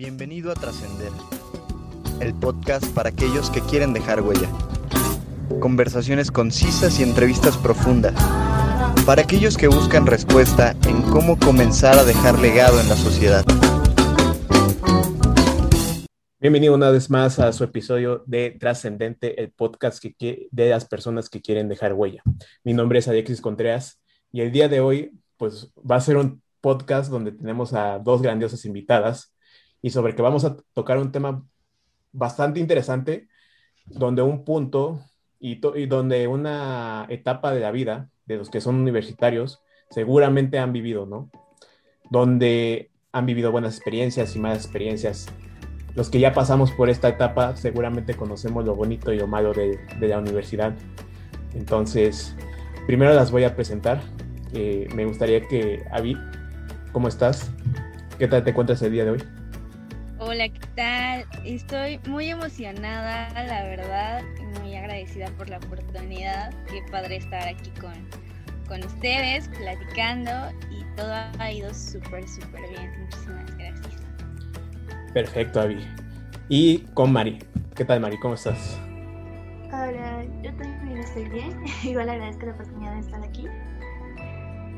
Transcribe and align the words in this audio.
Bienvenido 0.00 0.50
a 0.50 0.54
Trascender, 0.54 1.12
el 2.22 2.32
podcast 2.32 2.86
para 2.94 3.10
aquellos 3.10 3.50
que 3.50 3.60
quieren 3.60 3.92
dejar 3.92 4.22
huella. 4.22 4.48
Conversaciones 5.60 6.30
concisas 6.30 6.98
y 6.98 7.02
entrevistas 7.02 7.58
profundas. 7.58 8.14
Para 9.04 9.20
aquellos 9.20 9.58
que 9.58 9.68
buscan 9.68 10.06
respuesta 10.06 10.74
en 10.88 11.02
cómo 11.02 11.38
comenzar 11.38 11.98
a 11.98 12.04
dejar 12.04 12.38
legado 12.38 12.80
en 12.80 12.88
la 12.88 12.96
sociedad. 12.96 13.44
Bienvenido 16.40 16.74
una 16.74 16.88
vez 16.88 17.10
más 17.10 17.38
a 17.38 17.52
su 17.52 17.62
episodio 17.62 18.24
de 18.26 18.52
Trascendente, 18.52 19.38
el 19.38 19.52
podcast 19.52 20.02
que, 20.02 20.48
de 20.50 20.70
las 20.70 20.86
personas 20.86 21.28
que 21.28 21.42
quieren 21.42 21.68
dejar 21.68 21.92
huella. 21.92 22.22
Mi 22.64 22.72
nombre 22.72 23.00
es 23.00 23.08
Alexis 23.08 23.42
Contreras 23.42 24.00
y 24.32 24.40
el 24.40 24.50
día 24.50 24.70
de 24.70 24.80
hoy 24.80 25.12
pues 25.36 25.70
va 25.78 25.96
a 25.96 26.00
ser 26.00 26.16
un 26.16 26.42
podcast 26.62 27.10
donde 27.10 27.32
tenemos 27.32 27.74
a 27.74 27.98
dos 27.98 28.22
grandiosas 28.22 28.64
invitadas 28.64 29.34
y 29.82 29.90
sobre 29.90 30.14
que 30.14 30.22
vamos 30.22 30.44
a 30.44 30.56
tocar 30.74 30.98
un 30.98 31.12
tema 31.12 31.44
bastante 32.12 32.60
interesante, 32.60 33.28
donde 33.86 34.22
un 34.22 34.44
punto 34.44 35.00
y, 35.38 35.56
donde 35.86 36.28
una 36.28 37.06
etapa 37.08 37.52
de 37.52 37.60
la 37.60 37.70
vida 37.70 38.10
de 38.26 38.36
los 38.36 38.50
que 38.50 38.60
son 38.60 38.76
universitarios 38.76 39.62
seguramente 39.90 40.58
han 40.58 40.72
vivido, 40.72 41.06
¿no? 41.06 41.30
Donde 42.10 42.90
han 43.12 43.26
vivido 43.26 43.50
buenas 43.50 43.76
experiencias 43.76 44.36
y 44.36 44.38
malas 44.38 44.64
experiencias. 44.64 45.26
Los 45.94 46.10
que 46.10 46.20
ya 46.20 46.32
pasamos 46.32 46.70
por 46.70 46.88
esta 46.88 47.08
etapa 47.08 47.56
seguramente 47.56 48.14
conocemos 48.14 48.64
lo 48.64 48.76
bonito 48.76 49.12
y 49.12 49.18
lo 49.18 49.26
malo 49.26 49.52
de, 49.52 49.80
de 49.98 50.08
la 50.08 50.18
universidad. 50.18 50.74
Entonces, 51.54 52.36
primero 52.86 53.12
las 53.14 53.32
voy 53.32 53.44
a 53.44 53.56
presentar. 53.56 54.00
Eh, 54.52 54.88
me 54.94 55.04
gustaría 55.04 55.46
que, 55.46 55.84
Avi, 55.90 56.16
¿cómo 56.92 57.08
estás? 57.08 57.50
¿Qué 58.18 58.28
tal 58.28 58.44
te 58.44 58.50
encuentras 58.50 58.82
el 58.82 58.92
día 58.92 59.04
de 59.04 59.10
hoy? 59.12 59.39
Hola, 60.22 60.50
¿qué 60.50 60.60
tal? 60.76 61.26
Estoy 61.46 61.98
muy 62.06 62.28
emocionada, 62.28 63.30
la 63.42 63.62
verdad, 63.62 64.22
muy 64.60 64.76
agradecida 64.76 65.28
por 65.38 65.48
la 65.48 65.56
oportunidad. 65.56 66.52
Qué 66.68 66.82
padre 66.90 67.16
estar 67.16 67.48
aquí 67.48 67.70
con, 67.80 67.94
con 68.68 68.84
ustedes, 68.84 69.48
platicando 69.48 70.30
y 70.70 70.84
todo 70.94 71.10
ha 71.38 71.50
ido 71.50 71.72
súper, 71.72 72.28
súper 72.28 72.60
bien. 72.68 73.00
Muchísimas 73.00 73.56
gracias. 73.56 73.96
Perfecto, 75.14 75.62
Avi. 75.62 75.78
Y 76.50 76.80
con 76.92 77.14
Mari. 77.14 77.38
¿Qué 77.74 77.86
tal, 77.86 78.00
Mari? 78.00 78.18
¿Cómo 78.18 78.34
estás? 78.34 78.78
Hola, 79.68 80.22
yo 80.42 80.54
también 80.56 80.98
estoy 80.98 81.30
bien. 81.30 81.64
Igual 81.82 82.10
agradezco 82.10 82.44
la 82.44 82.52
oportunidad 82.52 82.92
de 82.92 83.00
estar 83.00 83.24
aquí. 83.24 83.46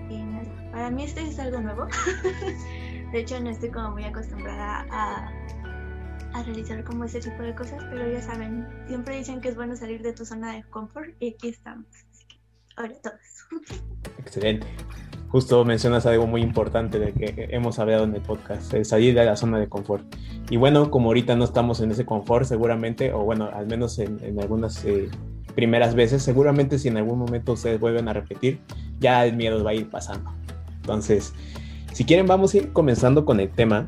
Y 0.08 0.22
para 0.70 0.88
mí 0.88 1.02
este 1.02 1.22
es 1.22 1.36
algo 1.40 1.58
nuevo. 1.58 1.88
De 3.12 3.20
hecho, 3.20 3.38
no 3.40 3.50
estoy 3.50 3.70
como 3.70 3.90
muy 3.90 4.04
acostumbrada 4.04 4.86
a, 4.90 5.30
a, 6.32 6.42
realizar 6.44 6.82
como 6.82 7.04
ese 7.04 7.20
tipo 7.20 7.42
de 7.42 7.54
cosas, 7.54 7.84
pero 7.90 8.10
ya 8.10 8.22
saben, 8.22 8.66
siempre 8.86 9.18
dicen 9.18 9.40
que 9.42 9.50
es 9.50 9.54
bueno 9.54 9.76
salir 9.76 10.02
de 10.02 10.14
tu 10.14 10.24
zona 10.24 10.54
de 10.54 10.62
confort 10.64 11.10
y 11.20 11.34
aquí 11.34 11.48
estamos. 11.48 11.86
Así 12.10 12.24
que, 12.26 12.36
ahora 12.76 12.94
todos. 13.02 13.66
Excelente. 14.18 14.66
Justo 15.28 15.62
mencionas 15.64 16.06
algo 16.06 16.26
muy 16.26 16.42
importante 16.42 16.98
de 16.98 17.12
que 17.12 17.48
hemos 17.50 17.78
hablado 17.78 18.04
en 18.04 18.14
el 18.14 18.22
podcast, 18.22 18.74
salir 18.82 19.14
de 19.14 19.24
la 19.24 19.36
zona 19.36 19.58
de 19.58 19.68
confort. 19.68 20.04
Y 20.48 20.56
bueno, 20.56 20.90
como 20.90 21.08
ahorita 21.08 21.36
no 21.36 21.44
estamos 21.44 21.80
en 21.80 21.90
ese 21.90 22.06
confort, 22.06 22.46
seguramente, 22.46 23.12
o 23.12 23.24
bueno, 23.24 23.50
al 23.52 23.66
menos 23.66 23.98
en, 23.98 24.22
en 24.24 24.40
algunas 24.40 24.84
eh, 24.86 25.10
primeras 25.54 25.94
veces, 25.94 26.22
seguramente 26.22 26.78
si 26.78 26.88
en 26.88 26.96
algún 26.96 27.18
momento 27.18 27.52
ustedes 27.52 27.78
vuelven 27.78 28.08
a 28.08 28.14
repetir, 28.14 28.60
ya 29.00 29.26
el 29.26 29.36
miedo 29.36 29.62
va 29.62 29.70
a 29.70 29.74
ir 29.74 29.88
pasando. 29.90 30.30
Entonces, 30.76 31.32
si 31.92 32.04
quieren, 32.04 32.26
vamos 32.26 32.54
a 32.54 32.58
ir 32.58 32.72
comenzando 32.72 33.24
con 33.24 33.40
el 33.40 33.50
tema. 33.50 33.86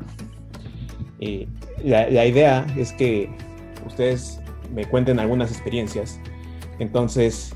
Eh, 1.19 1.47
la, 1.83 2.25
idea 2.25 2.65
es 2.77 2.91
que 2.93 3.29
ustedes 3.85 4.39
me 4.73 4.85
cuenten 4.85 5.19
algunas 5.19 5.51
experiencias. 5.51 6.19
Entonces, 6.79 7.55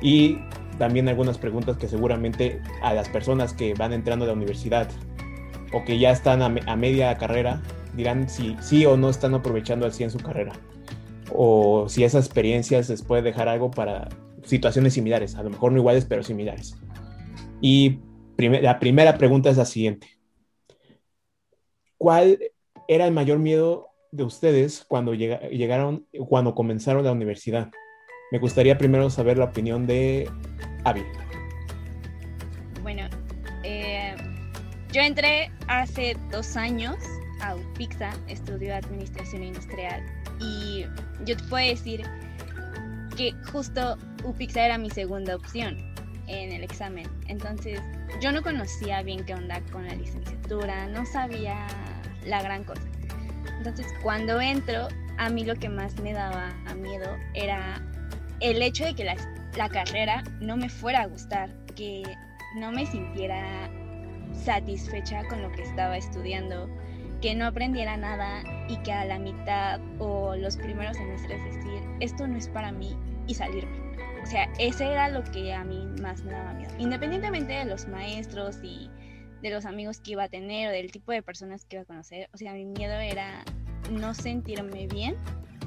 y 0.00 0.38
también 0.78 1.08
algunas 1.08 1.38
preguntas 1.38 1.76
que 1.76 1.88
seguramente 1.88 2.60
a 2.82 2.94
las 2.94 3.08
personas 3.08 3.52
que 3.52 3.74
van 3.74 3.92
entrando 3.92 4.24
a 4.24 4.28
la 4.28 4.34
universidad 4.34 4.88
o 5.72 5.84
que 5.84 5.98
ya 5.98 6.10
están 6.10 6.42
a, 6.42 6.46
a 6.66 6.76
media 6.76 7.16
carrera 7.16 7.62
dirán 7.96 8.28
si 8.28 8.56
sí 8.60 8.86
o 8.86 8.96
no 8.96 9.08
están 9.10 9.34
aprovechando 9.34 9.86
al 9.86 9.92
100 9.92 10.10
su 10.10 10.18
carrera. 10.18 10.52
O 11.32 11.88
si 11.88 12.04
esas 12.04 12.26
experiencias 12.26 12.88
les 12.88 13.02
puede 13.02 13.22
dejar 13.22 13.48
algo 13.48 13.70
para 13.70 14.08
situaciones 14.44 14.94
similares, 14.94 15.34
a 15.36 15.42
lo 15.42 15.50
mejor 15.50 15.72
no 15.72 15.78
iguales, 15.78 16.04
pero 16.04 16.22
similares. 16.22 16.76
Y 17.60 17.98
la 18.36 18.78
primera 18.78 19.16
pregunta 19.16 19.50
es 19.50 19.56
la 19.56 19.64
siguiente. 19.64 20.08
¿Cuál 21.98 22.38
era 22.88 23.06
el 23.06 23.12
mayor 23.12 23.38
miedo 23.38 23.88
de 24.10 24.24
ustedes 24.24 24.84
cuando 24.86 25.14
llegaron, 25.14 26.06
cuando 26.28 26.54
comenzaron 26.54 27.04
la 27.04 27.12
universidad? 27.12 27.70
Me 28.30 28.38
gustaría 28.38 28.76
primero 28.76 29.08
saber 29.10 29.38
la 29.38 29.44
opinión 29.46 29.86
de 29.86 30.28
Avi. 30.84 31.02
Bueno, 32.82 33.08
eh, 33.62 34.14
yo 34.92 35.00
entré 35.00 35.50
hace 35.68 36.16
dos 36.30 36.56
años 36.56 36.96
a 37.40 37.54
UPIXA, 37.54 38.12
estudio 38.28 38.74
Administración 38.74 39.44
Industrial, 39.44 40.04
y 40.40 40.84
yo 41.24 41.36
te 41.36 41.44
puedo 41.44 41.66
decir 41.66 42.02
que 43.16 43.32
justo 43.52 43.96
UPIXA 44.24 44.66
era 44.66 44.78
mi 44.78 44.90
segunda 44.90 45.36
opción 45.36 45.93
en 46.26 46.52
el 46.52 46.64
examen. 46.64 47.06
Entonces, 47.28 47.80
yo 48.20 48.32
no 48.32 48.42
conocía 48.42 49.02
bien 49.02 49.24
qué 49.24 49.34
onda 49.34 49.60
con 49.72 49.86
la 49.86 49.94
licenciatura, 49.94 50.86
no 50.86 51.04
sabía 51.06 51.66
la 52.24 52.42
gran 52.42 52.64
cosa. 52.64 52.82
Entonces, 53.58 53.86
cuando 54.02 54.40
entro, 54.40 54.88
a 55.18 55.28
mí 55.28 55.44
lo 55.44 55.54
que 55.54 55.68
más 55.68 56.00
me 56.00 56.12
daba 56.12 56.52
miedo 56.76 57.16
era 57.34 57.80
el 58.40 58.60
hecho 58.62 58.84
de 58.84 58.94
que 58.94 59.04
la, 59.04 59.16
la 59.56 59.68
carrera 59.68 60.22
no 60.40 60.56
me 60.56 60.68
fuera 60.68 61.02
a 61.02 61.06
gustar, 61.06 61.50
que 61.74 62.02
no 62.56 62.72
me 62.72 62.86
sintiera 62.86 63.70
satisfecha 64.32 65.24
con 65.28 65.42
lo 65.42 65.50
que 65.52 65.62
estaba 65.62 65.96
estudiando, 65.96 66.68
que 67.20 67.34
no 67.34 67.46
aprendiera 67.46 67.96
nada 67.96 68.42
y 68.68 68.76
que 68.78 68.92
a 68.92 69.04
la 69.04 69.18
mitad 69.18 69.80
o 69.98 70.36
los 70.36 70.56
primeros 70.56 70.96
semestres 70.96 71.42
decir, 71.44 71.82
esto 72.00 72.26
no 72.26 72.36
es 72.36 72.48
para 72.48 72.72
mí 72.72 72.96
y 73.26 73.34
salirme. 73.34 73.83
O 74.24 74.26
sea, 74.26 74.50
ese 74.58 74.90
era 74.90 75.10
lo 75.10 75.22
que 75.22 75.52
a 75.52 75.64
mí 75.64 75.86
más 76.00 76.24
me 76.24 76.32
daba 76.32 76.54
miedo. 76.54 76.72
Independientemente 76.78 77.52
de 77.52 77.66
los 77.66 77.86
maestros 77.86 78.58
y 78.62 78.90
de 79.42 79.50
los 79.50 79.66
amigos 79.66 80.00
que 80.00 80.12
iba 80.12 80.24
a 80.24 80.28
tener 80.30 80.70
o 80.70 80.72
del 80.72 80.90
tipo 80.90 81.12
de 81.12 81.22
personas 81.22 81.66
que 81.66 81.76
iba 81.76 81.82
a 81.82 81.84
conocer, 81.84 82.30
o 82.32 82.38
sea, 82.38 82.54
mi 82.54 82.64
miedo 82.64 82.94
era 82.94 83.44
no 83.90 84.14
sentirme 84.14 84.86
bien 84.86 85.16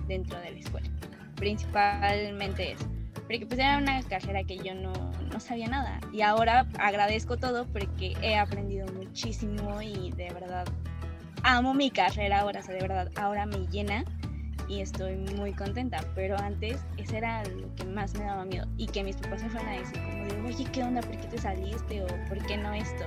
dentro 0.07 0.39
de 0.39 0.49
la 0.49 0.57
escuela. 0.57 0.89
Principalmente 1.35 2.71
eso. 2.71 2.89
Porque 3.13 3.45
pues 3.45 3.59
era 3.59 3.77
una 3.77 4.01
carrera 4.01 4.43
que 4.43 4.57
yo 4.57 4.73
no, 4.73 4.91
no 5.31 5.39
sabía 5.39 5.67
nada. 5.67 5.99
Y 6.11 6.21
ahora 6.21 6.65
agradezco 6.79 7.37
todo 7.37 7.67
porque 7.67 8.13
he 8.23 8.37
aprendido 8.37 8.87
muchísimo 8.93 9.83
y 9.83 10.09
de 10.13 10.33
verdad 10.33 10.65
amo 11.43 11.75
mi 11.75 11.91
carrera 11.91 12.39
ahora, 12.39 12.61
o 12.61 12.63
sea, 12.63 12.73
de 12.73 12.81
verdad, 12.81 13.11
ahora 13.17 13.45
me 13.45 13.67
llena 13.67 14.03
y 14.67 14.81
estoy 14.81 15.15
muy 15.37 15.53
contenta, 15.53 16.03
pero 16.15 16.37
antes 16.37 16.79
ese 16.97 17.17
era 17.17 17.43
lo 17.45 17.73
que 17.75 17.85
más 17.85 18.13
me 18.17 18.25
daba 18.25 18.45
miedo 18.45 18.67
y 18.77 18.87
que 18.87 19.03
mis 19.03 19.15
papás 19.15 19.43
me 19.43 19.49
fueran 19.49 19.69
a 19.69 19.79
decir 19.79 20.01
como 20.01 20.25
de, 20.25 20.41
oye, 20.41 20.65
¿qué 20.71 20.83
onda? 20.83 21.01
¿Por 21.01 21.17
qué 21.17 21.27
te 21.27 21.37
saliste? 21.37 22.03
o 22.03 22.07
¿por 22.27 22.45
qué 22.45 22.57
no 22.57 22.73
esto? 22.73 23.05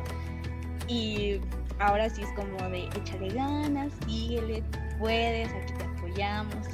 Y 0.89 1.41
ahora 1.79 2.09
sí 2.09 2.23
es 2.23 2.29
como 2.33 2.69
de, 2.71 2.85
échale 2.97 3.29
ganas, 3.29 3.93
síguele, 4.07 4.63
puedes, 4.99 5.49
aquí 5.53 5.73
te 5.79 5.85
apoyamos 5.85 6.67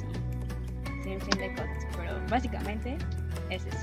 y 0.99 1.03
sin 1.03 1.21
fin 1.21 1.39
de 1.39 1.49
cosas, 1.51 1.87
pero 1.97 2.13
básicamente 2.29 2.97
es 3.49 3.65
eso. 3.65 3.77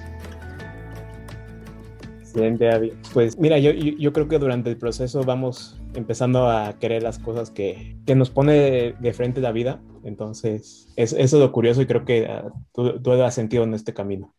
Excelente, 2.21 2.69
Abby. 2.69 2.92
Pues 3.12 3.38
mira, 3.38 3.59
yo, 3.59 3.71
yo, 3.71 3.92
yo 3.97 4.12
creo 4.12 4.26
que 4.26 4.38
durante 4.38 4.69
el 4.69 4.76
proceso 4.76 5.22
vamos 5.22 5.81
empezando 5.94 6.48
a 6.50 6.72
querer 6.81 7.03
las 7.03 7.21
cosas 7.21 7.50
que, 7.50 7.97
que 8.06 8.16
nos 8.16 8.31
pone 8.31 8.54
de, 8.54 8.95
de, 8.98 9.12
frente 9.12 9.41
la 9.41 9.53
vida. 9.53 9.80
Entonces, 10.04 10.89
es, 10.97 11.12
eso 11.12 11.18
es 11.18 11.33
lo 11.33 11.53
curioso 11.53 11.83
y 11.83 11.86
creo 11.86 12.04
que 12.04 12.22
uh, 12.22 12.51
tú, 12.72 13.01
tú, 13.03 13.12
has 13.12 13.34
sentido 13.34 13.65
en 13.65 13.74
este 13.74 13.95
camino. 13.95 14.34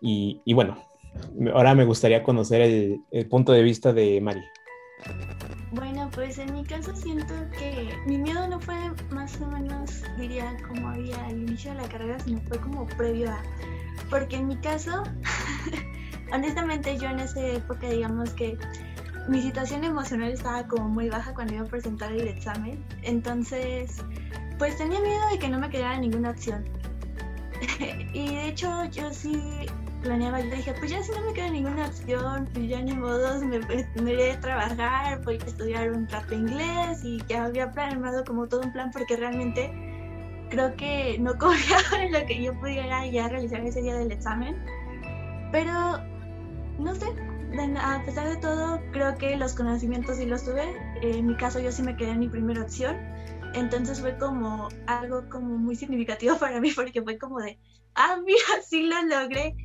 Y, 0.00 0.40
y, 0.44 0.54
bueno, 0.54 0.78
ahora 1.52 1.74
me 1.74 1.84
gustaría 1.84 2.22
conocer 2.22 2.62
el, 2.62 3.00
el, 3.10 3.28
punto 3.28 3.52
de 3.52 3.62
vista 3.62 3.92
de 3.92 4.20
Mari. 4.20 4.42
Bueno, 5.72 6.08
pues 6.14 6.38
en 6.38 6.52
mi 6.52 6.64
caso 6.64 6.94
siento 6.94 7.34
que 7.58 7.90
mi 8.06 8.18
miedo 8.18 8.46
no 8.48 8.60
fue 8.60 8.76
más 9.10 9.40
o 9.40 9.46
menos, 9.46 10.02
diría, 10.16 10.56
como 10.68 10.88
había 10.88 11.26
al 11.26 11.38
inicio 11.38 11.72
de 11.72 11.82
la 11.82 11.88
carrera, 11.88 12.18
sino 12.20 12.40
fue 12.42 12.58
como 12.60 12.86
previo 12.86 13.30
a... 13.30 13.42
Porque 14.08 14.36
en 14.36 14.46
mi 14.46 14.56
caso, 14.56 15.02
honestamente 16.32 16.96
yo 16.96 17.08
en 17.08 17.20
esa 17.20 17.44
época, 17.46 17.88
digamos 17.88 18.30
que 18.30 18.56
mi 19.28 19.42
situación 19.42 19.84
emocional 19.84 20.32
estaba 20.32 20.66
como 20.66 20.88
muy 20.88 21.10
baja 21.10 21.34
cuando 21.34 21.54
iba 21.54 21.64
a 21.64 21.68
presentar 21.68 22.12
el 22.12 22.26
examen. 22.26 22.82
Entonces, 23.02 24.02
pues 24.58 24.76
tenía 24.76 25.00
miedo 25.00 25.28
de 25.30 25.38
que 25.38 25.48
no 25.48 25.58
me 25.58 25.70
quedara 25.70 25.98
ninguna 25.98 26.30
opción. 26.30 26.64
y 28.12 28.34
de 28.34 28.48
hecho, 28.48 28.84
yo 28.86 29.12
sí 29.12 29.40
planeaba, 30.02 30.40
yo 30.40 30.54
dije, 30.54 30.74
pues 30.78 30.90
ya 30.90 31.02
si 31.02 31.12
no 31.12 31.20
me 31.22 31.32
queda 31.32 31.50
ninguna 31.50 31.86
opción, 31.86 32.48
pues 32.52 32.68
ya 32.68 32.80
ni 32.80 32.92
modos, 32.92 33.42
me 33.42 33.58
tendré 33.60 34.32
a 34.32 34.40
trabajar, 34.40 35.22
voy 35.24 35.38
a 35.42 35.46
estudiar 35.46 35.90
un 35.90 36.08
rato 36.08 36.34
inglés 36.34 37.04
y 37.04 37.22
ya 37.28 37.44
había 37.44 37.70
planeado 37.72 38.24
como 38.24 38.46
todo 38.46 38.60
un 38.60 38.72
plan 38.72 38.90
porque 38.92 39.16
realmente 39.16 39.70
creo 40.50 40.74
que 40.76 41.18
no 41.18 41.34
confiaba 41.38 42.04
en 42.04 42.12
lo 42.12 42.24
que 42.26 42.42
yo 42.42 42.58
pudiera 42.58 43.06
ya 43.06 43.28
realizar 43.28 43.60
ese 43.60 43.82
día 43.82 43.96
del 43.96 44.12
examen. 44.12 44.56
Pero, 45.50 45.98
no 46.78 46.94
sé, 46.94 47.06
a 47.80 48.02
pesar 48.04 48.28
de 48.28 48.36
todo, 48.36 48.80
creo 48.92 49.16
que 49.16 49.36
los 49.36 49.54
conocimientos 49.54 50.18
sí 50.18 50.26
los 50.26 50.44
tuve. 50.44 50.64
En 51.02 51.26
mi 51.26 51.36
caso 51.36 51.58
yo 51.58 51.72
sí 51.72 51.82
me 51.82 51.96
quedé 51.96 52.10
en 52.10 52.20
mi 52.20 52.28
primera 52.28 52.62
opción. 52.62 52.96
Entonces 53.54 54.00
fue 54.00 54.16
como 54.18 54.68
algo 54.86 55.28
como 55.28 55.56
muy 55.56 55.76
significativo 55.76 56.36
para 56.38 56.60
mí 56.60 56.70
porque 56.72 57.02
fue 57.02 57.18
como 57.18 57.38
de, 57.40 57.58
ah, 57.94 58.18
mira, 58.24 58.38
sí 58.66 58.82
lo 58.82 59.02
logré. 59.02 59.56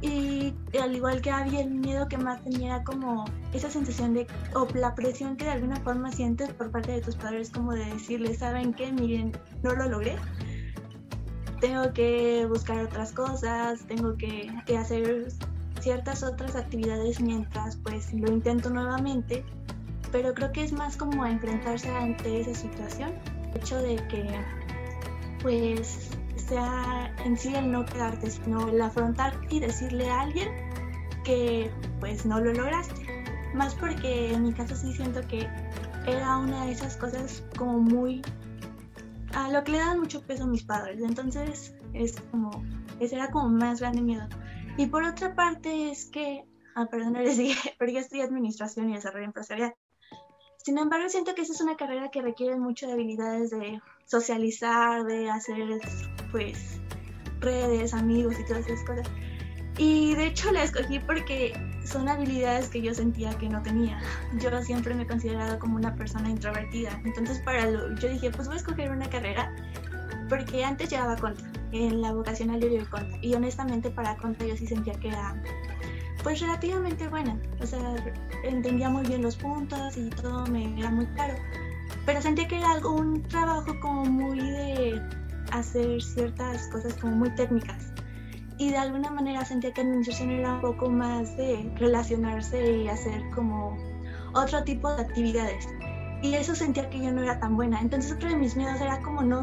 Y 0.00 0.52
al 0.82 0.96
igual 0.96 1.20
que 1.20 1.30
había 1.30 1.60
el 1.60 1.70
miedo 1.70 2.08
que 2.08 2.18
más 2.18 2.42
tenía 2.42 2.82
como 2.82 3.24
esa 3.52 3.70
sensación 3.70 4.14
de, 4.14 4.26
o 4.52 4.66
la 4.74 4.96
presión 4.96 5.36
que 5.36 5.44
de 5.44 5.52
alguna 5.52 5.76
forma 5.76 6.10
sientes 6.10 6.52
por 6.54 6.72
parte 6.72 6.90
de 6.90 7.00
tus 7.00 7.14
padres, 7.14 7.50
como 7.50 7.72
de 7.72 7.84
decirles, 7.84 8.38
¿saben 8.38 8.74
qué? 8.74 8.90
Miren, 8.90 9.30
no 9.62 9.76
lo 9.76 9.88
logré. 9.88 10.16
Tengo 11.60 11.92
que 11.92 12.46
buscar 12.46 12.80
otras 12.84 13.12
cosas, 13.12 13.86
tengo 13.86 14.16
que, 14.16 14.52
que 14.66 14.76
hacer 14.76 15.28
ciertas 15.82 16.22
otras 16.22 16.56
actividades 16.56 17.20
mientras 17.20 17.76
pues 17.76 18.12
lo 18.14 18.32
intento 18.32 18.70
nuevamente, 18.70 19.44
pero 20.12 20.34
creo 20.34 20.52
que 20.52 20.62
es 20.62 20.72
más 20.72 20.96
como 20.96 21.26
enfrentarse 21.26 21.90
ante 21.90 22.42
esa 22.42 22.54
situación, 22.54 23.12
el 23.50 23.56
hecho 23.56 23.78
de 23.78 23.96
que 24.08 24.38
pues 25.40 26.10
sea 26.36 27.14
en 27.24 27.36
sí 27.36 27.54
el 27.54 27.72
no 27.72 27.84
quedarte, 27.84 28.30
sino 28.30 28.68
el 28.68 28.80
afrontar 28.80 29.34
y 29.50 29.58
decirle 29.58 30.08
a 30.08 30.20
alguien 30.20 30.48
que 31.24 31.70
pues 31.98 32.26
no 32.26 32.40
lo 32.40 32.52
lograste. 32.52 33.06
Más 33.54 33.74
porque 33.74 34.32
en 34.32 34.44
mi 34.44 34.52
caso 34.52 34.76
sí 34.76 34.92
siento 34.92 35.20
que 35.28 35.48
era 36.06 36.36
una 36.36 36.66
de 36.66 36.72
esas 36.72 36.96
cosas 36.96 37.44
como 37.56 37.78
muy 37.80 38.22
a 39.34 39.50
lo 39.50 39.64
que 39.64 39.72
le 39.72 39.78
dan 39.78 40.00
mucho 40.00 40.22
peso 40.22 40.44
a 40.44 40.46
mis 40.46 40.62
padres. 40.62 41.00
Entonces 41.02 41.74
es 41.92 42.20
como, 42.30 42.50
ese 43.00 43.16
era 43.16 43.30
como 43.30 43.48
más 43.48 43.80
grande 43.80 44.02
miedo. 44.02 44.28
Y 44.76 44.86
por 44.86 45.04
otra 45.04 45.34
parte 45.34 45.90
es 45.90 46.06
que, 46.06 46.44
ah, 46.74 46.86
perdón, 46.86 47.12
les 47.24 47.38
dije, 47.38 47.74
porque 47.78 47.98
estudié 47.98 48.22
administración 48.22 48.90
y 48.90 48.94
desarrollo 48.94 49.26
empresarial. 49.26 49.74
Sin 50.62 50.78
embargo, 50.78 51.08
siento 51.08 51.34
que 51.34 51.42
esa 51.42 51.52
es 51.52 51.60
una 51.60 51.76
carrera 51.76 52.10
que 52.10 52.22
requiere 52.22 52.56
mucho 52.56 52.86
de 52.86 52.92
habilidades 52.92 53.50
de 53.50 53.80
socializar, 54.04 55.04
de 55.04 55.28
hacer, 55.28 55.80
pues, 56.30 56.80
redes, 57.40 57.92
amigos 57.94 58.38
y 58.38 58.44
todas 58.44 58.66
esas 58.68 58.84
cosas. 58.84 59.08
Y 59.78 60.14
de 60.14 60.26
hecho 60.26 60.52
la 60.52 60.62
escogí 60.62 60.98
porque 61.00 61.52
son 61.84 62.08
habilidades 62.08 62.68
que 62.68 62.80
yo 62.80 62.94
sentía 62.94 63.36
que 63.38 63.48
no 63.48 63.62
tenía. 63.62 63.98
Yo 64.38 64.62
siempre 64.62 64.94
me 64.94 65.02
he 65.02 65.06
considerado 65.06 65.58
como 65.58 65.76
una 65.76 65.94
persona 65.94 66.28
introvertida. 66.28 67.00
Entonces 67.04 67.40
para 67.40 67.66
lo, 67.66 67.94
yo 67.96 68.08
dije, 68.08 68.30
pues 68.30 68.46
voy 68.46 68.56
a 68.56 68.58
escoger 68.58 68.90
una 68.90 69.08
carrera 69.08 69.54
porque 70.28 70.64
antes 70.64 70.90
llevaba 70.90 71.16
conta. 71.16 71.42
En 71.72 72.02
la 72.02 72.12
vocacional 72.12 72.60
yo 72.60 72.68
llevé 72.68 72.86
conta. 72.88 73.16
Y 73.22 73.34
honestamente 73.34 73.90
para 73.90 74.16
conta 74.16 74.44
yo 74.44 74.56
sí 74.56 74.66
sentía 74.66 74.92
que 74.94 75.08
era 75.08 75.42
pues 76.22 76.40
relativamente 76.40 77.08
buena. 77.08 77.36
O 77.60 77.66
sea, 77.66 77.80
entendía 78.44 78.88
muy 78.88 79.06
bien 79.06 79.22
los 79.22 79.36
puntos 79.36 79.96
y 79.96 80.10
todo 80.10 80.46
me 80.46 80.78
era 80.78 80.90
muy 80.90 81.06
claro. 81.06 81.34
Pero 82.06 82.20
sentía 82.22 82.48
que 82.48 82.58
era 82.58 82.72
algo, 82.72 82.92
un 82.92 83.22
trabajo 83.22 83.78
como 83.80 84.04
muy 84.04 84.40
de 84.40 85.00
hacer 85.52 86.00
ciertas 86.02 86.68
cosas 86.68 86.94
como 86.94 87.16
muy 87.16 87.30
técnicas 87.34 87.92
y 88.62 88.70
de 88.70 88.76
alguna 88.76 89.10
manera 89.10 89.44
sentía 89.44 89.72
que 89.72 89.80
administración 89.80 90.30
era 90.30 90.54
un 90.54 90.60
poco 90.60 90.88
más 90.88 91.36
de 91.36 91.68
relacionarse 91.78 92.76
y 92.76 92.88
hacer 92.88 93.22
como 93.34 93.76
otro 94.34 94.62
tipo 94.62 94.94
de 94.94 95.02
actividades. 95.02 95.68
Y 96.22 96.34
eso 96.34 96.54
sentía 96.54 96.88
que 96.88 97.02
yo 97.02 97.10
no 97.12 97.22
era 97.22 97.40
tan 97.40 97.56
buena. 97.56 97.80
Entonces 97.80 98.12
otro 98.12 98.28
de 98.28 98.36
mis 98.36 98.54
miedos 98.54 98.80
era 98.80 99.00
como 99.00 99.22
no 99.22 99.42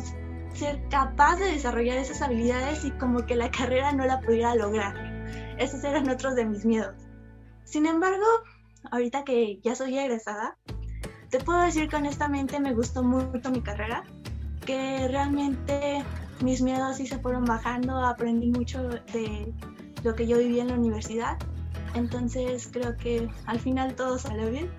ser 0.54 0.82
capaz 0.90 1.36
de 1.36 1.52
desarrollar 1.52 1.98
esas 1.98 2.22
habilidades 2.22 2.86
y 2.86 2.92
como 2.92 3.26
que 3.26 3.36
la 3.36 3.52
carrera 3.52 3.92
no 3.92 4.06
la 4.06 4.22
pudiera 4.22 4.56
lograr. 4.56 5.09
Esos 5.60 5.84
eran 5.84 6.10
otros 6.10 6.36
de 6.36 6.46
mis 6.46 6.66
miedos. 6.66 6.96
Sin 7.66 7.86
embargo, 7.86 8.26
ahorita 8.92 9.24
que 9.24 9.60
ya 9.62 9.76
soy 9.76 9.98
egresada, 9.98 10.58
te 11.30 11.40
puedo 11.40 11.62
decir 11.62 11.90
que 11.90 11.98
honestamente 11.98 12.60
me 12.60 12.74
gustó 12.74 13.04
mucho 13.04 13.52
mi 13.52 13.62
carrera, 13.62 14.04
que 14.66 15.08
realmente 15.08 16.04
mis 16.42 16.62
miedos 16.62 16.98
sí 16.98 17.06
se 17.06 17.20
fueron 17.20 17.46
bajando, 17.46 17.98
aprendí 17.98 18.52
mucho 18.52 18.88
de 18.88 19.54
lo 20.04 20.16
que 20.16 20.26
yo 20.26 20.38
viví 20.38 20.60
en 20.60 20.70
la 20.70 20.76
universidad, 20.76 21.38
entonces 21.94 22.70
creo 22.72 22.96
que 22.98 23.30
al 23.46 23.60
final 23.60 23.96
todo 23.96 24.18
salió 24.18 24.50
bien. 24.50 24.72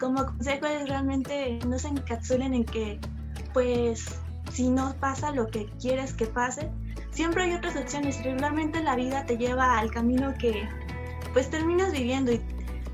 Como 0.00 0.24
consejo 0.24 0.66
es 0.66 0.88
realmente 0.88 1.58
no 1.66 1.78
se 1.78 1.88
encapsulen 1.88 2.54
en 2.54 2.64
que 2.64 3.00
pues 3.52 4.06
si 4.52 4.70
no 4.70 4.94
pasa 5.00 5.32
lo 5.32 5.48
que 5.48 5.66
quieres 5.80 6.14
que 6.14 6.26
pase, 6.26 6.70
siempre 7.18 7.42
hay 7.42 7.52
otras 7.52 7.74
opciones. 7.74 8.22
Regularmente 8.22 8.80
la 8.80 8.94
vida 8.94 9.26
te 9.26 9.36
lleva 9.36 9.76
al 9.76 9.90
camino 9.90 10.34
que 10.38 10.68
pues 11.32 11.50
terminas 11.50 11.90
viviendo 11.90 12.30
y 12.30 12.40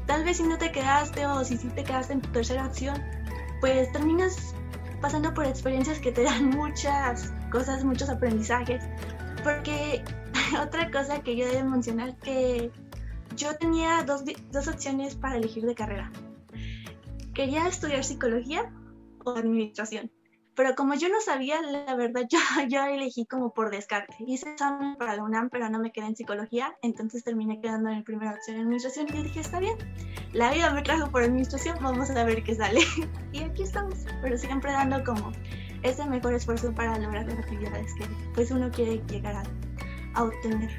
tal 0.06 0.24
vez 0.24 0.38
si 0.38 0.44
no 0.44 0.56
te 0.56 0.72
quedaste 0.72 1.26
o 1.26 1.44
si 1.44 1.58
sí 1.58 1.68
te 1.68 1.84
quedaste 1.84 2.14
en 2.14 2.22
tu 2.22 2.30
tercera 2.30 2.64
opción, 2.64 2.96
pues 3.60 3.92
terminas 3.92 4.54
pasando 5.02 5.34
por 5.34 5.44
experiencias 5.44 5.98
que 5.98 6.10
te 6.10 6.22
dan 6.22 6.48
muchas 6.56 7.34
cosas, 7.52 7.84
muchos 7.84 8.08
aprendizajes. 8.08 8.82
Porque 9.42 10.02
otra 10.62 10.90
cosa 10.90 11.20
que 11.20 11.36
yo 11.36 11.46
debo 11.46 11.68
mencionar 11.68 12.16
que 12.16 12.70
yo 13.36 13.54
tenía 13.58 14.04
dos, 14.04 14.24
dos 14.50 14.68
opciones 14.68 15.16
para 15.16 15.36
elegir 15.36 15.66
de 15.66 15.74
carrera. 15.74 16.10
Quería 17.34 17.68
estudiar 17.68 18.02
psicología 18.02 18.72
o 19.22 19.32
administración. 19.32 20.10
Pero 20.56 20.74
como 20.74 20.94
yo 20.94 21.08
no 21.08 21.20
sabía, 21.20 21.60
la 21.62 21.94
verdad, 21.94 22.22
yo, 22.30 22.38
yo 22.68 22.84
elegí 22.84 23.26
como 23.26 23.52
por 23.52 23.70
descarte. 23.70 24.16
Hice 24.26 24.52
examen 24.52 24.96
para 24.96 25.16
la 25.16 25.24
UNAM, 25.24 25.50
pero 25.50 25.68
no 25.68 25.78
me 25.78 25.92
quedé 25.92 26.06
en 26.06 26.16
psicología, 26.16 26.76
entonces 26.82 27.24
terminé 27.24 27.60
quedando 27.60 27.90
en 27.90 28.04
primera 28.04 28.32
opción 28.32 28.56
en 28.56 28.62
administración 28.62 29.06
y 29.08 29.22
dije, 29.22 29.40
está 29.40 29.60
bien, 29.60 29.76
la 30.32 30.52
vida 30.52 30.72
me 30.72 30.82
trajo 30.82 31.10
por 31.10 31.22
administración, 31.22 31.76
vamos 31.80 32.10
a 32.10 32.24
ver 32.24 32.42
qué 32.42 32.54
sale. 32.54 32.80
y 33.32 33.42
aquí 33.42 33.62
estamos, 33.62 33.94
pero 34.22 34.36
siempre 34.38 34.72
dando 34.72 35.02
como 35.04 35.32
ese 35.82 36.04
mejor 36.06 36.34
esfuerzo 36.34 36.72
para 36.72 36.98
lograr 36.98 37.26
las 37.26 37.38
actividades 37.38 37.92
que 37.94 38.06
pues 38.34 38.50
uno 38.50 38.70
quiere 38.70 39.00
llegar 39.08 39.44
a, 40.14 40.22
obtener. 40.22 40.70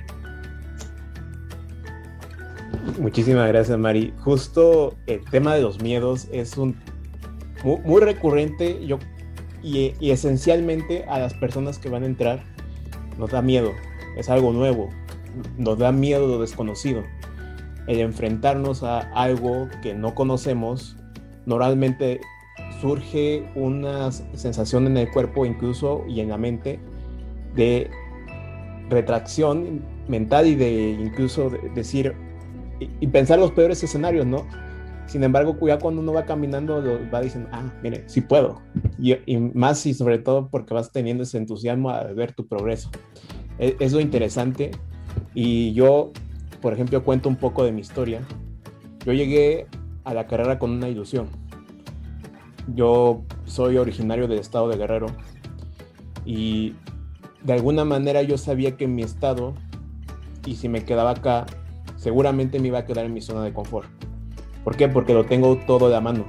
Muchísimas 2.99 3.47
gracias, 3.49 3.77
Mari. 3.77 4.13
Justo 4.19 4.95
el 5.07 5.23
tema 5.25 5.55
de 5.55 5.61
los 5.61 5.81
miedos 5.81 6.27
es 6.31 6.57
un 6.57 6.75
muy, 7.63 8.01
recurrente 8.01 8.85
yo, 8.85 8.99
y, 9.65 10.11
esencialmente 10.11 11.05
a 11.05 11.17
las 11.17 11.33
personas 11.33 11.79
que 11.79 11.89
van 11.89 12.03
a 12.03 12.05
entrar 12.05 12.43
nos 13.17 13.31
da 13.31 13.41
miedo, 13.41 13.71
es 14.15 14.29
algo 14.29 14.53
nuevo, 14.53 14.89
nos 15.57 15.79
da 15.79 15.91
miedo 15.91 16.27
lo 16.27 16.39
desconocido. 16.39 17.03
El 17.87 17.99
enfrentarnos 17.99 18.83
a 18.83 18.99
algo 19.13 19.67
que 19.81 19.93
no 19.93 20.13
conocemos 20.13 20.95
normalmente 21.45 22.21
surge 22.79 23.49
una 23.55 24.11
sensación 24.11 24.85
en 24.87 24.97
el 24.97 25.09
cuerpo 25.11 25.45
incluso 25.45 26.03
y 26.07 26.19
en 26.19 26.29
la 26.29 26.37
mente 26.37 26.79
de 27.55 27.89
retracción 28.89 29.83
mental 30.07 30.45
y 30.45 30.55
de 30.55 30.91
incluso 30.91 31.49
decir 31.73 32.13
y, 32.79 33.07
pensar 33.07 33.39
los 33.39 33.51
peores 33.51 33.81
escenarios, 33.83 34.25
¿no? 34.25 34.45
Sin 35.07 35.23
embargo, 35.23 35.57
ya 35.67 35.77
cuando 35.77 36.01
uno 36.01 36.13
va 36.13 36.25
caminando, 36.25 36.81
va 37.13 37.21
diciendo, 37.21 37.49
ah, 37.51 37.71
mire, 37.83 38.03
sí 38.07 38.21
puedo. 38.21 38.61
Y, 38.97 39.37
más 39.37 39.85
y 39.85 39.93
sobre 39.93 40.17
todo 40.17 40.49
porque 40.49 40.73
vas 40.73 40.91
teniendo 40.91 41.23
ese 41.23 41.37
entusiasmo 41.37 41.89
a 41.89 42.03
ver 42.05 42.33
tu 42.33 42.47
progreso. 42.47 42.89
Es, 43.59 43.75
es, 43.79 43.93
lo 43.93 43.99
interesante. 43.99 44.71
Y 45.33 45.73
yo, 45.73 46.11
por 46.61 46.73
ejemplo, 46.73 47.03
cuento 47.03 47.29
un 47.29 47.35
poco 47.35 47.63
de 47.63 47.71
mi 47.71 47.81
historia. 47.81 48.21
Yo 49.05 49.13
llegué 49.13 49.67
a 50.03 50.13
la 50.13 50.27
carrera 50.27 50.57
con 50.57 50.71
una 50.71 50.89
ilusión 50.89 51.27
yo 52.73 53.23
soy 53.45 53.77
originario 53.77 54.27
del 54.27 54.39
estado 54.39 54.69
de 54.69 54.77
Guerrero 54.77 55.07
y 56.25 56.73
de 57.43 57.53
alguna 57.53 57.85
manera 57.85 58.23
yo 58.23 58.37
sabía 58.37 58.75
que 58.75 58.85
en 58.85 58.95
mi 58.95 59.03
estado, 59.03 59.53
y 60.45 60.55
si 60.55 60.67
me 60.67 60.83
quedaba 60.83 61.11
acá, 61.11 61.45
seguramente 61.95 62.59
me 62.59 62.69
iba 62.69 62.79
a 62.79 62.85
quedar 62.85 63.05
en 63.05 63.13
mi 63.13 63.21
zona 63.21 63.43
de 63.43 63.53
confort. 63.53 63.87
¿Por 64.65 64.75
qué? 64.75 64.89
Porque 64.89 65.13
lo 65.13 65.25
tengo 65.25 65.55
todo 65.65 65.95
a 65.95 66.01
mano. 66.01 66.25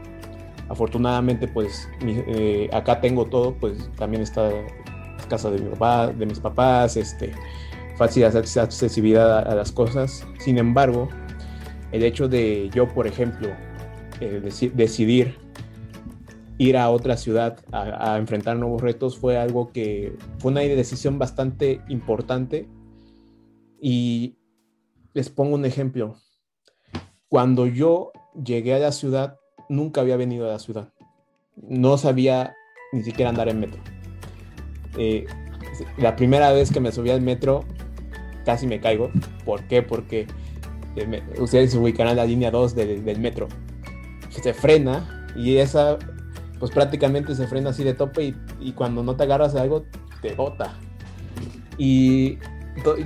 Afortunadamente, 0.68 1.48
pues 1.48 1.88
eh, 2.02 2.68
acá 2.72 3.00
tengo 3.00 3.24
todo, 3.24 3.54
pues 3.54 3.90
también 3.96 4.22
está 4.22 4.50
la 4.50 5.28
casa 5.28 5.50
de 5.50 6.26
mis 6.26 6.38
papás, 6.38 6.96
este, 6.96 7.32
fácil 7.96 8.24
accesibilidad 8.24 9.38
a, 9.38 9.54
las 9.54 9.72
cosas. 9.72 10.26
Sin 10.38 10.58
embargo, 10.58 11.08
el 11.92 12.04
hecho 12.04 12.28
de 12.28 12.68
yo, 12.74 12.86
por 12.86 13.06
ejemplo, 13.06 13.48
eh, 14.20 14.42
decidir 14.74 15.38
ir 16.58 16.76
a 16.76 16.90
otra 16.90 17.16
ciudad 17.16 17.58
a, 17.72 18.16
enfrentar 18.18 18.56
nuevos 18.56 18.82
retos 18.82 19.18
fue 19.18 19.36
algo 19.38 19.72
que 19.72 20.16
fue 20.38 20.52
una 20.52 20.60
decisión 20.60 21.18
bastante 21.18 21.80
importante 21.88 22.68
y 23.80 24.36
les 25.14 25.30
pongo 25.30 25.54
un 25.54 25.64
ejemplo. 25.64 26.16
Cuando 27.28 27.66
yo 27.66 28.12
llegué 28.42 28.74
a 28.74 28.78
la 28.78 28.92
ciudad, 28.92 29.38
nunca 29.68 30.00
había 30.00 30.16
venido 30.16 30.46
a 30.46 30.52
la 30.52 30.58
ciudad. 30.58 30.88
No 31.56 31.98
sabía 31.98 32.54
ni 32.92 33.02
siquiera 33.02 33.30
andar 33.30 33.48
en 33.48 33.60
metro. 33.60 33.80
Eh, 34.96 35.26
la 35.98 36.16
primera 36.16 36.52
vez 36.52 36.72
que 36.72 36.80
me 36.80 36.92
subí 36.92 37.10
al 37.10 37.20
metro, 37.20 37.64
casi 38.44 38.66
me 38.66 38.80
caigo. 38.80 39.10
¿Por 39.44 39.66
qué? 39.68 39.82
Porque 39.82 40.26
eh, 40.96 41.22
ustedes 41.38 41.72
se 41.72 41.78
ubicarán 41.78 42.12
en 42.12 42.16
la 42.18 42.26
línea 42.26 42.50
2 42.50 42.74
del 42.74 43.20
metro. 43.20 43.48
Se 44.30 44.52
frena 44.52 45.26
y 45.34 45.56
esa, 45.56 45.98
pues 46.58 46.70
prácticamente 46.70 47.34
se 47.34 47.46
frena 47.46 47.70
así 47.70 47.84
de 47.84 47.94
tope 47.94 48.24
y, 48.24 48.36
y 48.60 48.72
cuando 48.72 49.02
no 49.02 49.16
te 49.16 49.24
agarras 49.24 49.54
de 49.54 49.60
algo, 49.60 49.84
te 50.22 50.34
bota. 50.34 50.78
Y 51.78 52.38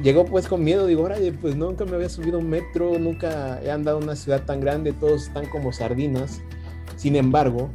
llegó 0.02 0.24
pues 0.24 0.48
con 0.48 0.64
miedo, 0.64 0.86
digo, 0.86 1.04
oye, 1.04 1.32
pues 1.32 1.56
nunca 1.56 1.84
me 1.84 1.96
había 1.96 2.08
subido 2.08 2.38
un 2.38 2.48
metro, 2.48 2.98
nunca 2.98 3.60
he 3.62 3.70
andado 3.70 3.98
en 3.98 4.04
una 4.04 4.16
ciudad 4.16 4.44
tan 4.44 4.60
grande, 4.60 4.92
todos 4.92 5.28
están 5.28 5.46
como 5.46 5.72
sardinas. 5.72 6.42
Sin 6.96 7.16
embargo, 7.16 7.70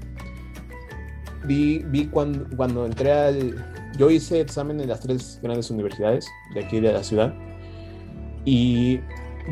vi, 1.45 1.79
vi 1.79 2.07
cuando, 2.07 2.45
cuando 2.55 2.85
entré 2.85 3.11
al... 3.11 3.65
Yo 3.97 4.09
hice 4.09 4.41
examen 4.41 4.81
en 4.81 4.89
las 4.89 4.99
tres 4.99 5.39
grandes 5.41 5.71
universidades 5.71 6.27
de 6.53 6.65
aquí 6.65 6.81
de 6.81 6.91
la 6.91 7.01
ciudad 7.01 7.33
y 8.43 8.99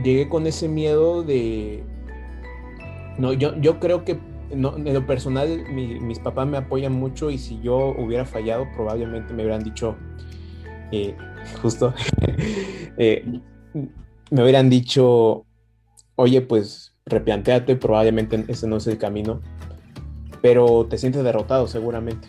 llegué 0.03 0.27
con 0.29 0.47
ese 0.47 0.67
miedo 0.67 1.23
de... 1.23 1.83
No, 3.17 3.31
yo, 3.31 3.55
yo 3.61 3.79
creo 3.79 4.03
que 4.03 4.19
en 4.49 4.61
lo 4.93 5.07
personal 5.07 5.65
mis 5.71 6.19
papás 6.19 6.47
me 6.47 6.57
apoyan 6.57 6.93
mucho 6.93 7.31
y 7.31 7.37
si 7.37 7.59
yo 7.61 7.95
hubiera 7.97 8.25
fallado 8.25 8.67
probablemente 8.75 9.33
me 9.33 9.43
hubieran 9.43 9.63
dicho, 9.63 9.95
eh, 10.91 11.15
justo, 11.61 11.93
eh, 12.97 13.41
me 14.31 14.43
hubieran 14.43 14.69
dicho, 14.69 15.45
oye, 16.15 16.41
pues 16.41 16.93
replanteate, 17.05 17.75
probablemente 17.75 18.45
ese 18.47 18.67
no 18.67 18.77
es 18.77 18.87
el 18.87 18.97
camino, 18.97 19.41
pero 20.41 20.85
te 20.89 20.97
sientes 20.97 21.23
derrotado 21.23 21.67
seguramente. 21.67 22.27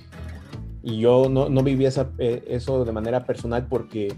Y 0.83 0.99
yo 0.99 1.29
no, 1.31 1.49
no 1.49 1.63
viví 1.63 1.87
eh, 1.87 2.45
eso 2.47 2.85
de 2.85 2.93
manera 2.93 3.25
personal 3.25 3.67
porque, 3.69 4.15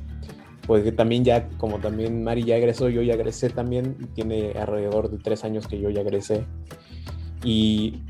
pues 0.67 0.97
también 0.97 1.25
ya, 1.25 1.49
como 1.59 1.79
también 1.79 2.25
Mari 2.25 2.43
ya 2.43 2.57
egresó, 2.57 2.88
yo 2.88 3.03
ya 3.03 3.15
egresé 3.15 3.50
también, 3.50 3.97
tiene 4.15 4.53
alrededor 4.53 5.11
de 5.11 5.19
tres 5.19 5.45
años 5.45 5.69
que 5.69 5.81
yo 5.81 5.91
ya 5.91 6.00
egresé. 6.00 6.45
Y 7.45 8.03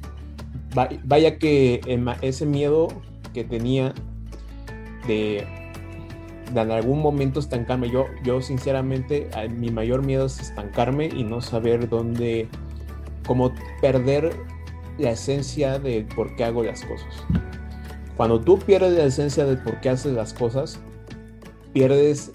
vaya 1.05 1.39
que 1.39 1.81
ese 2.23 2.47
miedo 2.47 2.89
que 3.35 3.45
tenía 3.45 3.93
de 5.07 5.47
en 6.51 6.71
algún 6.71 7.01
momento 7.01 7.41
estancarme. 7.41 7.91
Yo, 7.91 8.07
yo 8.23 8.41
sinceramente, 8.41 9.29
mi 9.51 9.71
mayor 9.71 10.05
miedo 10.05 10.27
es 10.27 10.41
estancarme 10.41 11.07
y 11.07 11.25
no 11.25 11.41
saber 11.41 11.89
dónde, 11.89 12.49
como 13.27 13.53
perder 13.81 14.37
la 14.99 15.11
esencia 15.11 15.79
de 15.79 16.07
por 16.15 16.37
qué 16.37 16.45
hago 16.45 16.63
las 16.63 16.85
cosas. 16.85 17.25
Cuando 18.17 18.41
tú 18.41 18.59
pierdes 18.59 18.93
la 18.93 19.05
esencia 19.05 19.45
de 19.45 19.57
por 19.57 19.81
qué 19.81 19.91
haces 19.91 20.13
las 20.13 20.33
cosas, 20.33 20.81
pierdes... 21.73 22.33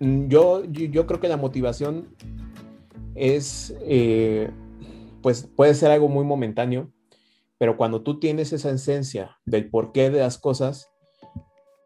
Mm, 0.00 0.28
yo, 0.28 0.64
yo, 0.64 1.06
creo 1.06 1.20
que 1.20 1.28
la 1.28 1.38
motivación 1.38 2.14
es, 3.14 3.74
eh, 3.80 4.50
pues 5.22 5.48
puede 5.56 5.74
ser 5.74 5.90
algo 5.90 6.08
muy 6.08 6.24
momentáneo, 6.24 6.92
pero 7.56 7.76
cuando 7.76 8.02
tú 8.02 8.20
tienes 8.20 8.52
esa 8.52 8.70
esencia 8.70 9.38
del 9.46 9.68
porqué 9.70 10.10
de 10.10 10.20
las 10.20 10.38
cosas, 10.38 10.90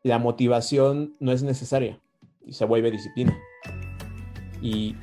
la 0.03 0.19
motivación 0.19 1.15
no 1.21 1.33
es 1.33 1.43
necesaria 1.43 1.99
y 2.45 2.53
se 2.53 2.65
vuelve 2.65 2.91
disciplina. 2.91 3.37
Y, 4.61 4.97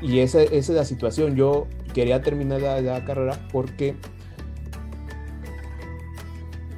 y 0.00 0.18
esa, 0.20 0.42
es 0.42 0.68
la 0.68 0.84
situación. 0.84 1.36
Yo 1.36 1.66
quería 1.94 2.22
terminar 2.22 2.60
la, 2.60 3.04
carrera 3.04 3.38
porque 3.52 3.94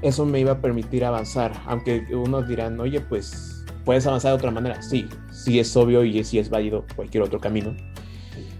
eso 0.02 0.26
me 0.26 0.40
iba 0.40 0.52
a 0.52 0.60
permitir 0.60 1.04
avanzar. 1.04 1.52
Aunque 1.66 2.06
unos 2.14 2.48
dirán, 2.48 2.78
oye, 2.80 3.00
pues 3.00 3.64
puedes 3.84 4.06
avanzar 4.06 4.32
de 4.32 4.36
otra 4.36 4.50
manera. 4.50 4.82
Sí, 4.82 5.06
sí 5.30 5.58
es 5.58 5.74
obvio 5.76 6.04
y 6.04 6.22
sí 6.24 6.38
es 6.38 6.50
válido 6.50 6.84
cualquier 6.96 7.22
otro 7.22 7.40
camino. 7.40 7.74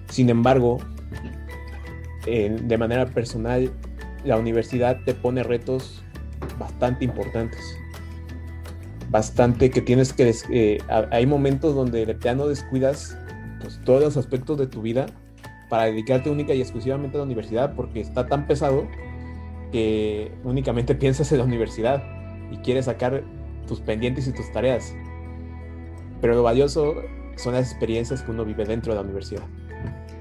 Sin 0.08 0.30
embargo, 0.30 0.78
de 2.24 2.78
manera 2.78 3.06
personal, 3.06 3.70
la 4.24 4.38
universidad 4.38 4.98
te 5.04 5.12
pone 5.12 5.42
retos 5.42 6.02
bastante 6.58 7.04
importantes 7.04 7.60
bastante 9.14 9.70
que 9.70 9.80
tienes 9.80 10.12
que... 10.12 10.34
Eh, 10.50 10.78
hay 10.88 11.24
momentos 11.24 11.72
donde 11.76 12.04
de 12.04 12.34
no 12.34 12.48
descuidas 12.48 13.16
pues, 13.60 13.80
todos 13.84 14.02
los 14.02 14.16
aspectos 14.16 14.58
de 14.58 14.66
tu 14.66 14.82
vida 14.82 15.06
para 15.70 15.84
dedicarte 15.84 16.30
única 16.30 16.52
y 16.52 16.60
exclusivamente 16.60 17.16
a 17.16 17.18
la 17.18 17.24
universidad 17.24 17.76
porque 17.76 18.00
está 18.00 18.26
tan 18.26 18.48
pesado 18.48 18.88
que 19.70 20.32
únicamente 20.42 20.94
piensas 21.02 21.30
en 21.30 21.38
la 21.38 21.44
universidad 21.44 22.02
y 22.50 22.56
quieres 22.56 22.86
sacar 22.86 23.22
tus 23.68 23.78
pendientes 23.80 24.26
y 24.26 24.32
tus 24.32 24.50
tareas. 24.50 24.92
Pero 26.20 26.34
lo 26.34 26.42
valioso 26.42 26.96
son 27.36 27.54
las 27.54 27.70
experiencias 27.70 28.20
que 28.20 28.32
uno 28.32 28.44
vive 28.44 28.64
dentro 28.64 28.94
de 28.94 28.96
la 28.96 29.04
universidad. 29.04 29.44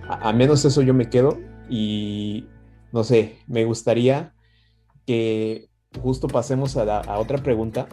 A, 0.08 0.32
menos 0.34 0.66
eso 0.66 0.84
yo 0.84 0.94
me 0.94 1.10
quedo 1.10 1.40
y 1.68 2.46
no 2.92 3.04
sé, 3.04 3.38
me 3.48 3.66
gustaría 3.66 4.36
que 5.08 5.68
justo 6.00 6.28
pasemos 6.28 6.78
a 6.78 7.18
otra 7.18 7.40
pregunta 7.40 7.88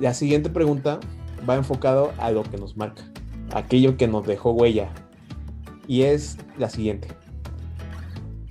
la 0.00 0.14
siguiente 0.14 0.50
pregunta 0.50 1.00
va 1.48 1.56
enfocado 1.56 2.12
a 2.18 2.30
lo 2.30 2.42
que 2.42 2.56
nos 2.56 2.76
marca, 2.76 3.02
aquello 3.52 3.96
que 3.96 4.08
nos 4.08 4.26
dejó 4.26 4.52
huella. 4.52 4.90
Y 5.86 6.02
es 6.02 6.38
la 6.58 6.68
siguiente. 6.70 7.08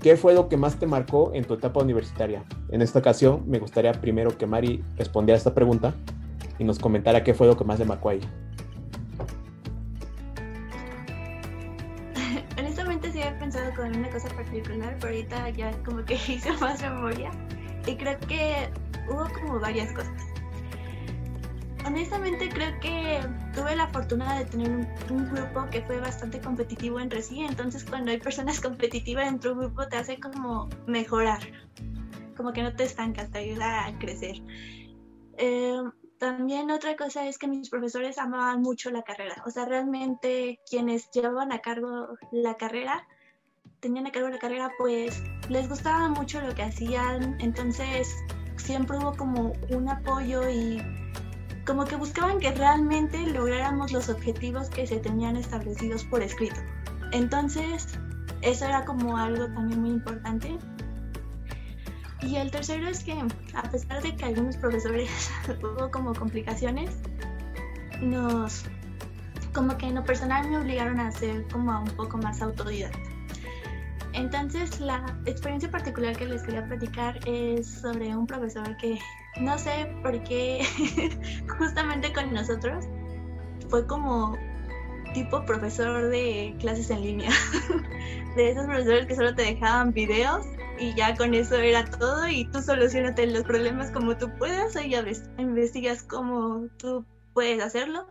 ¿Qué 0.01 0.17
fue 0.17 0.33
lo 0.33 0.49
que 0.49 0.57
más 0.57 0.77
te 0.79 0.87
marcó 0.87 1.31
en 1.33 1.45
tu 1.45 1.53
etapa 1.53 1.81
universitaria? 1.81 2.43
En 2.69 2.81
esta 2.81 2.99
ocasión 2.99 3.43
me 3.47 3.59
gustaría 3.59 3.91
primero 3.93 4.37
que 4.37 4.47
Mari 4.47 4.83
respondiera 4.97 5.35
a 5.35 5.37
esta 5.37 5.53
pregunta 5.53 5.93
y 6.57 6.63
nos 6.63 6.79
comentara 6.79 7.23
qué 7.23 7.33
fue 7.33 7.47
lo 7.47 7.55
que 7.55 7.63
más 7.63 7.79
le 7.79 7.85
marcó 7.85 8.09
a 8.09 8.13
ella. 8.15 8.27
Honestamente 12.57 13.11
sí 13.11 13.21
he 13.21 13.31
pensado 13.31 13.71
con 13.75 13.95
una 13.95 14.09
cosa 14.09 14.27
particular, 14.29 14.97
pero 14.99 15.13
ahorita 15.13 15.49
ya 15.51 15.71
como 15.83 16.03
que 16.03 16.15
hice 16.27 16.51
más 16.59 16.81
memoria 16.81 17.31
y 17.85 17.95
creo 17.95 18.17
que 18.27 18.69
hubo 19.09 19.27
como 19.39 19.59
varias 19.59 19.93
cosas 19.93 20.30
honestamente 21.85 22.49
creo 22.49 22.79
que 22.79 23.21
tuve 23.53 23.75
la 23.75 23.87
fortuna 23.87 24.39
de 24.39 24.45
tener 24.45 24.69
un, 24.69 25.31
grupo 25.31 25.65
que 25.69 25.81
fue 25.81 25.99
bastante 25.99 26.39
competitivo 26.39 26.99
entre 26.99 27.21
sí, 27.21 27.41
entonces 27.41 27.83
cuando 27.83 28.11
hay 28.11 28.17
personas 28.17 28.59
competitivas 28.61 29.27
en 29.27 29.39
tu 29.39 29.55
grupo 29.55 29.87
te 29.87 29.97
hace 29.97 30.19
como 30.19 30.69
mejorar, 30.87 31.41
como 32.35 32.53
que 32.53 32.63
no 32.63 32.75
te 32.75 32.83
estancas, 32.83 33.31
te 33.31 33.39
ayuda 33.39 33.85
a 33.85 33.99
crecer. 33.99 34.35
Eh, 35.37 35.81
también 36.17 36.69
otra 36.69 36.95
cosa 36.95 37.27
es 37.27 37.37
que 37.37 37.47
mis 37.47 37.69
profesores 37.69 38.17
amaban 38.17 38.61
mucho 38.61 38.91
la 38.91 39.03
carrera, 39.03 39.41
o 39.45 39.49
sea, 39.49 39.65
realmente 39.65 40.59
quienes 40.69 41.09
llevaban 41.11 41.51
a 41.51 41.59
cargo 41.59 42.09
la 42.31 42.57
carrera, 42.57 43.07
tenían 43.79 44.05
a 44.05 44.11
cargo 44.11 44.29
la 44.29 44.37
carrera, 44.37 44.71
pues 44.77 45.23
les 45.49 45.67
gustaba 45.67 46.09
mucho 46.09 46.39
lo 46.41 46.53
que 46.53 46.61
hacían, 46.61 47.37
entonces 47.39 48.07
siempre 48.57 48.97
hubo 48.97 49.15
como 49.17 49.53
un 49.71 49.89
apoyo 49.89 50.47
y 50.47 50.79
como 51.65 51.85
que 51.85 51.95
buscaban 51.95 52.39
que 52.39 52.51
realmente 52.51 53.19
lográramos 53.27 53.91
los 53.91 54.09
objetivos 54.09 54.69
que 54.69 54.87
se 54.87 54.97
tenían 54.97 55.35
establecidos 55.35 56.03
por 56.05 56.21
escrito. 56.21 56.59
Entonces, 57.11 57.87
eso 58.41 58.65
era 58.65 58.85
como 58.85 59.17
algo 59.17 59.45
también 59.47 59.81
muy 59.81 59.89
importante. 59.91 60.57
Y 62.21 62.35
el 62.35 62.51
tercero 62.51 62.87
es 62.87 63.03
que, 63.03 63.13
a 63.53 63.63
pesar 63.63 64.01
de 64.01 64.15
que 64.15 64.25
algunos 64.25 64.57
profesores 64.57 65.09
hubo 65.61 65.89
como 65.91 66.13
complicaciones, 66.13 66.91
nos, 68.01 68.63
como 69.53 69.77
que 69.77 69.87
en 69.87 69.95
lo 69.95 70.03
personal 70.03 70.49
me 70.49 70.57
obligaron 70.57 70.99
a 70.99 71.11
ser 71.11 71.47
como 71.49 71.79
un 71.79 71.89
poco 71.91 72.17
más 72.17 72.41
autodidacta. 72.41 73.10
Entonces, 74.13 74.79
la 74.79 75.03
experiencia 75.25 75.69
particular 75.71 76.17
que 76.17 76.25
les 76.25 76.43
quería 76.43 76.65
platicar 76.65 77.19
es 77.25 77.67
sobre 77.67 78.15
un 78.15 78.27
profesor 78.27 78.75
que 78.77 78.99
no 79.39 79.57
sé 79.57 79.93
por 80.03 80.21
qué 80.23 80.65
justamente 81.57 82.11
con 82.11 82.33
nosotros 82.33 82.85
fue 83.69 83.87
como 83.87 84.37
tipo 85.13 85.45
profesor 85.45 86.09
de 86.09 86.55
clases 86.59 86.89
en 86.89 87.01
línea, 87.01 87.31
de 88.35 88.49
esos 88.49 88.65
profesores 88.65 89.05
que 89.07 89.15
solo 89.15 89.33
te 89.33 89.43
dejaban 89.43 89.93
videos 89.93 90.45
y 90.79 90.93
ya 90.95 91.15
con 91.15 91.33
eso 91.33 91.55
era 91.55 91.85
todo 91.85 92.27
y 92.27 92.45
tú 92.45 92.61
solucionate 92.61 93.27
los 93.27 93.43
problemas 93.43 93.91
como 93.91 94.17
tú 94.17 94.29
puedas 94.37 94.75
y 94.75 94.89
ya 94.89 95.05
investigas 95.37 96.03
cómo 96.03 96.67
tú 96.77 97.05
puedes 97.33 97.63
hacerlo 97.63 98.07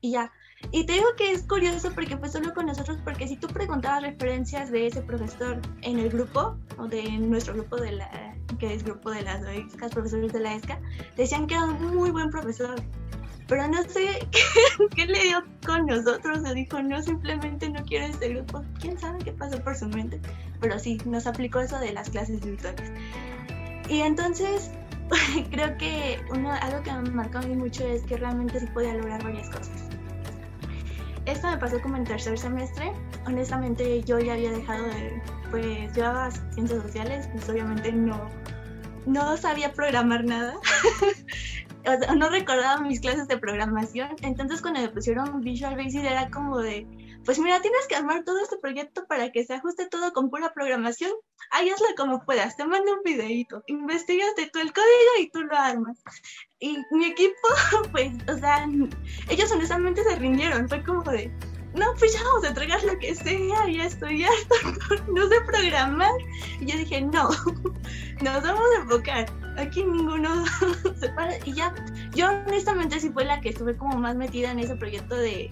y 0.00 0.12
ya. 0.12 0.32
Y 0.70 0.84
te 0.84 0.94
digo 0.94 1.06
que 1.16 1.32
es 1.32 1.42
curioso 1.44 1.92
porque 1.94 2.16
fue 2.16 2.28
solo 2.28 2.52
con 2.52 2.66
nosotros, 2.66 2.98
porque 3.04 3.26
si 3.28 3.36
tú 3.36 3.46
preguntabas 3.48 4.02
referencias 4.02 4.70
de 4.70 4.88
ese 4.88 5.00
profesor 5.02 5.60
en 5.82 5.98
el 5.98 6.10
grupo, 6.10 6.56
o 6.76 6.86
de 6.86 7.10
nuestro 7.18 7.54
grupo 7.54 7.76
de 7.76 7.92
la 7.92 8.34
que 8.58 8.74
es 8.74 8.82
grupo 8.82 9.10
de 9.10 9.22
las 9.22 9.42
ESCAS, 9.42 9.92
profesores 9.92 10.32
de 10.32 10.40
la 10.40 10.54
ESCA, 10.54 10.80
decían 11.16 11.46
que 11.46 11.54
era 11.54 11.64
un 11.64 11.96
muy 11.96 12.10
buen 12.10 12.30
profesor. 12.30 12.82
Pero 13.46 13.66
no 13.66 13.82
sé 13.84 14.28
qué, 14.94 15.06
le 15.06 15.22
dio 15.22 15.42
con 15.66 15.86
nosotros. 15.86 16.42
Se 16.42 16.54
dijo, 16.54 16.82
no, 16.82 17.02
simplemente 17.02 17.68
no 17.70 17.82
quiero 17.84 18.06
este 18.06 18.28
grupo. 18.30 18.62
Quién 18.80 18.98
sabe 18.98 19.18
qué 19.24 19.32
pasó 19.32 19.62
por 19.62 19.74
su 19.74 19.88
mente. 19.88 20.20
Pero 20.60 20.78
sí, 20.78 21.00
nos 21.06 21.26
aplicó 21.26 21.60
eso 21.60 21.78
de 21.78 21.92
las 21.92 22.10
clases 22.10 22.44
virtuales. 22.44 22.92
Y 23.88 24.00
entonces, 24.00 24.70
creo 25.50 25.76
que 25.78 26.20
uno, 26.30 26.52
algo 26.52 26.82
que 26.82 26.92
me 26.92 27.10
marcó 27.10 27.38
a 27.38 27.42
mí 27.42 27.56
mucho 27.56 27.86
es 27.86 28.02
que 28.02 28.18
realmente 28.18 28.60
sí 28.60 28.66
podía 28.66 28.94
lograr 28.94 29.22
varias 29.22 29.48
cosas. 29.48 29.77
Esto 31.28 31.48
me 31.48 31.58
pasó 31.58 31.78
como 31.82 31.96
en 31.96 32.04
tercer 32.04 32.38
semestre. 32.38 32.90
Honestamente, 33.26 34.02
yo 34.02 34.18
ya 34.18 34.32
había 34.32 34.50
dejado 34.50 34.84
de. 34.86 35.22
Pues 35.50 35.94
llevaba 35.94 36.30
ciencias 36.30 36.82
sociales, 36.82 37.28
pues 37.32 37.48
obviamente 37.50 37.92
no, 37.92 38.30
no 39.04 39.36
sabía 39.36 39.72
programar 39.72 40.24
nada. 40.24 40.56
o 41.86 41.98
sea, 41.98 42.14
no 42.14 42.30
recordaba 42.30 42.80
mis 42.80 43.00
clases 43.00 43.28
de 43.28 43.36
programación. 43.36 44.16
Entonces, 44.22 44.62
cuando 44.62 44.80
me 44.80 44.88
pusieron 44.88 45.42
Visual 45.42 45.76
Basic, 45.76 46.02
era 46.02 46.30
como 46.30 46.58
de 46.60 46.86
pues 47.28 47.38
mira, 47.38 47.60
tienes 47.60 47.86
que 47.86 47.94
armar 47.94 48.24
todo 48.24 48.40
este 48.40 48.56
proyecto 48.56 49.04
para 49.06 49.30
que 49.30 49.44
se 49.44 49.52
ajuste 49.52 49.86
todo 49.86 50.14
con 50.14 50.30
pura 50.30 50.54
programación. 50.54 51.12
Ahí 51.50 51.68
hazlo 51.68 51.86
como 51.94 52.24
puedas, 52.24 52.56
te 52.56 52.64
mando 52.64 52.90
un 52.90 53.02
videito, 53.04 53.62
investigate 53.66 54.48
tú 54.50 54.60
el 54.60 54.72
código 54.72 55.12
y 55.20 55.30
tú 55.30 55.42
lo 55.42 55.54
armas. 55.54 56.02
Y 56.58 56.78
mi 56.90 57.04
equipo, 57.04 57.34
pues, 57.92 58.14
o 58.34 58.38
sea, 58.38 58.66
ellos 59.28 59.52
honestamente 59.52 60.02
se 60.04 60.16
rindieron, 60.16 60.70
fue 60.70 60.82
como 60.82 61.02
de, 61.02 61.30
no, 61.74 61.92
pues 61.98 62.14
ya 62.14 62.24
vamos 62.24 62.44
a 62.44 62.48
entregar 62.48 62.82
lo 62.84 62.98
que 62.98 63.14
sea, 63.14 63.68
ya 63.68 63.84
estoy 63.84 64.24
harto, 64.24 65.04
no 65.12 65.28
sé 65.28 65.34
programar. 65.42 66.14
Y 66.62 66.64
yo 66.64 66.78
dije, 66.78 67.02
no, 67.02 67.28
nos 68.22 68.42
vamos 68.42 68.66
a 68.74 68.80
enfocar, 68.80 69.26
aquí 69.58 69.84
ninguno 69.84 70.46
se 70.98 71.10
para. 71.10 71.36
Y 71.44 71.52
ya, 71.52 71.74
yo 72.14 72.30
honestamente 72.30 72.98
sí 72.98 73.10
fue 73.10 73.26
la 73.26 73.38
que 73.42 73.50
estuve 73.50 73.76
como 73.76 73.98
más 73.98 74.16
metida 74.16 74.50
en 74.50 74.60
ese 74.60 74.76
proyecto 74.76 75.14
de 75.14 75.50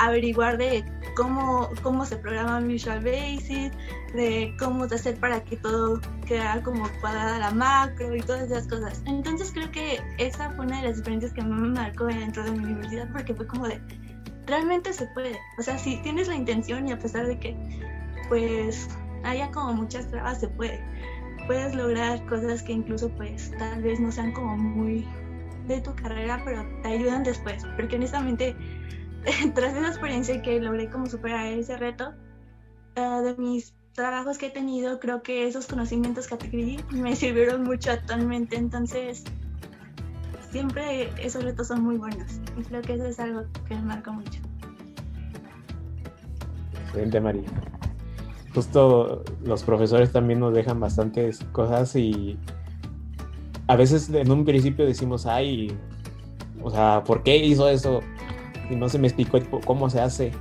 averiguar 0.00 0.56
de 0.56 0.84
cómo, 1.14 1.68
cómo 1.82 2.04
se 2.04 2.16
programa 2.16 2.60
Visual 2.60 3.04
Basic, 3.04 3.72
de 4.14 4.54
cómo 4.58 4.84
hacer 4.84 5.16
para 5.20 5.42
que 5.44 5.56
todo 5.56 6.00
quedara 6.26 6.62
como 6.62 6.88
cuadrada 7.00 7.38
la 7.38 7.50
macro 7.50 8.16
y 8.16 8.20
todas 8.20 8.50
esas 8.50 8.66
cosas. 8.66 9.02
Entonces 9.06 9.50
creo 9.52 9.70
que 9.70 10.00
esa 10.18 10.50
fue 10.52 10.64
una 10.64 10.80
de 10.80 10.88
las 10.88 10.96
diferencias 10.96 11.32
que 11.32 11.42
me 11.42 11.68
marcó 11.68 12.06
dentro 12.06 12.42
de 12.44 12.52
mi 12.52 12.64
universidad 12.64 13.12
porque 13.12 13.34
fue 13.34 13.46
como 13.46 13.68
de, 13.68 13.80
realmente 14.46 14.92
se 14.92 15.06
puede. 15.08 15.38
O 15.58 15.62
sea, 15.62 15.76
si 15.78 15.96
tienes 16.02 16.28
la 16.28 16.34
intención 16.34 16.88
y 16.88 16.92
a 16.92 16.98
pesar 16.98 17.26
de 17.26 17.38
que 17.38 17.54
pues 18.28 18.88
haya 19.24 19.50
como 19.50 19.74
muchas 19.74 20.08
trabas, 20.08 20.40
se 20.40 20.48
puede. 20.48 20.82
Puedes 21.46 21.74
lograr 21.74 22.24
cosas 22.26 22.62
que 22.62 22.72
incluso 22.72 23.10
pues 23.10 23.52
tal 23.58 23.82
vez 23.82 24.00
no 24.00 24.10
sean 24.10 24.32
como 24.32 24.56
muy 24.56 25.06
de 25.66 25.80
tu 25.80 25.94
carrera, 25.94 26.40
pero 26.44 26.64
te 26.82 26.88
ayudan 26.88 27.22
después. 27.22 27.64
Porque 27.76 27.96
honestamente 27.96 28.56
tras 29.54 29.74
esa 29.74 29.88
experiencia 29.88 30.40
que 30.42 30.60
logré 30.60 30.88
como 30.88 31.06
superar 31.06 31.46
ese 31.46 31.76
reto, 31.76 32.12
eh, 32.96 33.00
de 33.00 33.34
mis 33.36 33.74
trabajos 33.94 34.38
que 34.38 34.46
he 34.46 34.50
tenido, 34.50 34.98
creo 35.00 35.22
que 35.22 35.46
esos 35.46 35.66
conocimientos 35.66 36.26
que 36.28 36.34
adquirí 36.34 36.78
me 36.90 37.14
sirvieron 37.16 37.64
mucho 37.64 37.90
actualmente. 37.90 38.56
Entonces, 38.56 39.24
siempre 40.50 41.10
esos 41.22 41.44
retos 41.44 41.68
son 41.68 41.82
muy 41.82 41.96
buenos. 41.96 42.40
Y 42.56 42.62
creo 42.62 42.82
que 42.82 42.94
eso 42.94 43.04
es 43.06 43.20
algo 43.20 43.44
que 43.66 43.74
me 43.74 43.82
marca 43.82 44.10
mucho. 44.10 44.40
Excelente, 46.84 47.20
María. 47.20 47.48
Justo 48.54 49.22
los 49.44 49.62
profesores 49.62 50.10
también 50.10 50.40
nos 50.40 50.52
dejan 50.52 50.80
bastantes 50.80 51.38
cosas 51.52 51.94
y 51.94 52.36
a 53.68 53.76
veces 53.76 54.10
en 54.10 54.30
un 54.32 54.44
principio 54.44 54.84
decimos, 54.84 55.24
ay, 55.24 55.72
o 56.60 56.70
sea, 56.70 57.04
¿por 57.04 57.22
qué 57.22 57.36
hizo 57.36 57.68
eso? 57.68 58.00
Y 58.70 58.76
no 58.76 58.88
se 58.88 58.98
me 58.98 59.08
explicó 59.08 59.38
cómo 59.64 59.90
se 59.90 60.00
hace. 60.00 60.32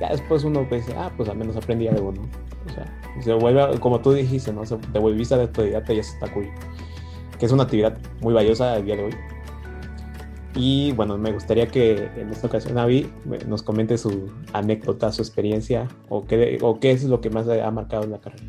Ya 0.00 0.10
después 0.10 0.42
uno 0.44 0.66
pues, 0.68 0.86
ah, 0.96 1.12
pues 1.16 1.28
al 1.28 1.36
menos 1.36 1.56
aprendí 1.56 1.86
algo, 1.86 2.12
¿no? 2.12 2.22
O 2.66 2.70
sea, 2.74 2.86
se 3.20 3.32
vuelve, 3.34 3.78
como 3.78 4.00
tú 4.00 4.12
dijiste, 4.12 4.52
¿no? 4.52 4.64
Se, 4.64 4.76
te 4.76 4.98
volviste 4.98 5.36
la 5.36 5.42
autodidacta 5.42 5.92
y 5.92 5.98
eso 5.98 6.14
está 6.14 6.32
cool. 6.32 6.48
Que 7.38 7.46
es 7.46 7.52
una 7.52 7.64
actividad 7.64 7.96
muy 8.20 8.32
valiosa 8.32 8.74
al 8.74 8.84
día 8.84 8.96
de 8.96 9.04
hoy. 9.04 9.14
Y 10.56 10.92
bueno, 10.92 11.18
me 11.18 11.32
gustaría 11.32 11.66
que 11.66 12.08
en 12.16 12.30
esta 12.30 12.46
ocasión 12.46 12.78
Avi 12.78 13.10
nos 13.46 13.62
comente 13.62 13.98
su 13.98 14.32
anécdota, 14.52 15.10
su 15.10 15.20
experiencia 15.20 15.88
o 16.08 16.24
qué, 16.26 16.58
o 16.62 16.78
qué 16.78 16.92
es 16.92 17.04
lo 17.04 17.20
que 17.20 17.28
más 17.28 17.48
ha 17.48 17.70
marcado 17.72 18.04
en 18.04 18.12
la 18.12 18.20
carrera. 18.20 18.44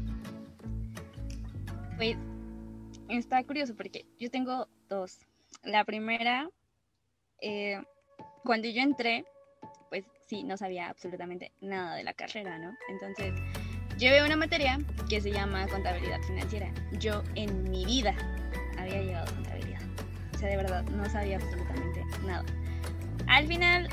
Pues 1.97 2.15
está 3.09 3.43
curioso 3.43 3.75
porque 3.75 4.05
yo 4.19 4.29
tengo 4.29 4.67
dos. 4.87 5.19
La 5.63 5.83
primera, 5.83 6.47
eh, 7.41 7.81
cuando 8.43 8.67
yo 8.67 8.81
entré, 8.81 9.25
sí, 10.25 10.43
no 10.43 10.57
sabía 10.57 10.89
absolutamente 10.89 11.51
nada 11.61 11.95
de 11.95 12.03
la 12.03 12.13
carrera, 12.13 12.57
¿no? 12.57 12.75
Entonces, 12.89 13.33
llevé 13.97 14.23
una 14.23 14.35
materia 14.35 14.79
que 15.09 15.21
se 15.21 15.31
llama 15.31 15.67
contabilidad 15.67 16.21
financiera. 16.23 16.71
Yo 16.93 17.23
en 17.35 17.69
mi 17.69 17.85
vida 17.85 18.15
había 18.77 19.01
llevado 19.01 19.33
contabilidad. 19.35 19.81
O 20.33 20.37
sea, 20.37 20.49
de 20.49 20.57
verdad, 20.57 20.83
no 20.83 21.09
sabía 21.09 21.37
absolutamente 21.37 22.03
nada. 22.25 22.45
Al 23.27 23.47
final, 23.47 23.87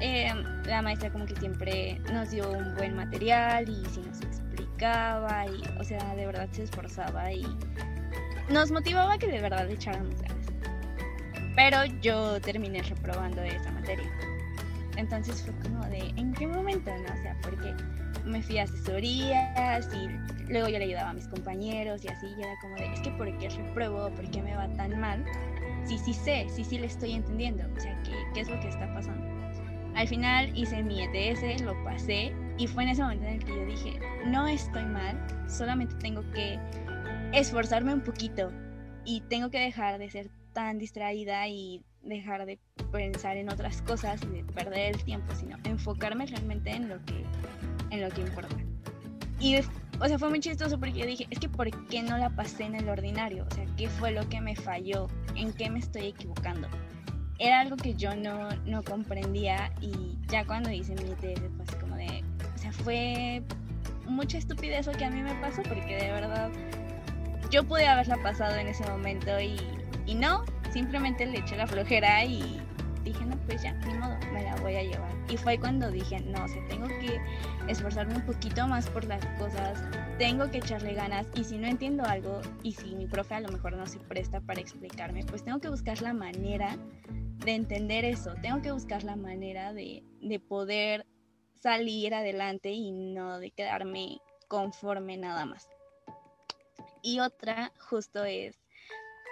eh, 0.00 0.32
la 0.66 0.82
maestra 0.82 1.10
como 1.10 1.26
que 1.26 1.36
siempre 1.36 1.98
nos 2.12 2.30
dio 2.30 2.50
un 2.50 2.74
buen 2.76 2.94
material 2.94 3.68
y 3.68 3.84
sí 3.90 4.00
nos 4.00 4.20
explicaba 4.20 5.46
y, 5.46 5.62
o 5.78 5.84
sea, 5.84 6.14
de 6.14 6.26
verdad 6.26 6.48
se 6.52 6.64
esforzaba 6.64 7.32
y 7.32 7.46
nos 8.48 8.70
motivaba 8.70 9.18
que 9.18 9.26
de 9.26 9.40
verdad 9.40 9.68
echáramos 9.70 10.20
ganas. 10.20 10.46
Pero 11.56 11.84
yo 12.02 12.40
terminé 12.40 12.82
reprobando 12.82 13.42
esa 13.42 13.70
materia. 13.72 14.10
Entonces 14.96 15.42
fue 15.42 15.54
como 15.62 15.84
de, 15.86 16.12
¿en 16.16 16.32
qué 16.32 16.46
momento? 16.46 16.90
No? 16.90 17.14
O 17.14 17.22
sea, 17.22 17.36
porque 17.42 17.74
me 18.24 18.42
fui 18.42 18.58
a 18.58 18.64
asesorías 18.64 19.88
y 19.94 20.08
luego 20.50 20.68
yo 20.68 20.78
le 20.78 20.84
ayudaba 20.84 21.10
a 21.10 21.14
mis 21.14 21.28
compañeros 21.28 22.04
y 22.04 22.08
así, 22.08 22.26
y 22.36 22.42
era 22.42 22.54
como 22.60 22.74
de, 22.76 22.92
es 22.92 23.00
que 23.00 23.10
¿por 23.10 23.38
qué 23.38 23.48
repruebo? 23.48 24.10
¿Por 24.14 24.30
qué 24.30 24.42
me 24.42 24.54
va 24.56 24.68
tan 24.74 24.98
mal? 24.98 25.24
Sí, 25.84 25.98
sí 25.98 26.12
sé, 26.12 26.46
sí, 26.48 26.64
sí 26.64 26.78
le 26.78 26.86
estoy 26.86 27.12
entendiendo, 27.12 27.64
o 27.76 27.80
sea, 27.80 27.96
¿qué, 28.02 28.12
qué 28.34 28.40
es 28.40 28.48
lo 28.48 28.58
que 28.60 28.68
está 28.68 28.92
pasando? 28.92 29.24
Al 29.94 30.08
final 30.08 30.56
hice 30.56 30.82
mi 30.82 31.02
ETS, 31.02 31.62
lo 31.62 31.82
pasé 31.84 32.32
y 32.58 32.66
fue 32.66 32.82
en 32.82 32.90
ese 32.90 33.02
momento 33.02 33.24
en 33.26 33.34
el 33.34 33.44
que 33.44 33.54
yo 33.54 33.64
dije, 33.64 34.00
no 34.26 34.46
estoy 34.46 34.84
mal, 34.84 35.16
solamente 35.48 35.94
tengo 35.96 36.22
que 36.32 36.58
esforzarme 37.32 37.94
un 37.94 38.02
poquito 38.02 38.52
y 39.04 39.20
tengo 39.22 39.50
que 39.50 39.58
dejar 39.58 39.98
de 39.98 40.10
ser 40.10 40.28
tan 40.52 40.78
distraída 40.78 41.46
y 41.48 41.82
dejar 42.06 42.46
de 42.46 42.58
pensar 42.92 43.36
en 43.36 43.48
otras 43.48 43.82
cosas 43.82 44.20
y 44.22 44.26
de 44.28 44.44
perder 44.44 44.94
el 44.94 45.04
tiempo, 45.04 45.34
sino 45.34 45.56
enfocarme 45.64 46.26
realmente 46.26 46.70
en 46.70 46.88
lo 46.88 47.04
que, 47.04 47.24
en 47.90 48.00
lo 48.00 48.08
que 48.10 48.22
importa. 48.22 48.56
Y, 49.38 49.56
o 49.56 50.08
sea, 50.08 50.18
fue 50.18 50.30
muy 50.30 50.40
chistoso 50.40 50.78
porque 50.78 51.00
yo 51.00 51.06
dije, 51.06 51.26
es 51.30 51.38
que 51.38 51.48
¿por 51.48 51.70
qué 51.88 52.02
no 52.02 52.16
la 52.16 52.30
pasé 52.30 52.64
en 52.64 52.74
el 52.74 52.88
ordinario? 52.88 53.46
O 53.50 53.54
sea, 53.54 53.66
¿qué 53.76 53.88
fue 53.88 54.12
lo 54.12 54.28
que 54.28 54.40
me 54.40 54.56
falló? 54.56 55.08
¿En 55.34 55.52
qué 55.52 55.68
me 55.68 55.78
estoy 55.78 56.06
equivocando? 56.06 56.68
Era 57.38 57.60
algo 57.60 57.76
que 57.76 57.94
yo 57.94 58.16
no, 58.16 58.48
no 58.64 58.82
comprendía 58.82 59.70
y 59.82 60.16
ya 60.28 60.46
cuando 60.46 60.70
hice 60.70 60.94
mi 60.94 61.14
fue 61.14 61.34
así 61.34 61.76
como 61.80 61.96
de, 61.96 62.24
o 62.54 62.58
sea, 62.58 62.72
fue 62.72 63.42
mucha 64.08 64.38
estupidez 64.38 64.86
lo 64.86 64.92
que 64.92 65.04
a 65.04 65.10
mí 65.10 65.20
me 65.20 65.34
pasó 65.34 65.62
porque 65.62 65.96
de 65.96 66.12
verdad 66.12 66.50
yo 67.50 67.64
pude 67.64 67.86
haberla 67.86 68.16
pasado 68.22 68.56
en 68.56 68.68
ese 68.68 68.84
momento 68.88 69.38
y 69.38 69.56
y 70.06 70.14
no, 70.14 70.44
simplemente 70.72 71.26
le 71.26 71.38
eché 71.38 71.56
la 71.56 71.66
flojera 71.66 72.24
y 72.24 72.60
dije, 73.06 73.24
no, 73.24 73.36
pues 73.46 73.62
ya, 73.62 73.72
ni 73.72 73.94
modo, 73.94 74.16
me 74.32 74.42
la 74.42 74.56
voy 74.56 74.74
a 74.74 74.82
llevar. 74.82 75.10
Y 75.28 75.36
fue 75.36 75.58
cuando 75.58 75.90
dije, 75.90 76.20
no, 76.20 76.44
o 76.44 76.68
tengo 76.68 76.86
que 76.86 77.20
esforzarme 77.68 78.16
un 78.16 78.26
poquito 78.26 78.66
más 78.66 78.88
por 78.88 79.04
las 79.04 79.24
cosas, 79.38 79.82
tengo 80.18 80.50
que 80.50 80.58
echarle 80.58 80.94
ganas 80.94 81.26
y 81.34 81.44
si 81.44 81.58
no 81.58 81.66
entiendo 81.66 82.04
algo 82.04 82.40
y 82.62 82.72
si 82.72 82.94
mi 82.94 83.06
profe 83.06 83.34
a 83.34 83.40
lo 83.40 83.48
mejor 83.48 83.76
no 83.76 83.86
se 83.86 83.98
presta 83.98 84.40
para 84.40 84.60
explicarme, 84.60 85.24
pues 85.24 85.44
tengo 85.44 85.60
que 85.60 85.68
buscar 85.68 86.00
la 86.02 86.12
manera 86.12 86.76
de 87.44 87.54
entender 87.54 88.04
eso, 88.04 88.34
tengo 88.42 88.62
que 88.62 88.72
buscar 88.72 89.04
la 89.04 89.16
manera 89.16 89.72
de, 89.72 90.02
de 90.20 90.40
poder 90.40 91.06
salir 91.54 92.14
adelante 92.14 92.70
y 92.70 92.92
no 92.92 93.38
de 93.38 93.50
quedarme 93.50 94.20
conforme 94.48 95.16
nada 95.16 95.44
más. 95.46 95.68
Y 97.02 97.20
otra 97.20 97.72
justo 97.78 98.24
es 98.24 98.65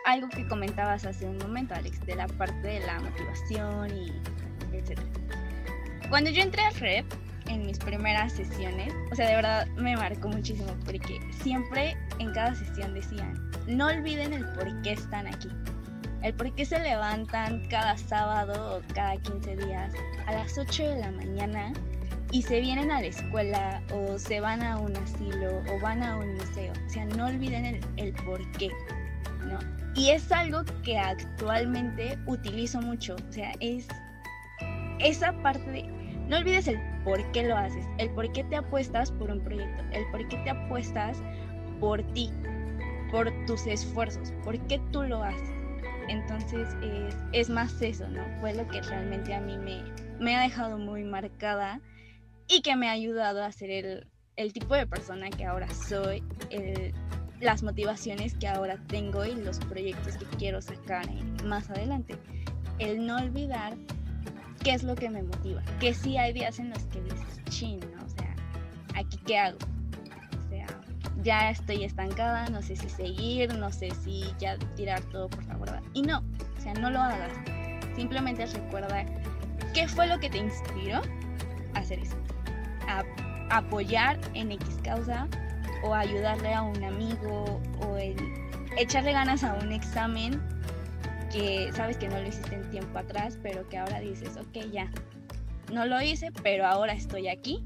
algo 0.05 0.29
que 0.29 0.47
comentabas 0.47 1.05
hace 1.05 1.27
un 1.27 1.39
momento, 1.39 1.75
Alex, 1.75 2.05
de 2.07 2.15
la 2.15 2.27
parte 2.27 2.67
de 2.67 2.81
la 2.81 3.01
motivación 3.01 3.91
y 3.97 4.13
etc. 4.77 5.01
Cuando 6.09 6.31
yo 6.31 6.43
entré 6.43 6.63
a 6.63 6.71
Rep, 6.71 7.07
en 7.49 7.67
mis 7.67 7.79
primeras 7.79 8.33
sesiones, 8.33 8.93
o 9.13 9.15
sea, 9.15 9.29
de 9.29 9.37
verdad 9.37 9.67
me 9.77 9.97
marcó 9.97 10.29
muchísimo 10.29 10.75
porque 10.85 11.21
siempre 11.43 11.97
en 12.19 12.33
cada 12.33 12.55
sesión 12.55 12.95
decían, 12.95 13.35
no 13.67 13.89
olviden 13.89 14.33
el 14.33 14.45
por 14.53 14.83
qué 14.83 14.93
están 14.93 15.27
aquí. 15.27 15.49
El 16.23 16.33
por 16.35 16.55
qué 16.55 16.65
se 16.65 16.79
levantan 16.79 17.67
cada 17.69 17.99
sábado 17.99 18.79
o 18.79 18.95
cada 18.95 19.17
15 19.19 19.57
días 19.57 19.93
a 20.27 20.33
las 20.33 20.57
8 20.57 20.83
de 20.83 21.01
la 21.01 21.11
mañana 21.11 21.73
y 22.31 22.43
se 22.43 22.61
vienen 22.61 22.91
a 22.91 23.01
la 23.01 23.07
escuela 23.07 23.83
o 23.93 24.19
se 24.19 24.41
van 24.41 24.63
a 24.63 24.79
un 24.79 24.97
asilo 24.97 25.63
o 25.71 25.81
van 25.81 26.03
a 26.03 26.17
un 26.17 26.35
museo. 26.35 26.73
O 26.87 26.91
sea, 26.91 27.05
no 27.05 27.27
olviden 27.27 27.67
el, 27.67 27.81
el 27.99 28.15
por 28.15 28.41
qué 28.53 28.71
¿no? 29.47 29.59
Y 29.97 30.11
es 30.11 30.31
algo 30.33 30.65
que 30.83 30.99
actualmente 30.99 32.19
utilizo 32.27 32.81
mucho, 32.81 33.15
o 33.15 33.33
sea, 33.33 33.53
es 33.61 33.87
esa 34.99 35.33
parte 35.43 35.71
de, 35.71 35.83
no 36.29 36.39
olvides 36.39 36.67
el 36.67 36.81
por 37.05 37.31
qué 37.33 37.45
lo 37.45 37.57
haces, 37.57 37.87
el 37.99 38.11
por 38.11 38.31
qué 38.33 38.43
te 38.45 38.57
apuestas 38.57 39.13
por 39.13 39.31
un 39.31 39.41
proyecto, 39.41 39.85
el 39.93 40.05
por 40.11 40.27
qué 40.29 40.37
te 40.39 40.51
apuestas 40.51 41.23
por 41.79 42.03
ti, 42.13 42.31
por 43.13 43.31
tus 43.47 43.67
esfuerzos, 43.67 44.33
por 44.43 44.59
qué 44.67 44.81
tú 44.91 45.05
lo 45.05 45.23
haces. 45.23 45.51
Entonces 46.09 46.69
es, 46.83 47.17
es 47.33 47.49
más 47.49 47.81
eso, 47.81 48.09
¿no? 48.09 48.23
Fue 48.41 48.53
lo 48.53 48.67
que 48.69 48.83
realmente 48.83 49.33
a 49.33 49.41
mí 49.41 49.57
me, 49.57 49.85
me 50.19 50.37
ha 50.37 50.43
dejado 50.43 50.77
muy 50.77 51.05
marcada 51.05 51.81
y 52.49 52.63
que 52.63 52.77
me 52.77 52.89
ha 52.89 52.93
ayudado 52.93 53.43
a 53.43 53.53
ser 53.53 53.71
el, 53.71 54.09
el 54.37 54.53
tipo 54.53 54.75
de 54.75 54.87
persona 54.87 55.31
que 55.31 55.45
ahora 55.45 55.69
soy, 55.71 56.23
el, 56.51 56.93
las 57.45 57.63
motivaciones 57.63 58.35
que 58.35 58.49
ahora 58.49 58.79
tengo 58.89 59.25
y 59.25 59.35
los 59.35 59.59
proyectos 59.59 60.17
que 60.17 60.25
quiero 60.39 60.61
sacar 60.63 61.07
más 61.45 61.71
adelante. 61.71 62.17
El 62.79 63.07
no 63.07 63.17
olvidar 63.17 63.75
qué 64.63 64.73
es 64.73 64.83
lo 64.83 64.95
que 64.95 65.11
me 65.11 65.23
motiva. 65.23 65.63
Que 65.79 65.95
sí 65.95 66.17
hay 66.17 66.33
días 66.33 66.59
en 66.59 66.71
los 66.71 66.83
que 66.85 67.03
dices, 67.03 67.45
chin, 67.51 67.81
¿no? 67.95 68.05
O 68.05 68.09
sea, 68.09 68.35
¿aquí 68.95 69.19
qué 69.27 69.39
hago? 69.39 69.59
O 70.47 70.49
sea, 70.49 70.67
ya 71.23 71.51
estoy 71.51 71.85
estancada, 71.85 72.49
no 72.49 72.63
sé 72.63 72.77
si 72.77 72.89
seguir, 72.89 73.55
no 73.55 73.71
sé 73.71 73.91
si 74.03 74.25
ya 74.39 74.57
tirar 74.75 75.03
todo 75.03 75.29
por 75.29 75.45
favor. 75.45 75.69
Y 75.93 76.03
no, 76.03 76.25
o 76.59 76.61
sea, 76.61 76.73
no 76.75 76.91
lo 76.91 76.99
hagas. 76.99 77.33
Simplemente 77.95 78.47
recuerda 78.47 79.05
qué 79.75 79.87
fue 79.87 80.07
lo 80.07 80.19
que 80.19 80.31
te 80.31 80.39
inspiró 80.39 81.03
a 81.75 81.79
hacer 81.79 81.99
eso. 81.99 82.17
A 82.89 83.05
apoyar 83.51 84.19
en 84.33 84.51
X 84.53 84.79
causa 84.83 85.29
o 85.83 85.95
ayudarle 85.95 86.55
a 86.55 86.63
un 86.63 86.83
amigo 86.83 87.61
o 87.81 87.97
echarle 88.77 89.13
ganas 89.13 89.45
a 89.45 89.55
un 89.55 89.73
examen 89.73 90.41
que 91.33 91.71
sabes 91.73 91.97
que 91.97 92.09
no 92.09 92.21
lo 92.21 92.29
hiciste 92.29 92.55
en 92.55 92.71
tiempo 92.71 92.99
atrás, 92.99 93.39
pero 93.43 93.69
que 93.69 93.77
ahora 93.77 94.01
dices, 94.01 94.37
ok, 94.37 94.71
ya, 94.73 94.91
no 95.73 95.87
lo 95.87 96.01
hice, 96.01 96.31
pero 96.43 96.67
ahora 96.67 96.93
estoy 96.93 97.29
aquí 97.29 97.65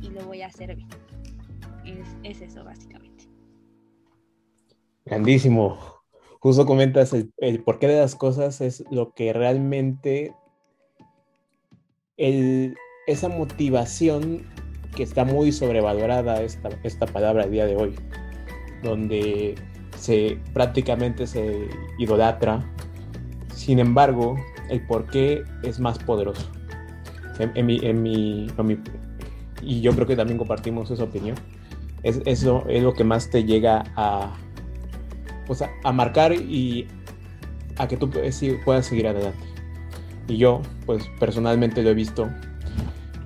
y 0.00 0.10
lo 0.10 0.24
voy 0.24 0.42
a 0.42 0.46
hacer 0.46 0.76
bien. 0.76 0.88
Es, 2.22 2.40
eso 2.40 2.64
básicamente. 2.64 3.24
Grandísimo. 5.04 5.78
Justo 6.38 6.64
comentas 6.66 7.12
el, 7.12 7.32
el 7.38 7.62
porqué 7.62 7.88
de 7.88 8.00
las 8.00 8.14
cosas 8.14 8.60
es 8.60 8.84
lo 8.90 9.12
que 9.14 9.32
realmente 9.32 10.34
el, 12.16 12.76
esa 13.06 13.28
motivación 13.28 14.46
que 14.94 15.02
está 15.02 15.24
muy 15.24 15.52
sobrevalorada 15.52 16.42
esta, 16.42 16.68
esta 16.82 17.06
palabra 17.06 17.44
a 17.44 17.46
día 17.46 17.66
de 17.66 17.76
hoy, 17.76 17.94
donde 18.82 19.54
se 19.96 20.38
prácticamente 20.52 21.26
se 21.26 21.68
idolatra 21.98 22.64
sin 23.62 23.78
embargo, 23.78 24.34
el 24.70 24.84
por 24.86 25.06
qué 25.06 25.44
es 25.62 25.78
más 25.78 25.96
poderoso. 25.96 26.50
En, 27.38 27.64
mi, 27.64 27.78
en, 27.82 28.02
mi, 28.02 28.48
y 29.62 29.80
yo 29.80 29.92
creo 29.94 30.06
que 30.06 30.16
también 30.16 30.36
compartimos 30.36 30.90
esa 30.90 31.04
opinión. 31.04 31.36
Es, 32.02 32.20
eso 32.26 32.64
es 32.68 32.82
lo 32.82 32.92
que 32.92 33.04
más 33.04 33.30
te 33.30 33.44
llega 33.44 33.84
a, 33.94 34.34
a, 35.84 35.92
marcar 35.92 36.32
y 36.32 36.88
a 37.78 37.86
que 37.86 37.96
tú 37.96 38.10
puedas 38.64 38.86
seguir 38.86 39.06
adelante. 39.06 39.44
Y 40.26 40.38
yo, 40.38 40.60
pues 40.84 41.08
personalmente 41.20 41.82
lo 41.84 41.90
he 41.90 41.94
visto. 41.94 42.28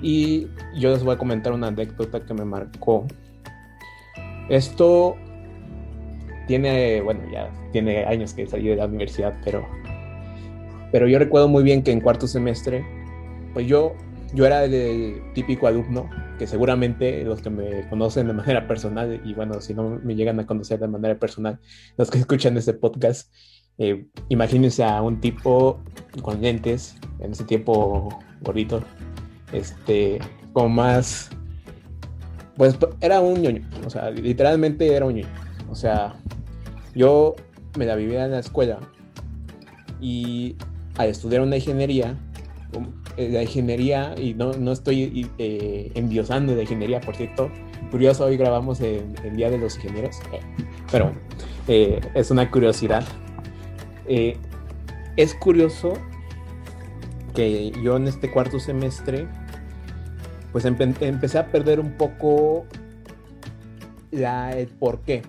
Y 0.01 0.49
yo 0.79 0.91
les 0.91 1.03
voy 1.03 1.15
a 1.15 1.19
comentar 1.19 1.53
una 1.53 1.69
anécdota 1.69 2.25
que 2.25 2.35
me 2.35 2.45
marcó. 2.45 3.07
Esto 4.49 5.17
tiene, 6.47 7.01
bueno, 7.01 7.21
ya 7.33 7.51
tiene 7.73 8.05
años 8.05 8.35
que 8.35 8.47
salí 8.47 8.69
de 8.69 8.77
la 8.77 8.87
universidad, 8.87 9.35
pero 9.45 9.67
pero 10.93 11.09
yo 11.09 11.19
recuerdo 11.19 11.49
muy 11.49 11.63
bien 11.63 11.83
que 11.83 11.91
en 11.91 12.01
cuarto 12.01 12.27
semestre, 12.27 12.85
pues 13.53 13.67
yo, 13.67 13.95
yo 14.33 14.47
era 14.47 14.65
el 14.65 15.21
típico 15.35 15.67
alumno, 15.67 16.09
que 16.39 16.47
seguramente 16.47 17.25
los 17.25 17.43
que 17.43 17.51
me 17.51 17.89
conocen 17.89 18.29
de 18.29 18.33
manera 18.33 18.67
personal, 18.67 19.21
y 19.25 19.35
bueno, 19.35 19.61
si 19.61 19.75
no 19.75 20.01
me 20.03 20.15
llegan 20.15 20.39
a 20.41 20.47
conocer 20.47 20.79
de 20.79 20.89
manera 20.89 21.19
personal, 21.19 21.59
los 21.97 22.11
que 22.11 22.19
escuchan 22.19 22.57
este 22.57 22.73
podcast, 22.73 23.33
eh, 23.79 24.07
imagínense 24.29 24.85
a 24.85 25.03
un 25.03 25.21
tipo 25.21 25.81
con 26.23 26.41
lentes, 26.41 26.97
en 27.19 27.33
ese 27.33 27.45
tiempo 27.45 28.09
gordito, 28.41 28.81
este, 29.53 30.19
como 30.53 30.69
más, 30.69 31.31
pues 32.57 32.77
era 33.01 33.21
un 33.21 33.43
ñoño, 33.43 33.63
o 33.85 33.91
sea, 33.91 34.11
literalmente 34.11 34.93
era 34.95 35.07
un 35.07 35.15
ñoño, 35.15 35.29
o 35.71 35.75
sea, 35.75 36.15
yo 36.95 37.35
me 37.79 37.85
la 37.85 37.97
vivía 37.97 38.25
en 38.25 38.33
la 38.33 38.39
escuela 38.39 38.79
y 40.01 40.57
a 40.97 41.07
estudiar 41.07 41.43
una 41.43 41.57
ingeniería, 41.57 42.17
eh, 43.17 43.29
la 43.31 43.43
ingeniería, 43.43 44.15
y 44.17 44.35
no, 44.35 44.53
no 44.53 44.73
estoy 44.73 45.31
eh, 45.39 45.91
enviosando 45.95 46.55
de 46.55 46.63
ingeniería, 46.63 47.01
por 47.01 47.17
cierto, 47.17 47.51
curioso, 47.91 48.25
hoy 48.25 48.37
grabamos 48.37 48.81
el, 48.81 49.15
Día 49.35 49.51
de 49.51 49.59
los 49.59 49.77
Ingenieros, 49.77 50.17
pero 50.91 51.13
eh, 51.69 52.01
es 52.15 52.31
una 52.31 52.51
curiosidad. 52.51 53.05
Eh, 54.07 54.37
es 55.17 55.35
curioso 55.35 55.95
que 57.37 57.71
yo 57.83 57.97
en 57.97 58.09
este 58.09 58.33
cuarto 58.33 58.59
semestre, 58.59 59.29
pues 60.51 60.65
empecé 60.65 61.39
a 61.39 61.53
perder 61.53 61.79
un 61.79 61.93
poco 61.93 62.67
la, 64.11 64.59
el 64.59 64.67
por 64.67 65.03
qué 65.03 65.23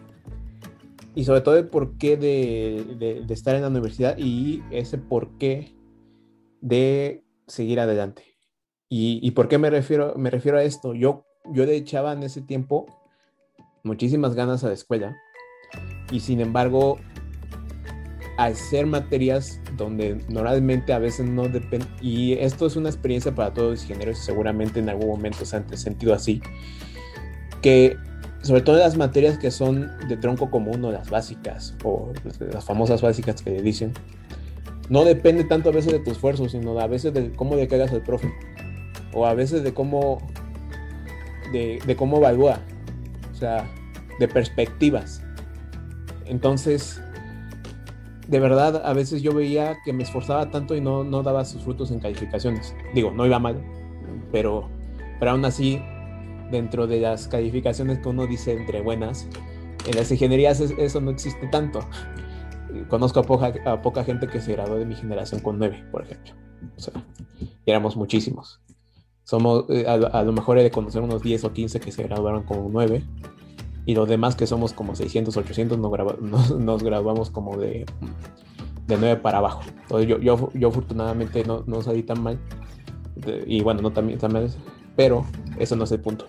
y 1.17 1.23
sobre 1.23 1.41
todo 1.41 1.57
el 1.57 1.67
porqué 1.67 2.15
de, 2.15 3.23
de, 3.25 3.33
estar 3.33 3.55
en 3.55 3.63
la 3.63 3.69
universidad 3.69 4.19
y 4.19 4.61
ese 4.69 4.99
porqué 4.99 5.73
de 6.61 7.23
seguir 7.47 7.79
adelante. 7.79 8.37
¿Y, 8.87 9.19
y 9.23 9.31
por 9.31 9.47
qué 9.47 9.57
me 9.57 9.71
refiero, 9.71 10.13
me 10.15 10.29
refiero 10.29 10.59
a 10.59 10.63
esto? 10.63 10.93
Yo, 10.93 11.25
yo 11.51 11.65
le 11.65 11.75
echaba 11.75 12.13
en 12.13 12.21
ese 12.21 12.43
tiempo 12.43 12.85
muchísimas 13.83 14.35
ganas 14.35 14.63
a 14.63 14.67
la 14.67 14.75
escuela 14.75 15.17
y 16.11 16.19
sin 16.19 16.39
embargo 16.39 16.99
al 18.37 18.55
ser 18.55 18.85
materias 18.85 19.59
donde 19.75 20.23
normalmente 20.29 20.93
a 20.93 20.99
veces 20.99 21.27
no 21.27 21.49
depende, 21.49 21.87
y 22.01 22.33
esto 22.33 22.67
es 22.67 22.75
una 22.75 22.89
experiencia 22.89 23.33
para 23.33 23.53
todos 23.53 23.71
los 23.71 23.81
ingenieros, 23.83 24.19
seguramente 24.19 24.79
en 24.79 24.89
algún 24.89 25.07
momento 25.07 25.43
se 25.45 25.57
han 25.57 25.77
sentido 25.77 26.13
así, 26.13 26.41
que 27.61 27.97
sobre 28.43 28.61
todo 28.61 28.77
las 28.77 28.95
materias 28.95 29.37
que 29.37 29.51
son 29.51 29.91
de 30.07 30.15
tronco 30.17 30.49
común 30.51 30.85
o 30.85 30.91
las 30.91 31.09
básicas, 31.09 31.75
o 31.83 32.13
las 32.51 32.63
famosas 32.63 33.01
básicas 33.01 33.41
que 33.41 33.61
dicen, 33.61 33.93
no 34.89 35.03
depende 35.03 35.43
tanto 35.43 35.69
a 35.69 35.71
veces 35.73 35.91
de 35.91 35.99
tu 35.99 36.11
esfuerzo, 36.11 36.47
sino 36.47 36.79
a 36.79 36.87
veces 36.87 37.13
de 37.13 37.31
cómo 37.31 37.55
le 37.55 37.67
caigas 37.67 37.91
al 37.91 38.03
profe, 38.03 38.31
o 39.13 39.25
a 39.25 39.33
veces 39.33 39.63
de 39.63 39.73
cómo, 39.73 40.19
de, 41.51 41.95
cómo 41.97 42.17
evalúa, 42.17 42.59
o 43.31 43.35
sea, 43.35 43.69
de 44.19 44.27
perspectivas. 44.27 45.23
Entonces, 46.25 47.01
de 48.27 48.39
verdad, 48.39 48.81
a 48.85 48.93
veces 48.93 49.21
yo 49.21 49.33
veía 49.33 49.77
que 49.83 49.93
me 49.93 50.03
esforzaba 50.03 50.51
tanto 50.51 50.75
y 50.75 50.81
no, 50.81 51.03
no 51.03 51.23
daba 51.23 51.45
sus 51.45 51.63
frutos 51.63 51.91
en 51.91 51.99
calificaciones. 51.99 52.75
Digo, 52.93 53.11
no 53.11 53.25
iba 53.25 53.39
mal, 53.39 53.63
pero, 54.31 54.69
pero 55.19 55.31
aún 55.31 55.45
así 55.45 55.81
dentro 56.51 56.87
de 56.87 57.01
las 57.01 57.27
calificaciones 57.27 57.99
que 57.99 58.09
uno 58.09 58.27
dice 58.27 58.53
entre 58.53 58.81
buenas, 58.81 59.27
en 59.85 59.95
las 59.95 60.11
ingenierías 60.11 60.59
eso 60.59 61.01
no 61.01 61.11
existe 61.11 61.47
tanto. 61.47 61.79
Conozco 62.89 63.21
a 63.21 63.23
poca, 63.23 63.53
a 63.65 63.81
poca 63.81 64.03
gente 64.03 64.27
que 64.27 64.41
se 64.41 64.53
graduó 64.53 64.75
de 64.75 64.85
mi 64.85 64.95
generación 64.95 65.41
con 65.41 65.57
nueve, 65.57 65.85
por 65.91 66.03
ejemplo. 66.03 66.33
O 66.75 66.79
sea, 66.79 66.93
éramos 67.65 67.95
muchísimos. 67.95 68.61
Somos, 69.23 69.65
eh, 69.69 69.85
a, 69.87 70.23
lo 70.23 70.31
mejor 70.31 70.57
he 70.57 70.63
de 70.63 70.71
conocer 70.71 71.01
unos 71.01 71.21
10 71.21 71.45
o 71.45 71.53
15 71.53 71.79
que 71.79 71.91
se 71.91 72.03
graduaron 72.03 72.43
con 72.43 72.71
nueve. 72.71 73.03
Y 73.87 73.95
los 73.95 74.07
demás 74.09 74.35
que 74.35 74.45
somos 74.45 74.73
como 74.73 74.95
600, 74.95 75.37
800 75.37 75.79
nos, 76.21 76.51
nos, 76.59 76.83
graduamos 76.83 77.31
como 77.31 77.55
de, 77.55 77.85
de 78.85 78.97
9 78.97 79.15
para 79.21 79.37
abajo. 79.37 79.61
Entonces 79.83 80.09
yo, 80.09 80.19
yo, 80.19 80.49
yo 80.53 80.67
afortunadamente 80.67 81.45
no, 81.45 81.63
no 81.65 81.81
salí 81.81 82.03
tan 82.03 82.21
mal. 82.21 82.37
y 83.45 83.61
bueno, 83.61 83.81
no 83.81 83.91
también, 83.91 84.19
también 84.19 84.49
pero 84.97 85.25
eso 85.57 85.77
no 85.77 85.85
es 85.85 85.91
el 85.93 86.01
punto. 86.01 86.25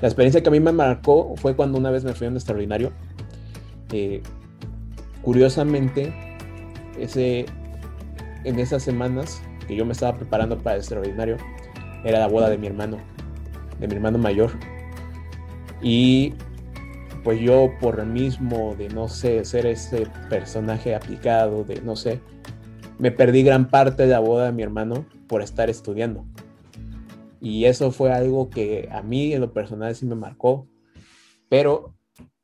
La 0.00 0.08
experiencia 0.08 0.42
que 0.42 0.48
a 0.48 0.52
mí 0.52 0.60
me 0.60 0.72
marcó 0.72 1.34
fue 1.36 1.54
cuando 1.54 1.76
una 1.76 1.90
vez 1.90 2.04
me 2.04 2.14
fui 2.14 2.26
a 2.26 2.30
un 2.30 2.36
extraordinario. 2.36 2.90
Eh, 3.92 4.22
curiosamente, 5.20 6.14
ese, 6.98 7.44
en 8.44 8.58
esas 8.58 8.82
semanas 8.82 9.42
que 9.68 9.76
yo 9.76 9.84
me 9.84 9.92
estaba 9.92 10.16
preparando 10.16 10.56
para 10.56 10.76
el 10.76 10.80
extraordinario, 10.80 11.36
era 12.02 12.18
la 12.18 12.28
boda 12.28 12.48
de 12.48 12.56
mi 12.56 12.66
hermano, 12.66 12.96
de 13.78 13.88
mi 13.88 13.94
hermano 13.94 14.16
mayor. 14.16 14.52
Y 15.82 16.32
pues 17.24 17.40
yo 17.40 17.70
por 17.80 17.98
el 17.98 18.06
mismo 18.06 18.76
de 18.76 18.90
no 18.90 19.08
sé, 19.08 19.44
ser 19.46 19.64
ese 19.66 20.06
personaje 20.28 20.94
aplicado, 20.94 21.64
de 21.64 21.80
no 21.80 21.96
sé, 21.96 22.20
me 22.98 23.10
perdí 23.10 23.42
gran 23.42 23.68
parte 23.68 24.04
de 24.04 24.10
la 24.10 24.20
boda 24.20 24.46
de 24.46 24.52
mi 24.52 24.62
hermano 24.62 25.06
por 25.26 25.42
estar 25.42 25.70
estudiando. 25.70 26.26
Y 27.40 27.64
eso 27.64 27.90
fue 27.90 28.12
algo 28.12 28.50
que 28.50 28.88
a 28.92 29.02
mí 29.02 29.32
en 29.32 29.40
lo 29.40 29.52
personal 29.52 29.94
sí 29.94 30.06
me 30.06 30.14
marcó. 30.14 30.66
Pero 31.48 31.94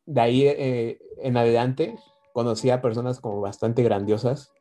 de 0.07 0.21
ahí 0.21 0.43
eh, 0.47 0.99
en 1.23 1.37
adelante, 1.37 1.95
conocí 2.33 2.71
a 2.71 2.83
personas 2.83 3.21
como 3.21 3.41
bastante 3.41 3.83
grandiosas 3.83 4.53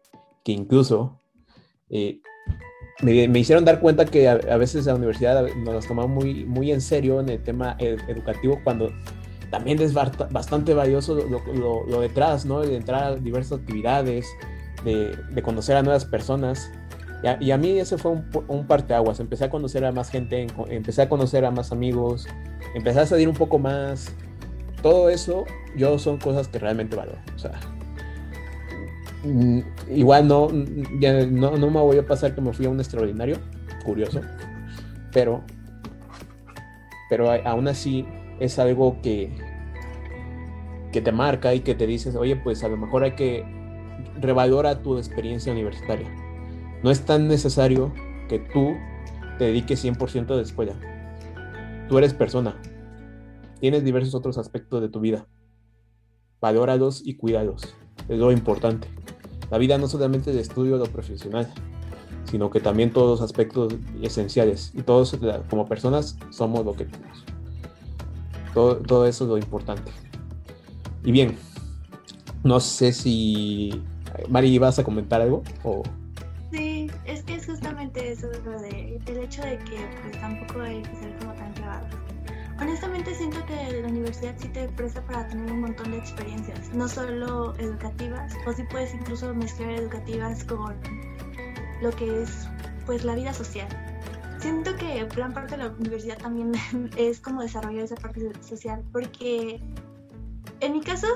que 0.44 0.52
incluso 0.52 1.22
eh, 1.90 2.22
me, 3.02 3.40
hicieron 3.40 3.66
dar 3.66 3.80
cuenta 3.80 4.06
que 4.06 4.28
a, 4.28 4.58
veces 4.58 4.86
la 4.86 4.96
universidad 4.96 5.48
nos 5.56 5.88
tomaba 5.88 6.08
muy, 6.08 6.46
muy 6.46 6.72
en 6.72 6.82
serio 6.82 7.20
en 7.20 7.30
el 7.30 7.44
tema 7.44 7.78
educativo 7.80 8.60
cuando 8.64 8.92
también 9.50 9.82
es 9.82 9.94
bastante 9.94 10.74
valioso 10.74 11.16
lo, 11.16 12.02
detrás, 12.02 12.46
¿no? 12.46 12.62
De 12.62 12.76
entrar 12.76 13.04
a 13.04 13.16
diversas 13.16 13.60
actividades, 13.60 14.28
de, 14.84 15.42
conocer 15.44 15.76
a 15.78 15.84
nuevas 15.84 16.06
personas. 16.06 16.72
Y 17.42 17.52
a, 17.52 17.58
mí 17.58 17.80
ese 17.80 17.98
fue 17.98 18.12
un, 18.48 18.68
parteaguas. 18.68 19.20
Empecé 19.20 19.46
a 19.46 19.50
conocer 19.50 19.84
a 19.86 19.92
más 19.92 20.10
gente, 20.10 20.48
empecé 20.70 21.02
a 21.02 21.10
conocer 21.10 21.46
a 21.46 21.52
más 21.52 21.72
amigos, 21.72 22.28
empecé 22.76 23.00
a 23.00 23.06
salir 23.06 23.28
un 23.28 23.36
poco 23.36 23.60
más. 23.60 24.14
Todo 24.82 25.10
eso, 25.10 25.46
yo 25.76 26.00
son 26.00 26.18
cosas 26.18 26.48
que 26.48 26.60
realmente 26.60 26.96
valoro. 26.96 27.20
O 27.36 27.40
sea, 27.40 27.60
Mm, 29.24 29.60
igual 29.90 30.28
no, 30.28 30.48
ya 31.00 31.26
no, 31.26 31.58
no 31.58 31.70
me 31.70 31.80
voy 31.82 31.98
a 31.98 32.06
pasar 32.06 32.34
que 32.34 32.42
me 32.42 32.54
fui 32.54 32.66
a 32.66 32.70
un 32.70 32.80
extraordinario, 32.80 33.38
curioso, 33.84 34.22
pero, 35.12 35.44
pero 37.10 37.30
aún 37.46 37.68
así 37.68 38.08
es 38.40 38.60
algo 38.60 39.02
que, 39.02 39.32
que 40.92 41.02
te 41.02 41.12
marca 41.12 41.54
y 41.54 41.62
que 41.62 41.76
te 41.76 41.88
dices, 41.88 42.16
oye, 42.16 42.36
pues 42.36 42.64
a 42.64 42.70
lo 42.70 42.78
mejor 42.78 43.04
hay 43.04 43.12
que 43.12 43.44
revalorar 44.20 44.82
tu 44.82 44.98
experiencia 44.98 45.52
universitaria. 45.52 46.10
No 46.84 46.92
es 46.92 47.02
tan 47.02 47.28
necesario 47.28 47.94
que 48.30 48.40
tú 48.40 48.76
te 49.38 49.46
dediques 49.46 49.84
100% 49.84 50.28
de 50.28 50.36
la 50.36 50.42
escuela. 50.42 50.74
Tú 51.90 51.98
eres 51.98 52.14
persona. 52.14 52.56
Tienes 53.60 53.84
diversos 53.84 54.16
otros 54.16 54.38
aspectos 54.38 54.82
de 54.82 54.90
tu 54.90 55.00
vida. 55.00 55.28
Valóralos 56.40 57.06
y 57.06 57.16
cuídalos. 57.16 57.76
Es 58.08 58.18
lo 58.18 58.32
importante. 58.32 58.88
La 59.52 59.58
vida 59.58 59.78
no 59.78 59.88
solamente 59.88 60.32
de 60.32 60.40
estudio 60.40 60.82
o 60.82 60.86
profesional, 60.86 61.52
sino 62.26 62.50
que 62.50 62.60
también 62.60 62.94
todos 62.94 63.20
los 63.20 63.22
aspectos 63.22 63.74
esenciales. 64.02 64.72
Y 64.76 64.84
todos 64.84 65.18
como 65.50 65.68
personas 65.68 66.18
somos 66.30 66.64
lo 66.64 66.74
que 66.74 66.86
tenemos. 66.86 67.26
Todo, 68.60 69.06
eso 69.06 69.24
es 69.24 69.30
lo 69.30 69.38
importante. 69.38 69.92
Y 71.04 71.12
bien, 71.12 71.38
no 72.44 72.60
sé 72.60 72.92
si 72.92 73.82
Mari 74.28 74.58
vas 74.60 74.80
a 74.80 74.84
comentar 74.84 75.22
algo 75.22 75.44
o... 75.64 75.84
Sí, 76.52 76.90
es 77.06 77.24
que 77.24 77.36
es 77.36 77.46
justamente 77.46 78.12
eso, 78.12 78.28
lo 78.44 78.60
de, 78.60 79.00
el 79.06 79.18
hecho 79.18 79.42
de 79.44 79.58
que 79.60 79.78
pues, 80.02 80.20
tampoco 80.20 80.62
hay 80.62 80.82
que 80.82 80.96
ser 80.96 81.16
como 81.20 81.34
tan 81.34 81.54
clavado. 81.54 81.88
Honestamente 82.60 83.16
siento 83.16 83.38
que 83.46 83.82
la 83.82 83.88
universidad 83.88 84.36
sí 84.38 84.50
te 84.50 84.68
presta 84.70 85.02
para 85.06 85.28
tener 85.30 85.50
un 85.52 85.62
montón 85.62 85.92
de 85.92 86.00
experiencias, 86.00 86.74
no 86.74 86.90
solo 86.90 87.56
educativas, 87.58 88.34
o 88.46 88.52
sí 88.52 88.64
puedes 88.70 88.94
incluso 88.94 89.34
mezclar 89.34 89.72
educativas 89.72 90.44
con 90.44 90.76
lo 91.82 91.92
que 91.92 92.24
es 92.24 92.50
pues 92.86 93.06
la 93.06 93.16
vida 93.16 93.34
social. 93.34 93.68
Siento 94.40 94.74
que 94.78 95.04
gran 95.16 95.34
parte 95.34 95.58
de 95.58 95.64
la 95.64 95.70
universidad 95.70 96.18
también 96.18 96.54
es 96.98 97.20
como 97.20 97.42
desarrollar 97.42 97.84
esa 97.84 97.96
parte 97.96 98.32
social, 98.42 98.84
porque 98.94 99.62
en 100.62 100.74
mi 100.74 100.82
caso 100.82 101.08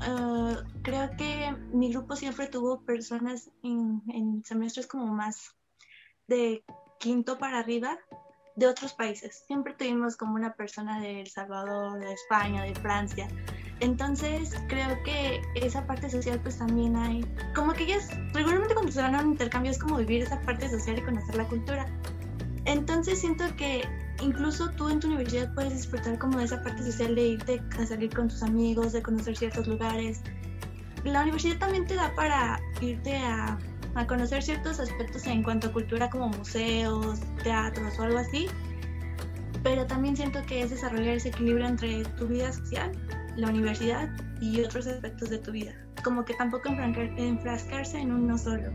ah, 0.00 0.62
creo 0.82 1.10
que 1.16 1.54
mi 1.72 1.92
grupo 1.92 2.16
siempre 2.16 2.48
tuvo 2.48 2.80
personas 2.80 3.50
en, 3.62 4.42
semestres 4.44 4.88
como 4.88 5.06
más 5.06 5.54
de 6.26 6.64
quinto 6.98 7.38
para 7.38 7.60
arriba 7.60 7.98
de 8.56 8.66
otros 8.66 8.94
países. 8.94 9.44
Siempre 9.46 9.74
tuvimos 9.74 10.16
como 10.16 10.34
una 10.34 10.54
persona 10.54 11.00
de 11.00 11.20
El 11.20 11.28
Salvador, 11.28 12.00
de 12.00 12.12
España, 12.12 12.64
de 12.64 12.74
Francia. 12.74 13.28
Entonces 13.78 14.56
creo 14.68 15.00
que 15.04 15.40
esa 15.54 15.86
parte 15.86 16.10
social 16.10 16.40
pues 16.42 16.58
también 16.58 16.96
hay, 16.96 17.24
como 17.54 17.74
que 17.74 17.84
ellos 17.84 18.08
regularmente 18.32 18.74
cuando 18.74 18.90
se 18.90 19.02
van 19.02 19.14
a 19.14 19.20
un 19.20 19.32
intercambio 19.32 19.70
es 19.70 19.78
como 19.78 19.98
vivir 19.98 20.22
esa 20.22 20.40
parte 20.40 20.68
social 20.68 20.98
y 20.98 21.02
conocer 21.02 21.36
la 21.36 21.44
cultura. 21.44 21.86
Entonces 22.66 23.20
siento 23.20 23.44
que 23.56 23.82
incluso 24.22 24.68
tú 24.70 24.88
en 24.88 25.00
tu 25.00 25.06
universidad 25.06 25.52
puedes 25.54 25.72
disfrutar 25.72 26.18
como 26.18 26.38
de 26.38 26.44
esa 26.44 26.62
parte 26.62 26.82
social 26.82 27.14
de 27.14 27.28
irte 27.28 27.62
a 27.78 27.86
salir 27.86 28.14
con 28.14 28.28
tus 28.28 28.42
amigos, 28.42 28.92
de 28.92 29.02
conocer 29.02 29.36
ciertos 29.36 29.66
lugares. 29.66 30.20
La 31.04 31.22
universidad 31.22 31.58
también 31.58 31.86
te 31.86 31.94
da 31.94 32.14
para 32.14 32.60
irte 32.80 33.16
a 33.16 33.58
a 33.96 34.06
conocer 34.06 34.42
ciertos 34.42 34.78
aspectos 34.78 35.26
en 35.26 35.42
cuanto 35.42 35.68
a 35.68 35.72
cultura 35.72 36.10
como 36.10 36.28
museos, 36.28 37.18
teatros 37.42 37.98
o 37.98 38.02
algo 38.02 38.18
así, 38.18 38.46
pero 39.62 39.86
también 39.86 40.16
siento 40.16 40.44
que 40.46 40.62
es 40.62 40.70
desarrollar 40.70 41.16
ese 41.16 41.30
equilibrio 41.30 41.66
entre 41.66 42.04
tu 42.04 42.28
vida 42.28 42.52
social, 42.52 42.92
la 43.36 43.48
universidad 43.48 44.10
y 44.40 44.60
otros 44.60 44.86
aspectos 44.86 45.30
de 45.30 45.38
tu 45.38 45.50
vida, 45.50 45.72
como 46.04 46.26
que 46.26 46.34
tampoco 46.34 46.68
enfrascarse 46.68 47.98
en 47.98 48.12
uno 48.12 48.36
solo. 48.36 48.70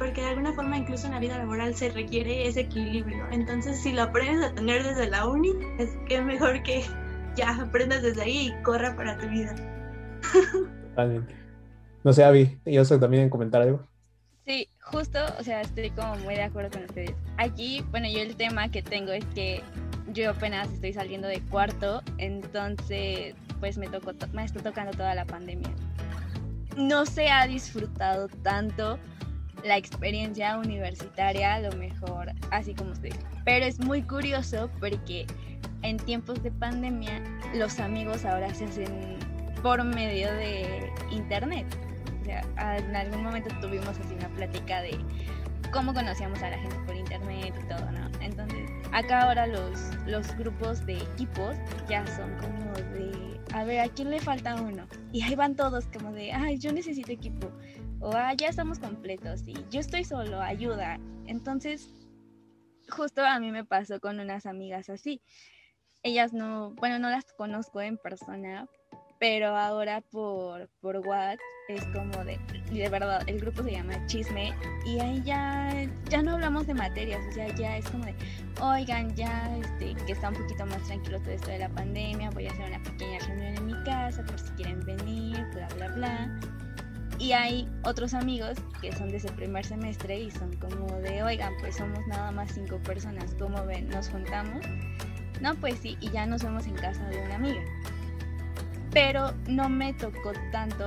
Porque 0.00 0.22
de 0.22 0.28
alguna 0.28 0.54
forma 0.54 0.78
incluso 0.78 1.06
en 1.06 1.12
la 1.12 1.20
vida 1.20 1.36
laboral 1.36 1.74
se 1.74 1.90
requiere 1.90 2.48
ese 2.48 2.60
equilibrio. 2.60 3.22
Entonces 3.30 3.78
si 3.82 3.92
lo 3.92 4.04
aprendes 4.04 4.42
a 4.50 4.54
tener 4.54 4.82
desde 4.82 5.10
la 5.10 5.26
uni, 5.26 5.50
es 5.78 5.90
que 6.08 6.22
mejor 6.22 6.62
que 6.62 6.82
ya 7.36 7.54
aprendas 7.54 8.00
desde 8.00 8.22
ahí 8.22 8.48
y 8.48 8.62
corra 8.62 8.96
para 8.96 9.18
tu 9.18 9.28
vida. 9.28 9.54
Totalmente. 10.88 11.34
No 12.02 12.14
sé, 12.14 12.24
Avi, 12.24 12.58
yo 12.64 12.82
sé 12.86 12.98
también 12.98 13.28
comentar 13.28 13.60
algo. 13.60 13.86
Sí, 14.46 14.70
justo, 14.80 15.18
o 15.38 15.42
sea, 15.42 15.60
estoy 15.60 15.90
como 15.90 16.16
muy 16.16 16.34
de 16.34 16.44
acuerdo 16.44 16.70
con 16.70 16.84
ustedes. 16.84 17.14
Aquí, 17.36 17.84
bueno, 17.90 18.08
yo 18.08 18.20
el 18.20 18.36
tema 18.36 18.70
que 18.70 18.82
tengo 18.82 19.12
es 19.12 19.26
que 19.34 19.62
yo 20.14 20.30
apenas 20.30 20.72
estoy 20.72 20.94
saliendo 20.94 21.28
de 21.28 21.42
cuarto, 21.42 22.02
entonces 22.16 23.34
pues 23.60 23.76
me, 23.76 23.86
tocó 23.88 24.12
me 24.32 24.46
está 24.46 24.62
tocando 24.62 24.92
toda 24.92 25.14
la 25.14 25.26
pandemia. 25.26 25.70
No 26.78 27.04
se 27.04 27.28
ha 27.28 27.46
disfrutado 27.46 28.28
tanto 28.42 28.98
la 29.64 29.76
experiencia 29.76 30.58
universitaria, 30.58 31.54
a 31.54 31.60
lo 31.60 31.72
mejor 31.72 32.32
así 32.50 32.74
como 32.74 32.92
ustedes. 32.92 33.18
Pero 33.44 33.66
es 33.66 33.78
muy 33.78 34.02
curioso 34.02 34.70
porque 34.80 35.26
en 35.82 35.96
tiempos 35.96 36.42
de 36.42 36.50
pandemia 36.50 37.22
los 37.54 37.80
amigos 37.80 38.24
ahora 38.24 38.52
se 38.54 38.64
hacen 38.64 39.18
por 39.62 39.82
medio 39.84 40.32
de 40.34 40.90
internet 41.10 41.66
en 42.58 42.96
algún 42.96 43.22
momento 43.22 43.50
tuvimos 43.60 43.88
así 43.88 44.14
una 44.14 44.28
plática 44.28 44.82
de 44.82 44.98
cómo 45.72 45.94
conocíamos 45.94 46.42
a 46.42 46.50
la 46.50 46.58
gente 46.58 46.76
por 46.86 46.96
internet 46.96 47.54
y 47.58 47.68
todo, 47.68 47.90
¿no? 47.92 48.10
Entonces, 48.20 48.70
acá 48.92 49.22
ahora 49.22 49.46
los, 49.46 49.90
los 50.06 50.36
grupos 50.36 50.84
de 50.86 50.98
equipos 50.98 51.56
ya 51.88 52.06
son 52.06 52.30
como 52.38 52.72
de, 52.92 53.40
a 53.52 53.64
ver, 53.64 53.80
¿a 53.80 53.88
quién 53.88 54.10
le 54.10 54.20
falta 54.20 54.54
uno? 54.56 54.86
Y 55.12 55.22
ahí 55.22 55.34
van 55.34 55.54
todos 55.54 55.86
como 55.86 56.12
de, 56.12 56.32
ay, 56.32 56.58
yo 56.58 56.72
necesito 56.72 57.12
equipo. 57.12 57.50
O, 58.00 58.12
ah, 58.14 58.32
ya 58.34 58.48
estamos 58.48 58.78
completos 58.78 59.42
y 59.46 59.54
yo 59.70 59.80
estoy 59.80 60.04
solo, 60.04 60.40
ayuda. 60.40 60.98
Entonces, 61.26 61.88
justo 62.88 63.24
a 63.24 63.38
mí 63.38 63.50
me 63.50 63.64
pasó 63.64 64.00
con 64.00 64.20
unas 64.20 64.46
amigas 64.46 64.88
así. 64.88 65.20
Ellas 66.02 66.32
no, 66.32 66.70
bueno, 66.76 66.98
no 66.98 67.10
las 67.10 67.32
conozco 67.34 67.82
en 67.82 67.98
persona, 67.98 68.66
pero 69.18 69.54
ahora 69.54 70.00
por, 70.00 70.68
por 70.80 70.96
WhatsApp 71.06 71.38
es 71.68 71.84
como 71.86 72.24
de, 72.24 72.38
de 72.72 72.88
verdad, 72.88 73.22
el 73.28 73.38
grupo 73.38 73.62
se 73.62 73.72
llama 73.72 73.94
Chisme 74.06 74.52
y 74.86 74.98
ahí 74.98 75.22
ya, 75.22 75.70
ya 76.08 76.22
no 76.22 76.32
hablamos 76.32 76.66
de 76.66 76.74
materias, 76.74 77.20
o 77.28 77.32
sea, 77.32 77.54
ya 77.54 77.76
es 77.76 77.88
como 77.90 78.06
de, 78.06 78.14
oigan, 78.60 79.14
ya 79.14 79.56
este, 79.58 79.94
que 80.06 80.12
está 80.12 80.30
un 80.30 80.36
poquito 80.36 80.66
más 80.66 80.82
tranquilo 80.84 81.20
todo 81.20 81.32
esto 81.32 81.50
de 81.50 81.58
la 81.58 81.68
pandemia, 81.68 82.30
voy 82.30 82.46
a 82.46 82.50
hacer 82.50 82.66
una 82.66 82.82
pequeña 82.82 83.18
reunión 83.20 83.56
en 83.56 83.66
mi 83.66 83.84
casa 83.84 84.24
por 84.24 84.38
si 84.38 84.50
quieren 84.54 84.80
venir, 84.80 85.46
bla, 85.52 85.68
bla, 85.76 85.88
bla. 85.88 86.40
Y 87.20 87.32
hay 87.32 87.68
otros 87.84 88.14
amigos 88.14 88.56
que 88.80 88.90
son 88.92 89.10
de 89.10 89.18
ese 89.18 89.30
primer 89.30 89.64
semestre 89.64 90.18
y 90.18 90.30
son 90.32 90.56
como 90.56 90.86
de, 91.00 91.22
oigan, 91.22 91.52
pues 91.60 91.76
somos 91.76 92.04
nada 92.08 92.32
más 92.32 92.50
cinco 92.52 92.78
personas, 92.78 93.36
¿cómo 93.38 93.64
ven? 93.66 93.88
¿Nos 93.90 94.08
juntamos? 94.08 94.64
No, 95.40 95.54
pues 95.54 95.78
sí, 95.78 95.96
y 96.00 96.10
ya 96.10 96.26
nos 96.26 96.42
vemos 96.42 96.66
en 96.66 96.74
casa 96.74 97.06
de 97.08 97.22
una 97.22 97.36
amiga 97.36 97.62
pero 98.92 99.32
no 99.48 99.68
me 99.68 99.92
tocó 99.94 100.32
tanto 100.50 100.84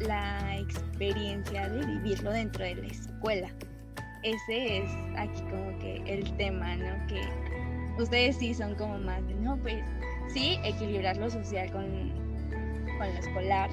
la 0.00 0.56
experiencia 0.58 1.68
de 1.68 1.86
vivirlo 1.86 2.32
dentro 2.32 2.64
de 2.64 2.76
la 2.76 2.86
escuela. 2.86 3.48
Ese 4.22 4.78
es 4.78 4.90
aquí 5.16 5.40
como 5.42 5.78
que 5.78 6.02
el 6.06 6.36
tema, 6.36 6.76
¿no? 6.76 7.06
Que 7.08 7.22
ustedes 8.00 8.36
sí 8.36 8.54
son 8.54 8.74
como 8.76 8.98
más 8.98 9.26
de, 9.26 9.34
no, 9.34 9.56
pues 9.58 9.84
sí, 10.32 10.58
equilibrar 10.64 11.16
lo 11.16 11.28
social 11.28 11.70
con, 11.72 11.84
con 12.98 13.08
lo 13.08 13.18
escolar, 13.18 13.70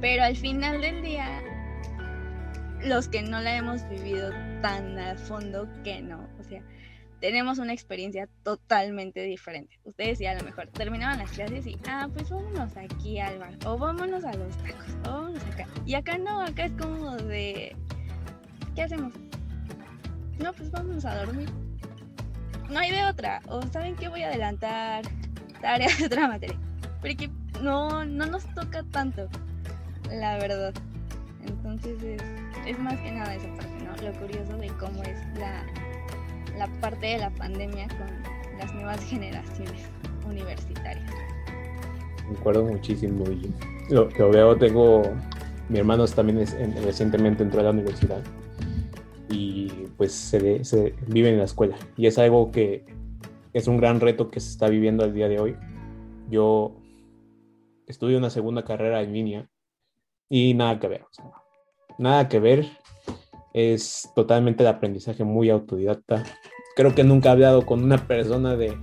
pero 0.00 0.24
al 0.24 0.36
final 0.36 0.80
del 0.80 1.02
día, 1.02 1.42
los 2.84 3.08
que 3.08 3.22
no 3.22 3.40
la 3.40 3.56
hemos 3.56 3.88
vivido 3.88 4.30
tan 4.62 4.98
a 4.98 5.16
fondo 5.16 5.68
que 5.82 6.00
no, 6.00 6.28
o 6.38 6.44
sea, 6.44 6.62
tenemos 7.20 7.58
una 7.58 7.72
experiencia 7.72 8.28
totalmente 8.44 9.22
diferente. 9.22 9.80
Ustedes 9.84 10.20
ya 10.20 10.32
a 10.32 10.34
lo 10.34 10.44
mejor 10.44 10.68
terminaban 10.68 11.18
las 11.18 11.32
clases 11.32 11.66
y, 11.66 11.76
ah, 11.88 12.08
pues 12.12 12.30
vámonos 12.30 12.76
aquí 12.76 13.18
al 13.18 13.38
bar, 13.38 13.54
o 13.66 13.76
vámonos 13.76 14.24
a 14.24 14.32
los 14.34 14.56
tacos, 14.58 14.94
o 15.04 15.12
vámonos 15.12 15.44
acá. 15.46 15.66
Y 15.84 15.94
acá 15.94 16.16
no, 16.18 16.40
acá 16.40 16.66
es 16.66 16.72
como 16.72 17.16
de, 17.16 17.74
¿qué 18.74 18.82
hacemos? 18.82 19.12
No, 20.38 20.52
pues 20.52 20.70
vámonos 20.70 21.04
a 21.04 21.24
dormir. 21.24 21.48
No 22.70 22.78
hay 22.78 22.92
de 22.92 23.04
otra. 23.04 23.40
O 23.48 23.62
saben 23.62 23.96
que 23.96 24.08
voy 24.08 24.22
a 24.22 24.28
adelantar 24.28 25.02
tareas 25.60 25.98
de 25.98 26.06
otra 26.06 26.28
materia. 26.28 26.58
Porque 27.00 27.30
no, 27.62 28.04
no 28.04 28.26
nos 28.26 28.44
toca 28.54 28.84
tanto, 28.84 29.28
la 30.10 30.38
verdad. 30.38 30.74
Entonces 31.46 32.20
es, 32.66 32.78
más 32.78 32.98
que 33.00 33.12
nada 33.12 33.34
esa 33.34 33.48
parte, 33.54 33.84
¿no? 33.84 34.08
Lo 34.08 34.18
curioso 34.18 34.56
de 34.56 34.68
cómo 34.78 35.02
es 35.02 35.18
la, 35.38 35.64
la 36.58 36.66
parte 36.80 37.06
de 37.06 37.18
la 37.18 37.30
pandemia 37.30 37.88
con 37.88 38.58
las 38.58 38.74
nuevas 38.74 39.02
generaciones 39.04 39.82
universitarias. 40.26 41.10
Me 42.30 42.38
acuerdo 42.38 42.64
muchísimo 42.64 43.24
y 43.30 43.50
lo, 43.92 44.10
lo 44.10 44.30
veo, 44.30 44.56
tengo, 44.56 45.02
mi 45.68 45.78
hermano 45.78 46.06
también 46.06 46.40
es, 46.40 46.56
recientemente 46.84 47.42
entró 47.42 47.60
a 47.60 47.64
la 47.64 47.70
universidad 47.70 48.22
y 49.30 49.68
pues 49.96 50.12
se, 50.12 50.64
se 50.64 50.94
vive 51.06 51.30
en 51.30 51.38
la 51.38 51.44
escuela 51.44 51.76
y 51.96 52.06
es 52.06 52.18
algo 52.18 52.50
que 52.50 52.84
es 53.54 53.66
un 53.66 53.78
gran 53.78 54.00
reto 54.00 54.30
que 54.30 54.40
se 54.40 54.50
está 54.50 54.68
viviendo 54.68 55.04
al 55.04 55.14
día 55.14 55.28
de 55.28 55.40
hoy. 55.40 55.56
Yo 56.30 56.76
estudio 57.86 58.18
una 58.18 58.28
segunda 58.28 58.64
carrera 58.64 59.00
en 59.00 59.12
línea 59.14 59.48
y 60.28 60.54
nada 60.54 60.78
que 60.78 60.88
ver, 60.88 61.04
nada 61.98 62.28
que 62.28 62.40
ver. 62.40 62.66
Es 63.54 64.10
totalmente 64.14 64.62
de 64.62 64.68
aprendizaje 64.68 65.24
muy 65.24 65.50
autodidacta. 65.50 66.22
Creo 66.76 66.94
que 66.94 67.02
nunca 67.02 67.30
he 67.30 67.32
hablado 67.32 67.66
con 67.66 67.82
una 67.82 68.06
persona 68.06 68.56
de, 68.56 68.76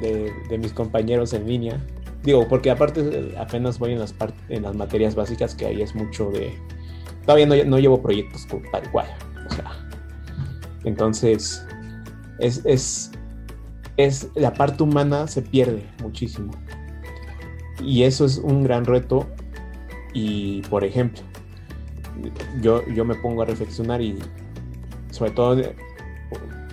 de, 0.00 0.58
mis 0.58 0.72
compañeros 0.72 1.32
en 1.32 1.46
línea. 1.46 1.80
Digo, 2.22 2.48
porque 2.48 2.70
aparte 2.70 3.34
apenas 3.38 3.78
voy 3.78 3.92
en 3.92 4.00
las, 4.00 4.14
en 4.48 4.62
las 4.62 4.74
materias 4.74 5.14
básicas, 5.14 5.54
que 5.54 5.66
ahí 5.66 5.82
es 5.82 5.94
mucho 5.94 6.30
de... 6.30 6.52
Todavía 7.22 7.46
no, 7.46 7.54
no 7.64 7.78
llevo 7.78 8.02
proyectos 8.02 8.46
tal 8.72 8.90
cual. 8.90 9.06
O 9.46 9.54
sea, 9.54 9.70
entonces, 10.84 11.64
es, 12.38 12.64
es, 12.64 13.10
es, 13.96 14.28
la 14.34 14.52
parte 14.52 14.82
humana 14.82 15.26
se 15.26 15.42
pierde 15.42 15.86
muchísimo. 16.02 16.52
Y 17.82 18.02
eso 18.02 18.24
es 18.24 18.38
un 18.38 18.62
gran 18.62 18.84
reto. 18.84 19.26
Y, 20.12 20.62
por 20.62 20.84
ejemplo, 20.84 21.22
yo, 22.60 22.86
yo 22.88 23.04
me 23.04 23.14
pongo 23.16 23.42
a 23.42 23.44
reflexionar 23.44 24.00
y 24.00 24.18
sobre 25.10 25.30
todo, 25.32 25.62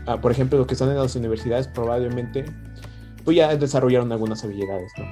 ah, 0.07 0.19
por 0.19 0.31
ejemplo, 0.31 0.57
los 0.57 0.67
que 0.67 0.73
están 0.73 0.89
en 0.89 0.97
las 0.97 1.15
universidades 1.15 1.67
probablemente 1.67 2.45
pues 3.23 3.35
ya 3.35 3.53
desarrollaron 3.57 4.09
algunas 4.13 4.43
habilidades, 4.45 4.91
¿no? 4.97 5.05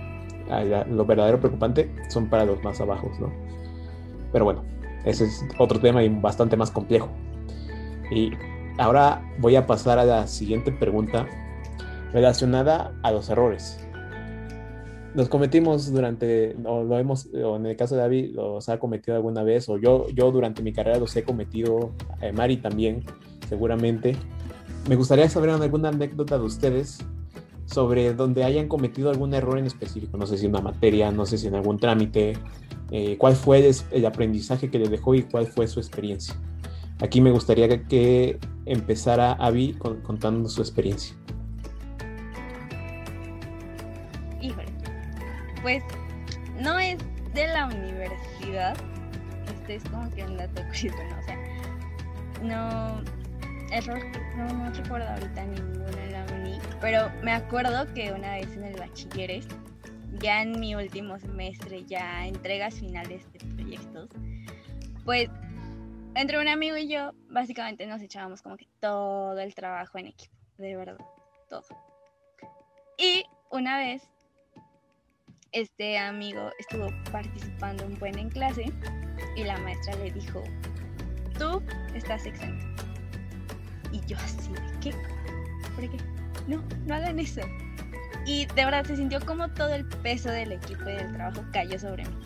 Ah, 0.49 0.63
lo 0.89 1.05
verdadero 1.05 1.39
preocupante 1.39 1.93
son 2.07 2.29
para 2.29 2.45
los 2.45 2.63
más 2.63 2.79
abajos, 2.79 3.19
¿no? 3.19 3.29
Pero 4.31 4.45
bueno, 4.45 4.63
ese 5.03 5.25
es 5.25 5.43
otro 5.59 5.79
tema 5.79 6.01
y 6.01 6.07
bastante 6.07 6.55
más 6.55 6.71
complejo. 6.71 7.09
Y 8.11 8.31
ahora 8.77 9.21
voy 9.39 9.57
a 9.57 9.67
pasar 9.67 9.99
a 9.99 10.05
la 10.05 10.27
siguiente 10.27 10.71
pregunta 10.71 11.25
relacionada 12.13 12.93
a 13.03 13.11
los 13.11 13.29
errores 13.29 13.85
los 15.15 15.30
cometimos 15.30 15.91
durante, 15.91 16.56
o 16.65 16.84
lo 16.84 16.99
hemos, 16.99 17.28
o 17.34 17.56
en 17.56 17.65
el 17.65 17.78
caso 17.78 17.95
de 17.95 18.01
David, 18.01 18.36
los 18.36 18.67
ha 18.67 18.80
cometido 18.80 19.15
alguna 19.15 19.43
vez, 19.43 19.69
o 19.69 19.78
yo, 19.78 20.08
yo 20.10 20.32
durante 20.32 20.62
mi 20.62 20.73
carrera 20.73 20.99
los 20.99 21.15
he 21.15 21.23
cometido, 21.23 21.91
eh, 22.21 22.34
Mari 22.34 22.58
también, 22.58 23.06
seguramente. 23.47 24.15
Me 24.89 24.95
gustaría 24.95 25.30
saber 25.30 25.51
alguna 25.51 25.89
anécdota 25.89 26.38
de 26.38 26.43
ustedes 26.43 26.99
sobre 27.65 28.13
donde 28.13 28.43
hayan 28.43 28.67
cometido 28.67 29.10
algún 29.10 29.34
error 29.34 29.58
en 29.58 29.65
específico, 29.65 30.17
no 30.17 30.28
sé 30.28 30.38
si 30.38 30.45
en 30.45 30.51
una 30.51 30.62
materia, 30.62 31.12
no 31.12 31.25
sé 31.25 31.38
si 31.38 31.47
en 31.47 31.56
algún 31.56 31.80
trámite, 31.80 32.34
eh, 32.91 33.17
cuál 33.17 33.36
fue 33.36 33.71
el, 33.91 34.06
aprendizaje 34.06 34.69
que 34.69 34.80
le 34.80 34.89
dejó 34.89 35.15
y 35.15 35.23
cuál 35.23 35.47
fue 35.47 35.67
su 35.67 35.80
experiencia. 35.80 36.36
Aquí 36.99 37.21
me 37.21 37.32
gustaría 37.32 37.67
que, 37.88 38.38
empezara 38.65 39.34
Avi 39.34 39.73
contando 39.73 40.49
su 40.49 40.62
experiencia. 40.62 41.15
Pues 45.65 45.84
no 46.60 46.78
es 46.78 46.99
de 47.34 47.47
la 47.47 47.65
universidad. 47.65 48.78
Este 49.47 49.78
es 49.78 49.84
como 49.86 50.08
que 50.12 50.23
un 50.23 50.38
dato 50.38 50.62
curioso, 50.67 51.04
¿no? 51.10 51.17
O 51.17 51.23
sea, 51.23 51.38
no. 52.43 53.04
Error, 53.71 53.99
no, 54.38 54.47
no 54.54 54.71
recuerdo 54.71 55.10
ahorita 55.10 55.43
ninguno 55.43 55.88
en 55.88 56.12
la 56.12 56.23
uni, 56.36 56.60
pero 56.80 57.12
me 57.23 57.32
acuerdo 57.32 57.91
que 57.95 58.12
una 58.12 58.36
vez 58.36 58.56
en 58.56 58.63
el 58.63 58.80
bachilleres, 58.80 59.47
ya 60.19 60.43
en 60.43 60.60
mi 60.60 60.75
último 60.75 61.17
semestre, 61.17 61.84
ya 61.84 62.28
entregas 62.28 62.75
finales 62.75 63.25
de 63.34 63.39
proyectos, 63.56 64.10
pues 65.04 65.32
entre 66.13 66.39
un 66.39 66.47
amigo 66.47 66.78
y 66.78 66.88
yo, 66.88 67.13
básicamente 67.28 67.88
nos 67.88 68.04
echábamos 68.04 68.43
como 68.43 68.56
que 68.56 68.67
todo 68.80 69.39
el 69.39 69.56
trabajo 69.56 69.97
en 69.97 70.06
equipo, 70.10 70.36
de 70.60 70.75
verdad, 70.75 71.04
todo. 71.49 71.65
Y 72.99 73.25
una 73.49 73.80
vez 73.80 74.04
este 75.56 75.98
amigo 75.98 76.52
estuvo 76.60 76.89
participando 77.13 77.86
un 77.86 77.96
buen 77.96 78.20
en 78.20 78.30
clase 78.30 78.65
y 79.38 79.44
la 79.46 79.58
maestra 79.60 79.96
le 79.96 80.12
dijo, 80.12 80.44
tú 81.39 81.63
estás 81.96 82.26
exento. 82.26 82.65
Y 83.91 84.02
yo 84.06 84.18
así 84.18 84.52
de 84.52 84.80
qué? 84.82 84.91
¿Por 85.74 85.89
qué? 85.89 85.98
No, 86.48 86.62
no 86.86 86.96
hagan 86.96 87.20
eso. 87.20 87.41
Y 88.26 88.48
de 88.48 88.65
verdad 88.65 88.84
se 88.84 88.98
sintió 88.98 89.22
como 89.26 89.48
todo 89.54 89.74
el 89.74 89.88
peso 89.88 90.30
del 90.30 90.52
equipo 90.52 90.89
y 90.89 90.94
del 90.94 91.13
trabajo 91.13 91.41
cayó 91.54 91.80
sobre 91.80 92.04
mí. 92.04 92.18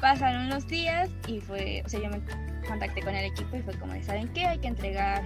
Pasaron 0.00 0.50
los 0.50 0.66
días 0.66 1.08
y 1.28 1.40
fue, 1.40 1.84
o 1.86 1.88
sea, 1.88 2.00
yo 2.00 2.10
me 2.10 2.20
contacté 2.66 3.00
con 3.00 3.14
el 3.14 3.26
equipo 3.26 3.56
y 3.56 3.62
fue 3.62 3.78
como 3.78 3.92
¿saben 4.02 4.28
qué? 4.32 4.44
Hay 4.44 4.58
que 4.58 4.68
entregar 4.68 5.22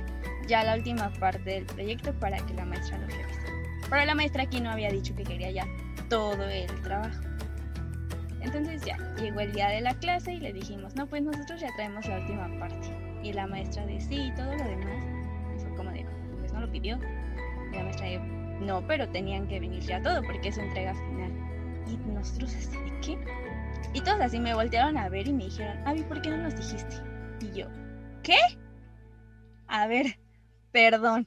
ya 0.46 0.62
la 0.62 0.74
última 0.74 1.10
parte 1.14 1.42
del 1.42 1.64
proyecto 1.64 2.12
para 2.20 2.36
que 2.44 2.52
la 2.52 2.66
maestra 2.66 2.98
lo 2.98 3.06
revise. 3.06 3.40
Pero 3.88 4.04
la 4.04 4.14
maestra 4.14 4.42
aquí 4.42 4.60
no 4.60 4.70
había 4.70 4.90
dicho 4.90 5.14
que 5.16 5.24
quería 5.24 5.50
ya 5.50 5.66
todo 6.10 6.44
el 6.44 6.82
trabajo. 6.82 7.22
Entonces 8.40 8.82
ya, 8.82 8.98
llegó 9.16 9.40
el 9.40 9.52
día 9.52 9.68
de 9.68 9.80
la 9.80 9.94
clase 9.94 10.34
y 10.34 10.40
le 10.40 10.52
dijimos, 10.52 10.94
no, 10.96 11.06
pues 11.06 11.22
nosotros 11.22 11.60
ya 11.60 11.68
traemos 11.76 12.06
la 12.06 12.18
última 12.18 12.48
parte. 12.58 12.90
Y 13.22 13.32
la 13.32 13.46
maestra 13.46 13.86
de 13.86 14.00
sí 14.00 14.26
y 14.26 14.34
todo 14.34 14.54
lo 14.54 14.64
demás. 14.64 15.04
Y 15.56 15.60
fue 15.60 15.74
como 15.76 15.90
de, 15.90 16.04
pues 16.40 16.52
no 16.52 16.60
lo 16.60 16.70
pidió. 16.70 16.98
Y 17.70 17.76
la 17.76 17.84
maestra 17.84 18.06
dijo, 18.06 18.24
no, 18.60 18.86
pero 18.86 19.08
tenían 19.08 19.46
que 19.46 19.60
venir 19.60 19.82
ya 19.82 20.02
todo 20.02 20.22
porque 20.22 20.48
es 20.48 20.56
su 20.56 20.60
entrega 20.60 20.94
final. 20.94 21.32
Y 21.86 21.96
nosotros 22.12 22.54
así, 22.54 22.76
¿de 22.76 23.00
qué? 23.00 23.18
Y 23.92 24.00
todos 24.00 24.20
así 24.20 24.38
me 24.38 24.54
voltearon 24.54 24.98
a 24.98 25.08
ver 25.08 25.28
y 25.28 25.32
me 25.32 25.44
dijeron, 25.44 25.76
Avi, 25.86 26.02
¿por 26.02 26.20
qué 26.20 26.30
no 26.30 26.38
nos 26.38 26.56
dijiste? 26.56 26.96
Y 27.40 27.58
yo, 27.58 27.66
¿qué? 28.22 28.38
A 29.66 29.86
ver, 29.86 30.18
perdón. 30.72 31.26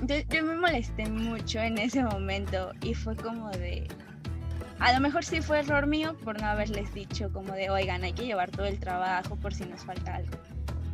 Entonces 0.00 0.26
yo 0.28 0.42
me 0.42 0.56
molesté 0.56 1.08
mucho 1.08 1.60
en 1.60 1.78
ese 1.78 2.02
momento 2.02 2.72
y 2.82 2.94
fue 2.94 3.16
como 3.16 3.50
de... 3.50 3.86
A 4.80 4.92
lo 4.92 5.00
mejor 5.00 5.24
sí 5.24 5.40
fue 5.40 5.60
error 5.60 5.86
mío 5.86 6.16
por 6.24 6.40
no 6.40 6.48
haberles 6.48 6.92
dicho 6.92 7.32
como 7.32 7.52
de, 7.52 7.70
oigan, 7.70 8.02
hay 8.02 8.12
que 8.12 8.24
llevar 8.24 8.50
todo 8.50 8.66
el 8.66 8.80
trabajo 8.80 9.36
por 9.36 9.54
si 9.54 9.64
nos 9.64 9.84
falta 9.84 10.16
algo. 10.16 10.36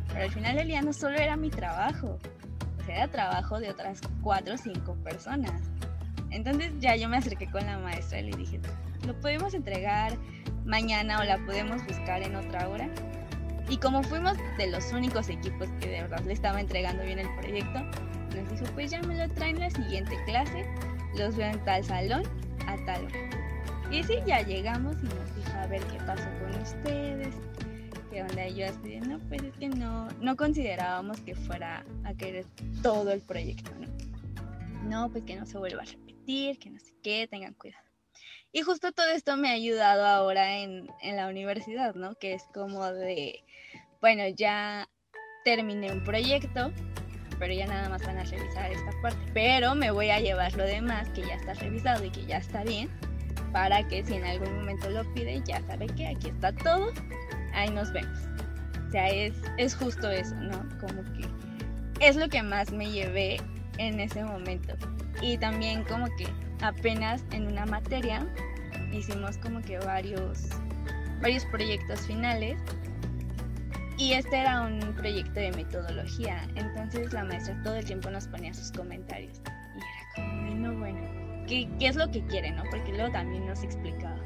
Pero 0.09 0.25
al 0.25 0.31
final 0.31 0.55
del 0.55 0.67
día 0.67 0.81
no 0.81 0.93
solo 0.93 1.17
era 1.17 1.35
mi 1.35 1.49
trabajo, 1.49 2.19
o 2.79 2.85
sea, 2.85 2.97
era 2.97 3.07
trabajo 3.07 3.59
de 3.59 3.71
otras 3.71 4.01
cuatro 4.21 4.53
o 4.53 4.57
cinco 4.57 4.95
personas. 5.03 5.61
Entonces 6.31 6.71
ya 6.79 6.95
yo 6.95 7.09
me 7.09 7.17
acerqué 7.17 7.49
con 7.49 7.65
la 7.65 7.79
maestra 7.79 8.19
y 8.19 8.31
le 8.31 8.37
dije, 8.37 8.59
¿lo 9.05 9.19
podemos 9.19 9.53
entregar 9.53 10.13
mañana 10.65 11.19
o 11.19 11.23
la 11.23 11.37
podemos 11.45 11.83
buscar 11.87 12.21
en 12.21 12.35
otra 12.35 12.67
hora? 12.69 12.87
Y 13.69 13.77
como 13.77 14.01
fuimos 14.01 14.35
de 14.57 14.67
los 14.67 14.91
únicos 14.91 15.29
equipos 15.29 15.69
que 15.79 15.87
de 15.87 16.01
verdad 16.01 16.21
le 16.25 16.33
estaba 16.33 16.59
entregando 16.59 17.03
bien 17.03 17.19
el 17.19 17.29
proyecto, 17.35 17.79
nos 18.35 18.51
dijo, 18.51 18.65
pues 18.73 18.91
ya 18.91 19.01
me 19.01 19.15
lo 19.15 19.31
traen 19.35 19.59
la 19.59 19.69
siguiente 19.69 20.17
clase, 20.25 20.65
los 21.15 21.35
veo 21.35 21.51
en 21.51 21.63
tal 21.65 21.83
salón 21.83 22.23
a 22.65 22.75
tal 22.85 23.05
hora. 23.05 23.49
Y 23.91 24.03
sí, 24.03 24.15
ya 24.25 24.41
llegamos 24.41 24.95
y 25.01 25.05
nos 25.05 25.35
dijo 25.35 25.57
a 25.57 25.67
ver 25.67 25.81
qué 25.83 25.97
pasó 25.99 26.29
con 26.39 26.61
ustedes, 26.61 27.35
qué 28.11 28.21
onda. 28.21 28.47
Y 28.47 28.55
yo 28.55 28.67
así, 28.67 28.99
no, 28.99 29.19
pues 29.27 29.43
es 29.43 29.55
que 29.57 29.69
no, 29.69 30.07
no 30.19 30.35
considerábamos 30.35 31.21
que 31.21 31.35
fuera 31.35 31.85
a 32.05 32.13
querer 32.13 32.45
todo 32.81 33.11
el 33.11 33.21
proyecto, 33.21 33.71
¿no? 33.79 33.87
No, 34.87 35.11
pues 35.11 35.23
que 35.23 35.35
no 35.35 35.45
se 35.45 35.57
vuelva 35.57 35.83
a 35.83 35.85
repetir, 35.85 36.57
que 36.59 36.69
no 36.69 36.79
sé 36.79 36.93
qué, 37.03 37.27
tengan 37.27 37.53
cuidado. 37.53 37.83
Y 38.51 38.61
justo 38.61 38.91
todo 38.91 39.09
esto 39.09 39.37
me 39.37 39.49
ha 39.49 39.53
ayudado 39.53 40.05
ahora 40.05 40.57
en, 40.57 40.87
en 41.01 41.15
la 41.15 41.27
universidad, 41.27 41.93
¿no? 41.93 42.15
Que 42.15 42.33
es 42.33 42.43
como 42.53 42.85
de, 42.91 43.43
bueno, 44.01 44.23
ya 44.35 44.87
terminé 45.43 45.91
un 45.91 46.03
proyecto, 46.03 46.71
pero 47.37 47.53
ya 47.53 47.67
nada 47.67 47.89
más 47.89 48.05
van 48.05 48.17
a 48.17 48.23
revisar 48.23 48.71
esta 48.71 48.91
parte. 49.01 49.19
Pero 49.33 49.75
me 49.75 49.91
voy 49.91 50.09
a 50.09 50.19
llevar 50.19 50.55
lo 50.55 50.63
demás 50.63 51.09
que 51.09 51.21
ya 51.21 51.35
está 51.35 51.53
revisado 51.55 52.05
y 52.05 52.09
que 52.09 52.25
ya 52.25 52.37
está 52.37 52.63
bien, 52.63 52.89
para 53.51 53.87
que 53.87 54.03
si 54.03 54.15
en 54.15 54.25
algún 54.25 54.55
momento 54.55 54.89
lo 54.89 55.03
pide, 55.13 55.41
ya 55.45 55.61
sabe 55.67 55.87
que 55.87 56.07
aquí 56.07 56.29
está 56.29 56.53
todo, 56.53 56.91
ahí 57.53 57.69
nos 57.69 57.91
vemos. 57.91 58.17
O 58.87 58.91
sea, 58.91 59.07
es, 59.09 59.33
es 59.57 59.75
justo 59.75 60.09
eso, 60.09 60.35
¿no? 60.35 60.67
Como 60.79 61.03
que 61.13 61.27
es 61.99 62.15
lo 62.15 62.29
que 62.29 62.41
más 62.41 62.71
me 62.71 62.89
llevé 62.89 63.37
en 63.77 63.99
ese 63.99 64.23
momento. 64.23 64.75
Y 65.21 65.37
también 65.37 65.83
como 65.83 66.07
que 66.17 66.27
apenas 66.61 67.23
en 67.31 67.47
una 67.47 67.65
materia 67.65 68.25
hicimos 68.91 69.37
como 69.37 69.61
que 69.61 69.77
varios, 69.79 70.49
varios 71.21 71.45
proyectos 71.45 72.01
finales 72.07 72.59
y 73.99 74.13
este 74.13 74.37
era 74.37 74.61
un 74.61 74.79
proyecto 74.95 75.41
de 75.41 75.51
metodología, 75.51 76.47
entonces 76.55 77.11
la 77.11 77.25
maestra 77.25 77.61
todo 77.63 77.75
el 77.75 77.83
tiempo 77.83 78.09
nos 78.09 78.27
ponía 78.29 78.53
sus 78.53 78.71
comentarios. 78.71 79.41
Y 79.75 79.79
era 79.79 80.29
como, 80.29 80.55
no, 80.55 80.79
bueno, 80.79 81.45
qué, 81.47 81.67
es 81.81 81.97
lo 81.97 82.09
que 82.09 82.25
quiere, 82.27 82.51
¿no? 82.51 82.63
Porque 82.71 82.93
luego 82.93 83.11
también 83.11 83.45
nos 83.45 83.61
explicaba. 83.61 84.17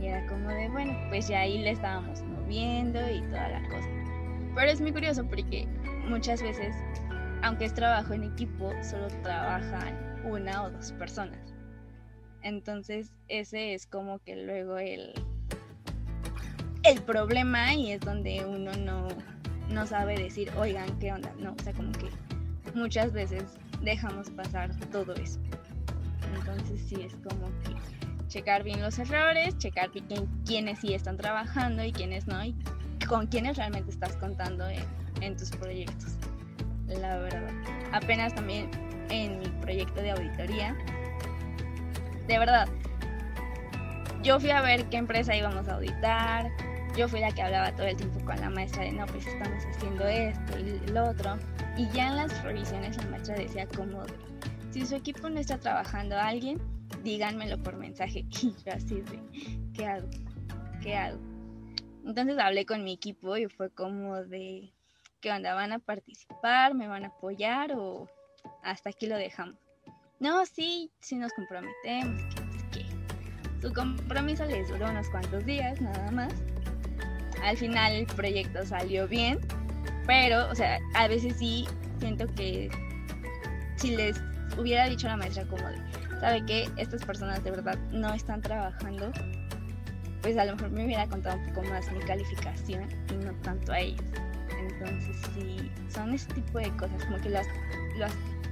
Y 0.00 0.06
era 0.06 0.26
como 0.26 0.48
de, 0.48 0.68
bueno, 0.68 0.98
pues 1.10 1.28
ya 1.28 1.40
ahí 1.40 1.58
le 1.58 1.70
estábamos 1.70 2.22
moviendo 2.22 2.98
y 3.08 3.20
toda 3.28 3.48
la 3.48 3.68
cosa. 3.68 3.88
Pero 4.56 4.68
es 4.68 4.80
muy 4.80 4.92
curioso 4.92 5.24
porque 5.24 5.68
muchas 6.08 6.42
veces, 6.42 6.74
aunque 7.42 7.66
es 7.66 7.74
trabajo 7.74 8.14
en 8.14 8.24
equipo, 8.24 8.72
solo 8.82 9.06
trabajan 9.22 9.94
una 10.24 10.64
o 10.64 10.70
dos 10.70 10.90
personas. 10.92 11.54
Entonces 12.42 13.14
ese 13.28 13.74
es 13.74 13.86
como 13.86 14.18
que 14.20 14.34
luego 14.34 14.78
el, 14.78 15.12
el 16.84 17.02
problema 17.02 17.74
y 17.74 17.92
es 17.92 18.00
donde 18.00 18.44
uno 18.44 18.72
no, 18.72 19.08
no 19.70 19.86
sabe 19.86 20.16
decir, 20.16 20.50
oigan, 20.56 20.98
¿qué 20.98 21.12
onda? 21.12 21.32
No, 21.38 21.54
o 21.58 21.62
sea, 21.62 21.72
como 21.72 21.92
que 21.92 22.08
muchas 22.74 23.12
veces 23.12 23.44
dejamos 23.82 24.30
pasar 24.30 24.74
todo 24.90 25.14
eso. 25.14 25.40
Entonces 26.34 26.80
sí 26.88 26.96
es 27.02 27.14
como 27.16 27.46
que 27.62 27.74
checar 28.28 28.62
bien 28.62 28.80
los 28.80 28.98
errores, 28.98 29.56
checar 29.58 29.90
bien 29.90 30.28
quiénes 30.44 30.80
sí 30.80 30.94
están 30.94 31.16
trabajando 31.16 31.82
y 31.84 31.92
quiénes 31.92 32.26
no, 32.26 32.44
y 32.44 32.54
con 33.08 33.26
quiénes 33.26 33.56
realmente 33.56 33.90
estás 33.90 34.16
contando 34.16 34.66
en, 35.20 35.36
tus 35.36 35.50
proyectos. 35.50 36.16
La 36.86 37.18
verdad. 37.18 37.50
Apenas 37.92 38.34
también 38.34 38.70
en 39.10 39.40
mi 39.40 39.48
proyecto 39.60 40.00
de 40.00 40.10
auditoría, 40.12 40.76
de 42.26 42.38
verdad, 42.38 42.68
yo 44.22 44.38
fui 44.38 44.50
a 44.50 44.60
ver 44.60 44.84
qué 44.90 44.98
empresa 44.98 45.34
íbamos 45.34 45.66
a 45.68 45.76
auditar, 45.76 46.50
yo 46.98 47.08
fui 47.08 47.20
la 47.20 47.30
que 47.30 47.42
hablaba 47.42 47.72
todo 47.72 47.86
el 47.86 47.96
tiempo 47.96 48.18
con 48.24 48.40
la 48.40 48.50
maestra 48.50 48.82
de 48.82 48.90
no, 48.90 49.06
pues 49.06 49.24
estamos 49.24 49.64
haciendo 49.64 50.04
esto 50.08 50.58
y 50.58 50.90
lo 50.90 51.08
otro. 51.08 51.38
Y 51.76 51.88
ya 51.90 52.08
en 52.08 52.16
las 52.16 52.42
revisiones 52.42 52.96
la 52.96 53.04
maestra 53.04 53.36
decía 53.36 53.68
como, 53.68 54.02
si 54.72 54.84
su 54.84 54.96
equipo 54.96 55.30
no 55.30 55.38
está 55.38 55.58
trabajando 55.58 56.16
a 56.16 56.26
alguien, 56.26 56.60
díganmelo 57.04 57.62
por 57.62 57.76
mensaje. 57.76 58.26
Y 58.42 58.52
yo 58.64 58.72
así 58.72 59.00
de, 59.02 59.20
¿qué 59.74 59.86
hago? 59.86 60.08
¿Qué 60.82 60.96
hago? 60.96 61.20
Entonces 62.04 62.36
hablé 62.36 62.66
con 62.66 62.82
mi 62.82 62.94
equipo 62.94 63.36
y 63.36 63.46
fue 63.46 63.70
como 63.70 64.16
de, 64.16 64.72
¿qué 65.20 65.30
onda? 65.30 65.54
¿Van 65.54 65.72
a 65.72 65.78
participar? 65.78 66.74
¿Me 66.74 66.88
van 66.88 67.04
a 67.04 67.08
apoyar? 67.08 67.74
¿O 67.76 68.08
hasta 68.64 68.90
aquí 68.90 69.06
lo 69.06 69.16
dejamos? 69.16 69.54
No, 70.18 70.44
sí, 70.46 70.90
sí 70.98 71.14
nos 71.14 71.32
comprometemos. 71.32 72.20
Que, 72.72 72.84
su 73.62 73.72
compromiso 73.72 74.44
les 74.46 74.68
duró 74.68 74.90
unos 74.90 75.08
cuantos 75.10 75.44
días, 75.46 75.80
nada 75.80 76.10
más. 76.10 76.34
Al 77.42 77.56
final 77.56 77.92
el 77.92 78.06
proyecto 78.06 78.64
salió 78.66 79.06
bien, 79.08 79.38
pero, 80.06 80.50
o 80.50 80.54
sea, 80.54 80.78
a 80.94 81.08
veces 81.08 81.36
sí 81.38 81.66
siento 81.98 82.26
que 82.34 82.70
si 83.76 83.94
les 83.94 84.20
hubiera 84.56 84.88
dicho 84.88 85.06
a 85.06 85.10
la 85.10 85.16
maestra 85.18 85.44
como 85.46 85.66
de, 85.68 85.76
sabe 86.20 86.44
que 86.46 86.68
estas 86.76 87.04
personas 87.04 87.42
de 87.44 87.50
verdad 87.50 87.78
no 87.92 88.12
están 88.12 88.40
trabajando, 88.40 89.12
pues 90.22 90.36
a 90.36 90.44
lo 90.44 90.56
mejor 90.56 90.70
me 90.70 90.84
hubiera 90.84 91.06
contado 91.06 91.38
un 91.38 91.46
poco 91.52 91.62
más 91.68 91.90
mi 91.92 92.00
calificación 92.00 92.88
y 93.10 93.24
no 93.24 93.32
tanto 93.42 93.72
a 93.72 93.80
ellos. 93.80 94.02
Entonces 94.58 95.16
sí, 95.34 95.70
son 95.88 96.12
ese 96.14 96.32
tipo 96.32 96.58
de 96.58 96.70
cosas, 96.76 97.04
como 97.04 97.18
que 97.18 97.28
las, 97.30 97.46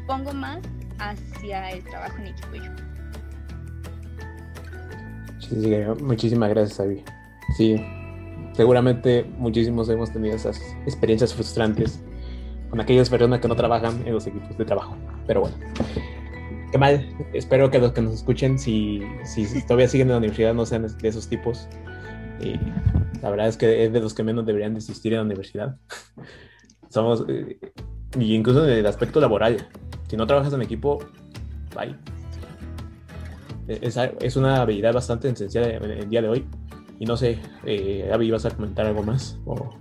pongo 0.06 0.32
más 0.32 0.58
hacia 0.98 1.70
el 1.70 1.82
trabajo 1.84 2.16
en 2.18 2.26
equipo 2.28 2.54
yo. 2.54 2.70
Muchísimas 6.00 6.50
gracias, 6.50 6.80
Avi. 6.80 7.04
Sí, 7.56 7.80
seguramente 8.56 9.24
muchísimos 9.36 9.88
hemos 9.90 10.10
tenido 10.10 10.34
esas 10.34 10.60
experiencias 10.86 11.34
frustrantes 11.34 12.02
con 12.70 12.80
aquellas 12.80 13.10
personas 13.10 13.40
que 13.40 13.48
no 13.48 13.54
trabajan 13.54 14.02
en 14.06 14.14
los 14.14 14.26
equipos 14.26 14.56
de 14.56 14.64
trabajo. 14.64 14.96
Pero 15.26 15.42
bueno, 15.42 15.56
qué 16.72 16.78
mal. 16.78 17.06
Espero 17.34 17.70
que 17.70 17.78
los 17.78 17.92
que 17.92 18.00
nos 18.00 18.14
escuchen, 18.14 18.58
si, 18.58 19.02
si 19.24 19.62
todavía 19.62 19.88
siguen 19.88 20.08
en 20.08 20.12
la 20.12 20.18
universidad, 20.18 20.54
no 20.54 20.64
sean 20.64 20.86
de 20.86 21.08
esos 21.08 21.28
tipos. 21.28 21.68
Y 22.40 22.54
la 23.22 23.30
verdad 23.30 23.48
es 23.48 23.56
que 23.56 23.84
es 23.84 23.92
de 23.92 24.00
los 24.00 24.14
que 24.14 24.22
menos 24.22 24.46
deberían 24.46 24.74
desistir 24.74 25.12
en 25.12 25.18
la 25.18 25.24
universidad. 25.24 25.76
Somos, 26.88 27.24
eh, 27.28 27.58
incluso 28.18 28.64
en 28.64 28.78
el 28.78 28.86
aspecto 28.86 29.20
laboral, 29.20 29.68
si 30.08 30.16
no 30.16 30.26
trabajas 30.26 30.52
en 30.54 30.62
equipo, 30.62 30.98
bye. 31.74 31.94
Es, 33.68 33.96
es 33.96 34.36
una 34.36 34.62
habilidad 34.62 34.94
bastante 34.94 35.28
esencial 35.28 35.70
en 35.70 35.90
el 35.90 36.08
día 36.08 36.22
de 36.22 36.28
hoy. 36.28 36.46
Y 36.98 37.04
no 37.04 37.16
sé, 37.16 37.38
eh, 37.64 38.10
Abby, 38.12 38.30
¿vas 38.30 38.46
a 38.46 38.50
comentar 38.50 38.86
algo 38.86 39.02
más? 39.02 39.38
¿O... 39.44 39.74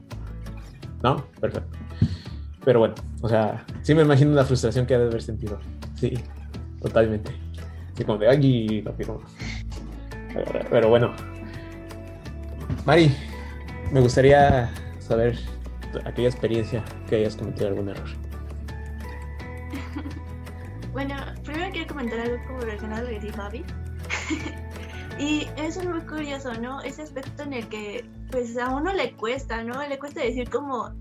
¿No? 1.04 1.26
Perfecto. 1.40 1.78
Pero 2.64 2.80
bueno, 2.80 2.96
o 3.22 3.30
sea, 3.30 3.66
sí 3.84 3.94
me 3.94 4.02
imagino 4.02 4.32
la 4.32 4.44
frustración 4.44 4.86
que 4.86 4.96
ha 4.96 5.00
de 5.00 5.06
haber 5.06 5.22
sentido. 5.22 5.60
Sí, 5.96 6.14
totalmente. 6.82 7.32
Sí, 7.94 8.04
como 8.04 8.18
de 8.18 8.30
aquí, 8.30 8.84
pero, 8.98 9.22
pero 10.70 10.90
bueno. 10.90 11.14
Mari, 12.86 13.16
me 13.92 14.02
gustaría 14.02 14.70
saber 15.00 15.38
aquella 16.06 16.28
experiencia 16.28 16.84
que 17.08 17.18
hayas 17.18 17.36
cometido 17.36 17.68
algún 17.68 17.90
error. 17.90 18.10
Bueno, 20.96 21.14
primero 21.44 21.70
quiero 21.74 21.88
comentar 21.94 22.18
algo 22.22 22.38
como 22.48 22.62
relacionado 22.62 23.02
a 23.02 23.12
lo 23.12 23.20
que 23.20 23.26
dijo 23.26 23.42
Abby. 23.42 23.66
y 25.20 25.48
eso 25.58 25.82
es 25.82 25.88
muy 25.88 26.02
curioso, 26.02 26.54
¿no? 26.56 26.82
Ese 26.82 27.02
aspecto 27.02 27.44
en 27.44 27.54
el 27.54 27.70
que 27.70 28.10
pues 28.32 28.58
a 28.58 28.76
uno 28.76 28.94
le 28.94 29.16
cuesta, 29.16 29.64
¿no? 29.64 29.86
Le 29.88 29.98
cuesta 30.00 30.22
decir 30.22 30.50
como, 30.50 30.94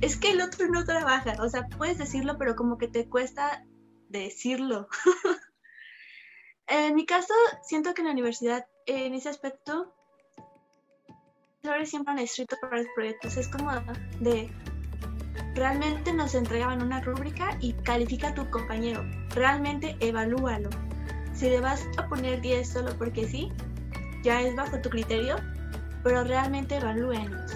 es 0.00 0.16
que 0.16 0.30
el 0.30 0.40
otro 0.40 0.68
no 0.68 0.84
trabaja, 0.84 1.34
o 1.40 1.48
sea, 1.48 1.66
puedes 1.78 1.98
decirlo, 1.98 2.36
pero 2.38 2.54
como 2.54 2.78
que 2.78 2.88
te 2.88 3.08
cuesta 3.08 3.64
decirlo. 4.08 4.88
en 6.66 6.94
mi 6.94 7.06
caso, 7.06 7.34
siento 7.62 7.94
que 7.94 8.02
en 8.02 8.08
la 8.08 8.12
universidad, 8.12 8.66
en 8.86 9.14
ese 9.14 9.28
aspecto, 9.28 9.96
siempre 11.84 12.12
han 12.12 12.18
escrito 12.18 12.56
para 12.60 12.78
los 12.78 12.86
proyectos. 12.94 13.36
Es 13.36 13.48
como 13.48 13.70
de, 14.20 14.50
realmente 15.54 16.12
nos 16.12 16.34
entregaban 16.34 16.82
una 16.82 17.00
rúbrica 17.00 17.56
y 17.60 17.72
califica 17.72 18.28
a 18.28 18.34
tu 18.34 18.48
compañero, 18.50 19.04
realmente 19.30 19.96
evalúalo. 20.00 20.70
Si 21.36 21.48
le 21.50 21.60
vas 21.60 21.86
a 21.98 22.08
poner 22.08 22.40
10 22.40 22.68
solo 22.68 22.96
porque 22.96 23.28
sí, 23.28 23.52
ya 24.22 24.40
es 24.40 24.56
bajo 24.56 24.80
tu 24.80 24.88
criterio, 24.88 25.36
pero 26.02 26.24
realmente 26.24 26.76
evalúenos. 26.76 27.52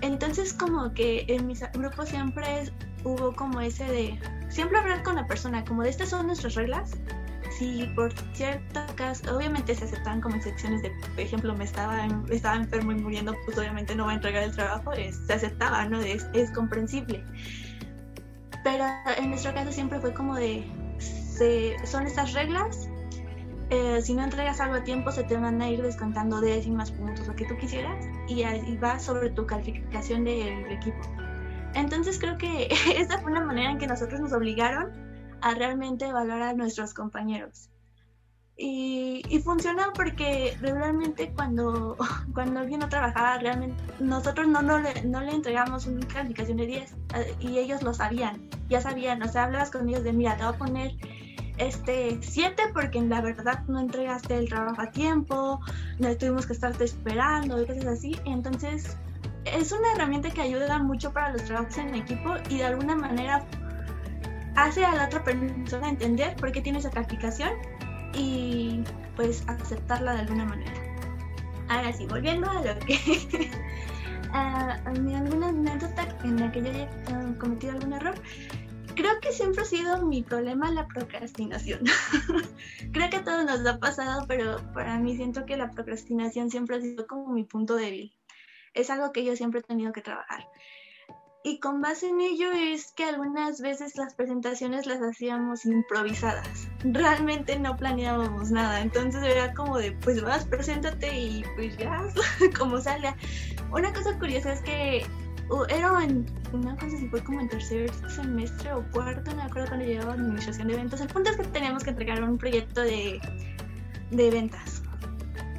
Entonces 0.00 0.52
como 0.52 0.92
que 0.92 1.24
en 1.28 1.46
mis 1.46 1.60
grupos 1.72 2.10
siempre 2.10 2.70
hubo 3.04 3.34
como 3.34 3.60
ese 3.60 3.84
de 3.84 4.20
siempre 4.48 4.78
hablar 4.78 5.02
con 5.02 5.16
la 5.16 5.26
persona, 5.26 5.64
como 5.64 5.82
de 5.82 5.90
estas 5.90 6.10
son 6.10 6.26
nuestras 6.26 6.54
reglas. 6.54 6.92
Si 7.58 7.84
por 7.96 8.12
cierto 8.34 8.80
caso, 8.94 9.36
obviamente 9.36 9.74
se 9.74 9.84
aceptaban 9.84 10.20
como 10.20 10.36
excepciones 10.36 10.82
de, 10.82 10.90
por 10.90 11.20
ejemplo, 11.20 11.54
me 11.56 11.64
estaba, 11.64 12.06
estaba 12.30 12.56
enfermo 12.56 12.92
y 12.92 12.96
muriendo, 12.96 13.34
pues 13.44 13.58
obviamente 13.58 13.96
no 13.96 14.04
va 14.04 14.12
a 14.12 14.14
entregar 14.14 14.44
el 14.44 14.54
trabajo, 14.54 14.92
se 14.94 15.32
aceptaba, 15.32 15.86
¿no? 15.86 15.98
Es, 16.00 16.26
es 16.34 16.50
comprensible. 16.52 17.24
Pero 18.62 18.84
en 19.16 19.30
nuestro 19.30 19.54
caso 19.54 19.72
siempre 19.72 19.98
fue 19.98 20.12
como 20.12 20.36
de, 20.36 20.64
son 21.84 22.06
estas 22.06 22.32
reglas, 22.32 22.87
eh, 23.70 24.00
si 24.00 24.14
no 24.14 24.24
entregas 24.24 24.60
algo 24.60 24.76
a 24.76 24.82
tiempo 24.82 25.12
se 25.12 25.24
te 25.24 25.36
van 25.36 25.60
a 25.60 25.68
ir 25.68 25.82
descontando 25.82 26.40
décimas, 26.40 26.90
puntos, 26.90 27.26
lo 27.26 27.36
que 27.36 27.44
tú 27.44 27.56
quisieras, 27.58 28.06
y, 28.26 28.42
ahí 28.42 28.76
va 28.78 28.98
sobre 28.98 29.30
tu 29.30 29.46
calificación 29.46 30.24
del 30.24 30.70
equipo. 30.70 31.00
Entonces 31.74 32.18
creo 32.18 32.38
que 32.38 32.68
esa 32.96 33.18
fue 33.18 33.30
una 33.30 33.44
manera 33.44 33.70
en 33.70 33.78
que 33.78 33.86
nosotros 33.86 34.20
nos 34.20 34.32
obligaron 34.32 34.92
a 35.42 35.54
realmente 35.54 36.06
evaluar 36.06 36.42
a 36.42 36.52
nuestros 36.54 36.94
compañeros. 36.94 37.68
Y, 38.60 39.22
y 39.28 39.38
funcionó 39.38 39.92
porque 39.94 40.56
regularmente 40.60 41.32
cuando, 41.32 41.96
cuando 42.34 42.60
alguien 42.60 42.80
no 42.80 42.88
trabajaba, 42.88 43.38
realmente 43.38 43.76
nosotros 44.00 44.48
no, 44.48 44.62
no, 44.62 44.78
le, 44.78 45.02
no 45.04 45.20
le 45.20 45.32
entregamos 45.32 45.86
una 45.86 46.06
calificación 46.08 46.56
de 46.56 46.66
10 46.66 46.92
eh, 47.14 47.36
y 47.38 47.58
ellos 47.58 47.82
lo 47.82 47.92
sabían, 47.92 48.48
ya 48.68 48.80
sabían, 48.80 49.22
o 49.22 49.28
sea, 49.28 49.44
hablabas 49.44 49.70
con 49.70 49.88
ellos 49.88 50.02
de, 50.02 50.12
mira, 50.12 50.36
te 50.36 50.44
voy 50.44 50.54
a 50.54 50.58
poner 50.58 50.92
este 51.58 52.18
7 52.20 52.62
porque 52.72 53.00
la 53.00 53.20
verdad 53.20 53.62
no 53.66 53.80
entregaste 53.80 54.36
el 54.36 54.48
trabajo 54.48 54.80
a 54.80 54.90
tiempo, 54.90 55.60
no 55.98 56.16
tuvimos 56.16 56.46
que 56.46 56.52
estarte 56.52 56.84
esperando 56.84 57.60
y 57.62 57.66
cosas 57.66 57.86
así. 57.86 58.16
Entonces 58.24 58.96
es 59.44 59.72
una 59.72 59.92
herramienta 59.94 60.30
que 60.30 60.40
ayuda 60.40 60.78
mucho 60.78 61.12
para 61.12 61.32
los 61.32 61.44
trabajos 61.44 61.78
en 61.78 61.94
equipo 61.94 62.34
y 62.48 62.58
de 62.58 62.64
alguna 62.64 62.96
manera 62.96 63.44
hace 64.56 64.84
a 64.84 64.94
la 64.94 65.06
otra 65.06 65.22
persona 65.22 65.88
entender 65.88 66.36
por 66.36 66.52
qué 66.52 66.60
tiene 66.60 66.78
esa 66.78 66.90
calificación 66.90 67.50
y 68.14 68.82
pues 69.16 69.44
aceptarla 69.46 70.14
de 70.14 70.20
alguna 70.20 70.44
manera. 70.44 70.72
Ahora 71.68 71.92
sí, 71.92 72.06
volviendo 72.06 72.50
a 72.50 72.54
lo 72.54 72.78
que... 72.80 73.50
a, 74.32 74.74
alguna 74.84 75.48
anécdota 75.48 76.08
en 76.24 76.40
la 76.40 76.52
que 76.52 76.62
yo 76.62 76.70
haya 76.70 76.88
cometido 77.38 77.72
algún 77.72 77.92
error 77.92 78.14
creo 78.98 79.20
que 79.20 79.30
siempre 79.30 79.62
ha 79.62 79.64
sido 79.64 80.04
mi 80.04 80.22
problema 80.22 80.72
la 80.72 80.88
procrastinación. 80.88 81.84
creo 82.92 83.10
que 83.10 83.16
a 83.16 83.24
todos 83.24 83.44
nos 83.44 83.64
ha 83.64 83.78
pasado, 83.78 84.24
pero 84.26 84.56
para 84.74 84.98
mí 84.98 85.16
siento 85.16 85.46
que 85.46 85.56
la 85.56 85.70
procrastinación 85.70 86.50
siempre 86.50 86.76
ha 86.76 86.80
sido 86.80 87.06
como 87.06 87.32
mi 87.32 87.44
punto 87.44 87.76
débil. 87.76 88.12
Es 88.74 88.90
algo 88.90 89.12
que 89.12 89.24
yo 89.24 89.36
siempre 89.36 89.60
he 89.60 89.62
tenido 89.62 89.92
que 89.92 90.02
trabajar. 90.02 90.48
Y 91.44 91.60
con 91.60 91.80
base 91.80 92.08
en 92.08 92.20
ello 92.20 92.50
es 92.50 92.90
que 92.90 93.04
algunas 93.04 93.60
veces 93.60 93.94
las 93.94 94.16
presentaciones 94.16 94.86
las 94.86 95.00
hacíamos 95.00 95.64
improvisadas. 95.64 96.66
Realmente 96.82 97.56
no 97.56 97.76
planeábamos 97.76 98.50
nada. 98.50 98.80
Entonces 98.80 99.22
era 99.22 99.54
como 99.54 99.78
de, 99.78 99.92
pues 99.92 100.20
vas, 100.20 100.44
preséntate 100.44 101.16
y 101.16 101.44
pues 101.54 101.76
ya, 101.76 102.02
como 102.58 102.80
salga. 102.80 103.16
Una 103.70 103.92
cosa 103.92 104.18
curiosa 104.18 104.54
es 104.54 104.60
que 104.62 105.06
era 105.68 106.04
en, 106.04 106.26
una 106.52 106.76
cosa 106.76 106.96
si 106.96 107.08
fue 107.08 107.22
como 107.22 107.40
en 107.40 107.48
tercer 107.48 107.90
semestre 108.08 108.72
o 108.72 108.82
cuarto, 108.90 109.30
no 109.30 109.38
me 109.38 109.42
acuerdo 109.42 109.68
cuando 109.68 109.86
llevaba 109.86 110.12
administración 110.14 110.68
de 110.68 110.74
eventos. 110.74 111.00
El 111.00 111.08
punto 111.08 111.30
es 111.30 111.36
que 111.36 111.44
teníamos 111.44 111.84
que 111.84 111.90
entregar 111.90 112.22
un 112.22 112.38
proyecto 112.38 112.82
de, 112.82 113.20
de 114.10 114.30
ventas 114.30 114.82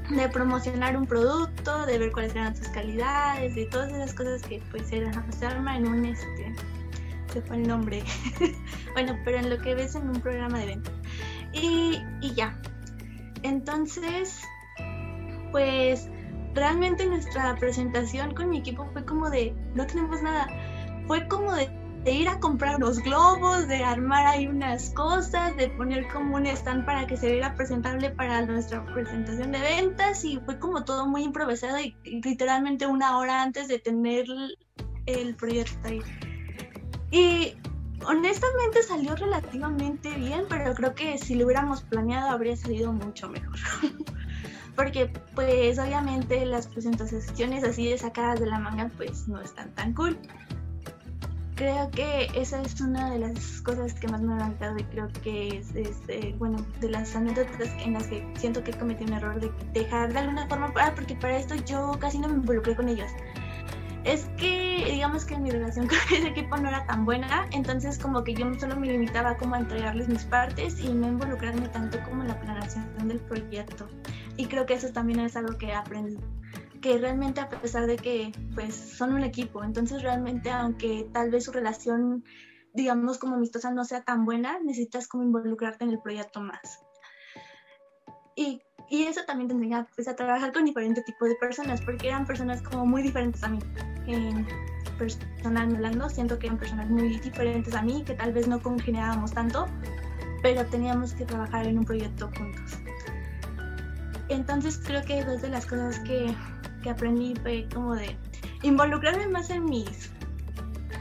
de 0.09 0.27
promocionar 0.29 0.97
un 0.97 1.05
producto, 1.05 1.85
de 1.85 1.97
ver 1.99 2.11
cuáles 2.11 2.33
eran 2.33 2.55
sus 2.55 2.67
calidades, 2.69 3.55
de 3.55 3.65
todas 3.65 3.91
esas 3.91 4.13
cosas 4.13 4.41
que 4.41 4.61
pues 4.71 4.91
eran, 4.91 5.31
se 5.31 5.45
arma 5.45 5.77
en 5.77 5.87
un 5.87 6.05
este, 6.05 6.53
se 7.31 7.41
fue 7.41 7.57
el 7.57 7.67
nombre, 7.67 8.03
bueno, 8.93 9.17
pero 9.23 9.37
en 9.37 9.49
lo 9.49 9.59
que 9.59 9.75
ves 9.75 9.95
en 9.95 10.09
un 10.09 10.19
programa 10.19 10.59
de 10.59 10.65
venta. 10.65 10.91
Y, 11.53 12.01
y 12.21 12.33
ya. 12.33 12.59
Entonces, 13.43 14.41
pues 15.51 16.09
realmente 16.53 17.05
nuestra 17.05 17.55
presentación 17.55 18.33
con 18.33 18.49
mi 18.49 18.59
equipo 18.59 18.87
fue 18.93 19.05
como 19.05 19.29
de, 19.29 19.55
no 19.75 19.85
tenemos 19.85 20.21
nada, 20.21 20.47
fue 21.07 21.27
como 21.27 21.53
de 21.53 21.69
ir 22.05 22.27
a 22.29 22.39
comprar 22.39 22.79
los 22.79 22.99
globos, 22.99 23.67
de 23.67 23.83
armar 23.83 24.25
ahí 24.25 24.47
unas 24.47 24.89
cosas, 24.91 25.55
de 25.57 25.69
poner 25.69 26.07
como 26.07 26.35
un 26.37 26.45
stand 26.45 26.85
para 26.85 27.05
que 27.05 27.17
se 27.17 27.31
viera 27.31 27.53
presentable 27.55 28.09
para 28.11 28.45
nuestra 28.45 28.83
presentación 28.93 29.51
de 29.51 29.59
ventas 29.59 30.23
y 30.23 30.39
fue 30.45 30.57
como 30.59 30.83
todo 30.85 31.05
muy 31.07 31.23
improvisado 31.23 31.79
y, 31.79 31.95
literalmente 32.03 32.87
una 32.87 33.17
hora 33.17 33.41
antes 33.41 33.67
de 33.67 33.79
tener 33.79 34.25
el 35.05 35.35
proyecto 35.35 35.87
ahí. 35.87 36.01
Y 37.11 37.55
honestamente 38.05 38.83
salió 38.83 39.15
relativamente 39.15 40.11
bien, 40.15 40.45
pero 40.47 40.73
creo 40.73 40.95
que 40.95 41.17
si 41.17 41.35
lo 41.35 41.45
hubiéramos 41.45 41.81
planeado 41.81 42.29
habría 42.29 42.55
salido 42.55 42.93
mucho 42.93 43.29
mejor. 43.29 43.57
Porque 44.79 45.11
pues 45.35 45.77
obviamente 45.77 46.45
las 46.45 46.67
presentaciones 46.67 47.65
así 47.65 47.89
de 47.89 47.97
sacadas 47.97 48.39
de 48.39 48.45
la 48.45 48.59
manga 48.59 48.89
pues 48.95 49.27
no 49.27 49.41
están 49.41 49.75
tan 49.75 49.93
cool 49.93 50.17
creo 51.59 51.91
que 51.91 52.29
esa 52.35 52.61
es 52.61 52.79
una 52.79 53.11
de 53.11 53.19
las 53.19 53.59
cosas 53.59 53.93
que 53.93 54.07
más 54.07 54.21
me 54.21 54.31
ha 54.31 54.37
encantado 54.37 54.77
y 54.77 54.83
creo 54.85 55.09
que 55.21 55.57
es, 55.57 55.75
este, 55.75 56.33
bueno, 56.39 56.65
de 56.79 56.89
las 56.89 57.13
anécdotas 57.17 57.67
en 57.83 57.95
las 57.95 58.07
que 58.07 58.25
siento 58.37 58.63
que 58.63 58.71
cometí 58.71 59.03
un 59.03 59.11
error 59.11 59.41
de 59.41 59.51
dejar 59.73 60.13
de 60.13 60.19
alguna 60.19 60.47
forma, 60.47 60.71
ah, 60.77 60.93
porque 60.95 61.15
para 61.15 61.37
esto 61.37 61.55
yo 61.65 61.91
casi 61.99 62.17
no 62.17 62.29
me 62.29 62.35
involucré 62.35 62.77
con 62.77 62.87
ellos. 62.87 63.11
Es 64.05 64.29
que 64.37 64.87
digamos 64.89 65.25
que 65.25 65.37
mi 65.37 65.51
relación 65.51 65.87
con 65.89 65.97
ese 65.97 66.29
equipo 66.29 66.55
no 66.55 66.69
era 66.69 66.85
tan 66.85 67.03
buena, 67.03 67.45
entonces 67.51 67.99
como 67.99 68.23
que 68.23 68.35
yo 68.35 68.49
solo 68.57 68.77
me 68.77 68.87
limitaba 68.87 69.35
como 69.35 69.55
a 69.55 69.59
entregarles 69.59 70.07
mis 70.07 70.23
partes 70.23 70.79
y 70.79 70.93
no 70.93 71.09
involucrarme 71.09 71.67
tanto 71.67 71.99
como 72.05 72.21
en 72.21 72.29
la 72.29 72.39
planeación 72.39 72.85
del 73.05 73.19
proyecto. 73.19 73.89
Y 74.39 74.45
creo 74.47 74.65
que 74.65 74.73
eso 74.73 74.91
también 74.93 75.19
es 75.19 75.35
algo 75.35 75.57
que 75.57 75.73
aprendí 75.73 76.17
que 76.81 76.97
realmente 76.97 77.41
a 77.41 77.49
pesar 77.49 77.87
de 77.87 77.97
que 77.97 78.31
pues 78.55 78.73
son 78.73 79.13
un 79.13 79.23
equipo, 79.23 79.65
entonces 79.65 80.01
realmente 80.01 80.49
aunque 80.49 81.09
tal 81.11 81.29
vez 81.29 81.43
su 81.43 81.51
relación 81.51 82.23
digamos 82.73 83.17
como 83.17 83.35
amistosa 83.35 83.71
no 83.71 83.83
sea 83.83 84.03
tan 84.03 84.23
buena, 84.25 84.59
necesitas 84.59 85.07
como 85.09 85.23
involucrarte 85.23 85.83
en 85.83 85.91
el 85.91 85.99
proyecto 85.99 86.39
más. 86.39 86.79
Y, 88.35 88.61
y 88.89 89.03
eso 89.03 89.21
también 89.25 89.49
te 89.49 89.55
enseña 89.55 89.87
pues, 89.95 90.07
a 90.07 90.15
trabajar 90.15 90.53
con 90.53 90.63
diferentes 90.63 91.03
tipos 91.03 91.27
de 91.27 91.35
personas, 91.35 91.81
porque 91.81 92.07
eran 92.07 92.25
personas 92.25 92.61
como 92.61 92.85
muy 92.85 93.01
diferentes 93.01 93.43
a 93.43 93.49
mí. 93.49 93.59
Eh, 94.07 94.45
personal 94.97 95.75
hablando, 95.75 96.09
siento 96.09 96.39
que 96.39 96.47
eran 96.47 96.57
personas 96.57 96.89
muy 96.89 97.19
diferentes 97.19 97.73
a 97.73 97.81
mí, 97.81 98.03
que 98.05 98.13
tal 98.13 98.31
vez 98.31 98.47
no 98.47 98.61
congeniábamos 98.61 99.33
tanto, 99.33 99.65
pero 100.41 100.65
teníamos 100.65 101.13
que 101.13 101.25
trabajar 101.25 101.67
en 101.67 101.79
un 101.79 101.85
proyecto 101.85 102.29
juntos. 102.37 102.79
Entonces 104.29 104.79
creo 104.85 105.03
que 105.03 105.23
dos 105.23 105.41
de 105.41 105.49
las 105.49 105.65
cosas 105.65 105.99
que 105.99 106.33
que 106.81 106.89
aprendí 106.89 107.33
fue 107.41 107.67
como 107.73 107.95
de 107.95 108.15
involucrarme 108.63 109.27
más 109.27 109.49
en 109.49 109.65
mis 109.65 110.11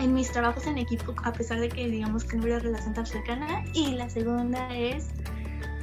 en 0.01 0.15
mis 0.15 0.31
trabajos 0.31 0.67
en 0.67 0.79
equipo, 0.79 1.15
a 1.25 1.33
pesar 1.33 1.59
de 1.59 1.69
que 1.69 1.89
digamos 1.89 2.23
que 2.23 2.37
no 2.37 2.45
hubiera 2.45 2.61
relación 2.61 2.95
tan 2.95 3.05
cercana. 3.05 3.65
Y 3.75 3.95
la 3.95 4.09
segunda 4.09 4.73
es 4.77 5.09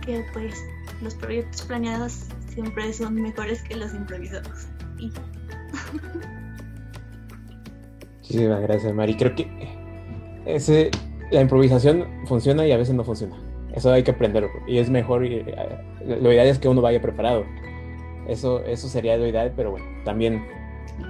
que 0.05 0.23
pues 0.31 0.63
los 1.01 1.15
proyectos 1.15 1.63
planeados 1.63 2.27
siempre 2.47 2.93
son 2.93 3.15
mejores 3.15 3.61
que 3.63 3.75
los 3.75 3.93
improvisados. 3.93 4.67
Y... 4.97 5.11
Muchísimas 8.21 8.61
gracias, 8.61 8.93
Mari. 8.93 9.17
Creo 9.17 9.35
que 9.35 9.49
ese, 10.45 10.91
la 11.31 11.41
improvisación 11.41 12.07
funciona 12.25 12.65
y 12.65 12.71
a 12.71 12.77
veces 12.77 12.95
no 12.95 13.03
funciona. 13.03 13.35
Eso 13.75 13.91
hay 13.91 14.03
que 14.03 14.11
aprenderlo. 14.11 14.49
Y 14.67 14.77
es 14.77 14.89
mejor, 14.89 15.25
y, 15.25 15.35
eh, 15.35 15.77
lo 16.01 16.31
ideal 16.31 16.47
es 16.47 16.59
que 16.59 16.67
uno 16.67 16.81
vaya 16.81 17.01
preparado. 17.01 17.43
Eso, 18.27 18.63
eso 18.63 18.87
sería 18.87 19.17
lo 19.17 19.27
ideal, 19.27 19.53
pero 19.55 19.71
bueno, 19.71 19.85
también 20.03 20.45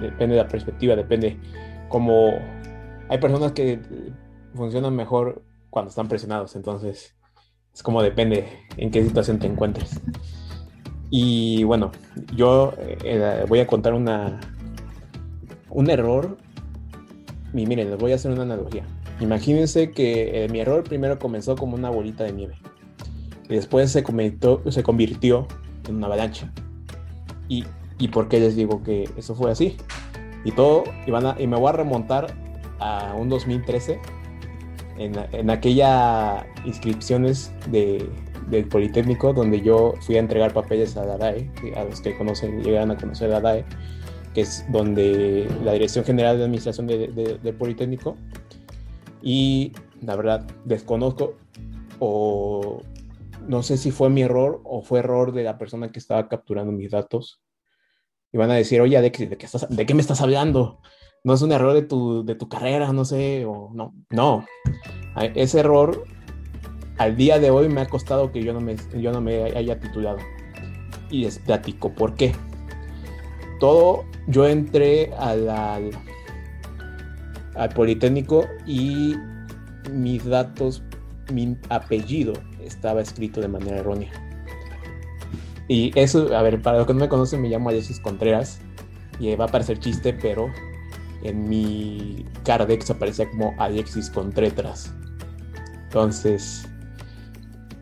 depende 0.00 0.36
de 0.36 0.42
la 0.42 0.48
perspectiva, 0.48 0.96
depende 0.96 1.38
cómo... 1.88 2.32
Hay 3.08 3.18
personas 3.18 3.52
que 3.52 3.80
funcionan 4.54 4.96
mejor 4.96 5.42
cuando 5.70 5.90
están 5.90 6.08
presionados, 6.08 6.56
entonces 6.56 7.16
es 7.72 7.82
como 7.82 8.02
depende 8.02 8.48
en 8.78 8.90
qué 8.90 9.04
situación 9.04 9.38
te 9.38 9.46
encuentres. 9.46 10.00
Y 11.10 11.62
bueno, 11.64 11.92
yo 12.34 12.72
eh, 12.78 13.44
voy 13.48 13.60
a 13.60 13.66
contar 13.66 13.94
una, 13.94 14.40
un 15.70 15.90
error. 15.90 16.36
Y 17.52 17.66
miren, 17.66 17.90
les 17.90 17.98
voy 17.98 18.12
a 18.12 18.16
hacer 18.16 18.32
una 18.32 18.42
analogía. 18.42 18.84
Imagínense 19.20 19.92
que 19.92 20.44
eh, 20.44 20.48
mi 20.48 20.60
error 20.60 20.84
primero 20.84 21.18
comenzó 21.18 21.56
como 21.56 21.74
una 21.74 21.90
bolita 21.90 22.24
de 22.24 22.32
nieve. 22.32 22.54
Y 23.48 23.54
después 23.54 23.90
se, 23.90 24.04
se 24.70 24.82
convirtió 24.82 25.46
en 25.88 25.96
una 25.96 26.06
avalancha. 26.06 26.52
Y, 27.48 27.64
y 27.98 28.08
por 28.08 28.28
qué 28.28 28.40
les 28.40 28.56
digo 28.56 28.82
que 28.82 29.08
eso 29.16 29.34
fue 29.34 29.50
así. 29.50 29.76
Y 30.44 30.52
todo, 30.52 30.84
y, 31.06 31.10
van 31.10 31.40
y 31.40 31.46
me 31.46 31.56
voy 31.56 31.68
a 31.70 31.72
remontar 31.72 32.34
a 32.78 33.14
un 33.16 33.28
2013, 33.28 34.00
en, 34.98 35.14
en 35.32 35.50
aquella 35.50 36.46
inscripciones 36.64 37.52
de, 37.70 38.08
del 38.48 38.66
Politécnico, 38.66 39.32
donde 39.32 39.60
yo 39.60 39.94
fui 40.00 40.16
a 40.16 40.20
entregar 40.20 40.52
papeles 40.52 40.96
a 40.96 41.04
la 41.04 41.16
DAE, 41.16 41.50
a 41.76 41.84
los 41.84 42.00
que 42.00 42.16
conocen, 42.16 42.62
llegan 42.62 42.90
a 42.90 42.96
conocer 42.96 43.30
la 43.30 43.40
DAE, 43.40 43.64
que 44.34 44.42
es 44.42 44.64
donde 44.70 45.48
la 45.64 45.72
Dirección 45.72 46.04
General 46.04 46.36
de 46.38 46.44
Administración 46.44 46.86
del 46.86 47.54
Politécnico. 47.58 48.16
Y 49.26 49.72
la 50.02 50.14
verdad, 50.14 50.46
desconozco 50.64 51.34
o 51.98 52.80
no 53.48 53.64
sé 53.64 53.76
si 53.76 53.90
fue 53.90 54.08
mi 54.08 54.22
error 54.22 54.60
o 54.62 54.82
fue 54.82 55.00
error 55.00 55.32
de 55.32 55.42
la 55.42 55.58
persona 55.58 55.90
que 55.90 55.98
estaba 55.98 56.28
capturando 56.28 56.70
mis 56.70 56.92
datos. 56.92 57.42
Y 58.32 58.38
van 58.38 58.52
a 58.52 58.54
decir, 58.54 58.80
oye, 58.80 59.00
¿de 59.00 59.10
qué, 59.10 59.26
de 59.26 59.36
qué, 59.36 59.46
estás, 59.46 59.68
¿de 59.68 59.84
qué 59.84 59.94
me 59.94 60.00
estás 60.00 60.20
hablando? 60.20 60.80
No 61.24 61.34
es 61.34 61.42
un 61.42 61.50
error 61.50 61.74
de 61.74 61.82
tu, 61.82 62.24
de 62.24 62.36
tu 62.36 62.48
carrera, 62.48 62.92
no 62.92 63.04
sé, 63.04 63.44
o 63.46 63.72
no. 63.74 63.94
No, 64.10 64.44
ese 65.34 65.58
error 65.58 66.04
al 66.96 67.16
día 67.16 67.40
de 67.40 67.50
hoy 67.50 67.68
me 67.68 67.80
ha 67.80 67.88
costado 67.88 68.30
que 68.30 68.44
yo 68.44 68.52
no 68.52 68.60
me, 68.60 68.76
yo 68.96 69.10
no 69.10 69.20
me 69.20 69.42
haya 69.42 69.80
titulado. 69.80 70.18
Y 71.10 71.22
les 71.22 71.40
platico 71.40 71.92
por 71.92 72.14
qué. 72.14 72.32
Todo, 73.58 74.04
yo 74.28 74.46
entré 74.46 75.12
al, 75.18 75.48
al, 75.48 75.90
al 77.56 77.70
Politécnico 77.70 78.46
y 78.66 79.16
mis 79.90 80.24
datos, 80.24 80.82
mi 81.32 81.56
apellido 81.68 82.34
estaba 82.62 83.00
escrito 83.00 83.40
de 83.40 83.48
manera 83.48 83.78
errónea. 83.78 84.10
Y 85.68 85.92
eso, 85.98 86.34
a 86.36 86.42
ver, 86.42 86.62
para 86.62 86.78
los 86.78 86.86
que 86.86 86.94
no 86.94 87.00
me 87.00 87.08
conocen, 87.08 87.42
me 87.42 87.48
llamo 87.48 87.70
Alexis 87.70 87.98
Contreras 88.00 88.60
y 89.18 89.34
va 89.34 89.46
a 89.46 89.48
parecer 89.48 89.78
chiste, 89.78 90.12
pero 90.12 90.50
en 91.22 91.48
mi 91.48 92.24
Cardex 92.44 92.90
aparecía 92.90 93.28
como 93.30 93.54
Alexis 93.58 94.10
Contreras. 94.10 94.94
Entonces, 95.84 96.68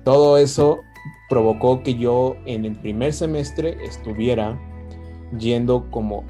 todo 0.05 0.39
eso 0.39 0.81
provocó 1.29 1.83
que 1.83 1.95
yo 1.95 2.37
en 2.47 2.65
el 2.65 2.77
primer 2.77 3.13
semestre 3.13 3.77
estuviera 3.85 4.59
yendo 5.39 5.91
como 5.91 6.25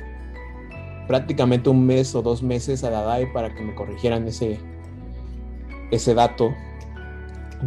prácticamente 1.06 1.70
un 1.70 1.86
mes 1.86 2.14
o 2.14 2.22
dos 2.22 2.42
meses 2.42 2.84
a 2.84 2.90
la 2.90 3.02
DAE 3.02 3.26
para 3.32 3.54
que 3.54 3.62
me 3.62 3.74
corrigieran 3.74 4.26
ese, 4.26 4.58
ese 5.90 6.14
dato. 6.14 6.54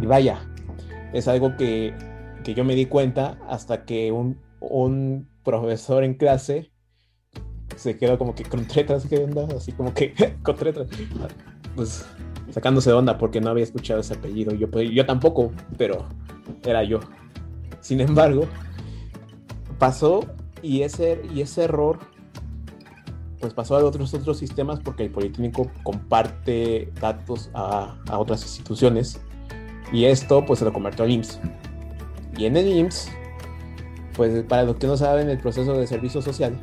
Y 0.00 0.06
vaya, 0.06 0.40
es 1.12 1.28
algo 1.28 1.56
que, 1.56 1.94
yo 2.44 2.64
me 2.64 2.74
di 2.74 2.86
cuenta 2.86 3.38
hasta 3.46 3.84
que 3.84 4.12
un, 4.12 5.28
profesor 5.44 6.04
en 6.04 6.14
clase 6.14 6.70
se 7.76 7.96
quedó 7.96 8.18
como 8.18 8.34
que 8.34 8.44
con 8.44 8.66
tretas, 8.66 9.06
¿qué 9.06 9.18
onda? 9.18 9.46
Así 9.56 9.72
como 9.72 9.94
que 9.94 10.12
con 10.42 10.56
tretas. 10.56 10.88
Pues 11.74 12.06
sacándose 12.50 12.90
de 12.90 12.96
onda 12.96 13.18
porque 13.18 13.40
no 13.40 13.50
había 13.50 13.64
escuchado 13.64 14.00
ese 14.00 14.14
apellido. 14.14 14.54
Yo, 14.54 14.70
pues, 14.70 14.90
yo 14.90 15.06
tampoco, 15.06 15.52
pero 15.76 16.06
era 16.64 16.82
yo. 16.82 17.00
Sin 17.80 18.00
embargo, 18.00 18.46
pasó 19.78 20.26
y 20.62 20.82
ese, 20.82 21.22
y 21.32 21.40
ese 21.40 21.64
error 21.64 21.98
pues 23.40 23.54
pasó 23.54 23.76
a 23.76 23.84
otros 23.84 24.12
otros 24.14 24.38
sistemas 24.38 24.80
porque 24.80 25.04
el 25.04 25.10
Politécnico 25.10 25.70
comparte 25.82 26.92
datos 27.00 27.50
a, 27.54 27.96
a 28.08 28.18
otras 28.18 28.42
instituciones 28.42 29.20
y 29.92 30.04
esto 30.04 30.44
pues 30.44 30.58
se 30.58 30.64
lo 30.64 30.72
convirtió 30.72 31.04
al 31.04 31.10
IMSS. 31.10 31.40
Y 32.36 32.46
en 32.46 32.56
el 32.56 32.68
IMSS, 32.68 33.10
pues 34.16 34.44
para 34.44 34.64
los 34.64 34.76
que 34.76 34.86
no 34.86 34.96
saben 34.96 35.28
el 35.30 35.38
proceso 35.38 35.72
de 35.74 35.86
servicio 35.86 36.22
social, 36.22 36.58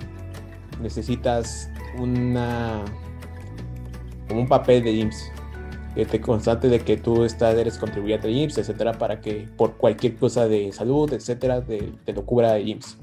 necesitas 0.81 1.69
una 1.97 2.83
un 4.29 4.47
papel 4.47 4.83
de 4.83 4.91
IMSS 4.91 5.31
que 5.95 6.05
te 6.05 6.19
constante 6.19 6.67
de 6.67 6.81
que 6.81 6.97
tú 6.97 7.23
estás, 7.23 7.55
eres 7.55 7.77
contribuyente 7.77 8.27
de 8.27 8.33
IMSS, 8.33 8.57
etcétera, 8.57 8.93
para 8.93 9.21
que 9.21 9.47
por 9.55 9.77
cualquier 9.77 10.17
cosa 10.17 10.45
de 10.45 10.71
salud, 10.73 11.11
etcétera, 11.13 11.63
te, 11.63 11.93
te 12.03 12.11
lo 12.11 12.25
cubra 12.25 12.59
IMSS. 12.59 12.97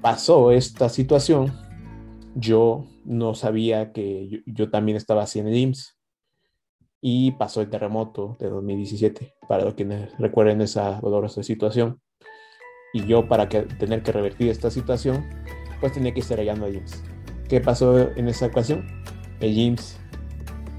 Pasó 0.00 0.50
esta 0.50 0.88
situación, 0.88 1.52
yo 2.36 2.84
no 3.04 3.34
sabía 3.34 3.92
que 3.92 4.42
yo, 4.46 4.70
también 4.70 4.96
estaba 4.96 5.22
así 5.22 5.38
en 5.38 5.48
el 5.48 5.56
IMSS 5.56 5.96
y 7.00 7.32
pasó 7.32 7.62
el 7.62 7.70
terremoto 7.70 8.36
de 8.38 8.50
2017, 8.50 9.34
para 9.48 9.74
que 9.74 10.08
recuerden 10.18 10.60
esa 10.60 11.00
dolorosa 11.00 11.42
situación. 11.42 12.00
Y 12.92 13.06
yo 13.06 13.26
para 13.26 13.48
que, 13.48 13.62
tener 13.62 14.02
que 14.02 14.12
revertir 14.12 14.50
esta 14.50 14.70
situación, 14.70 15.24
pues 15.80 15.92
tenía 15.92 16.12
que 16.12 16.20
estar 16.20 16.38
hallando 16.38 16.66
a 16.66 16.70
IMSS. 16.70 17.02
¿Qué 17.48 17.60
pasó 17.60 17.98
en 17.98 18.28
esa 18.28 18.46
ocasión? 18.46 18.86
El 19.40 19.56
IMSS 19.58 19.98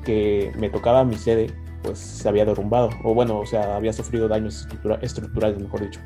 que 0.05 0.51
me 0.57 0.69
tocaba 0.69 1.03
mi 1.03 1.17
sede, 1.17 1.47
pues 1.81 1.97
se 1.97 2.29
había 2.29 2.45
derrumbado, 2.45 2.89
o 3.03 3.13
bueno, 3.13 3.39
o 3.39 3.45
sea, 3.45 3.75
había 3.75 3.93
sufrido 3.93 4.27
daños 4.27 4.61
estructura 4.61 4.99
estructurales, 5.01 5.59
mejor 5.59 5.81
dicho. 5.81 5.99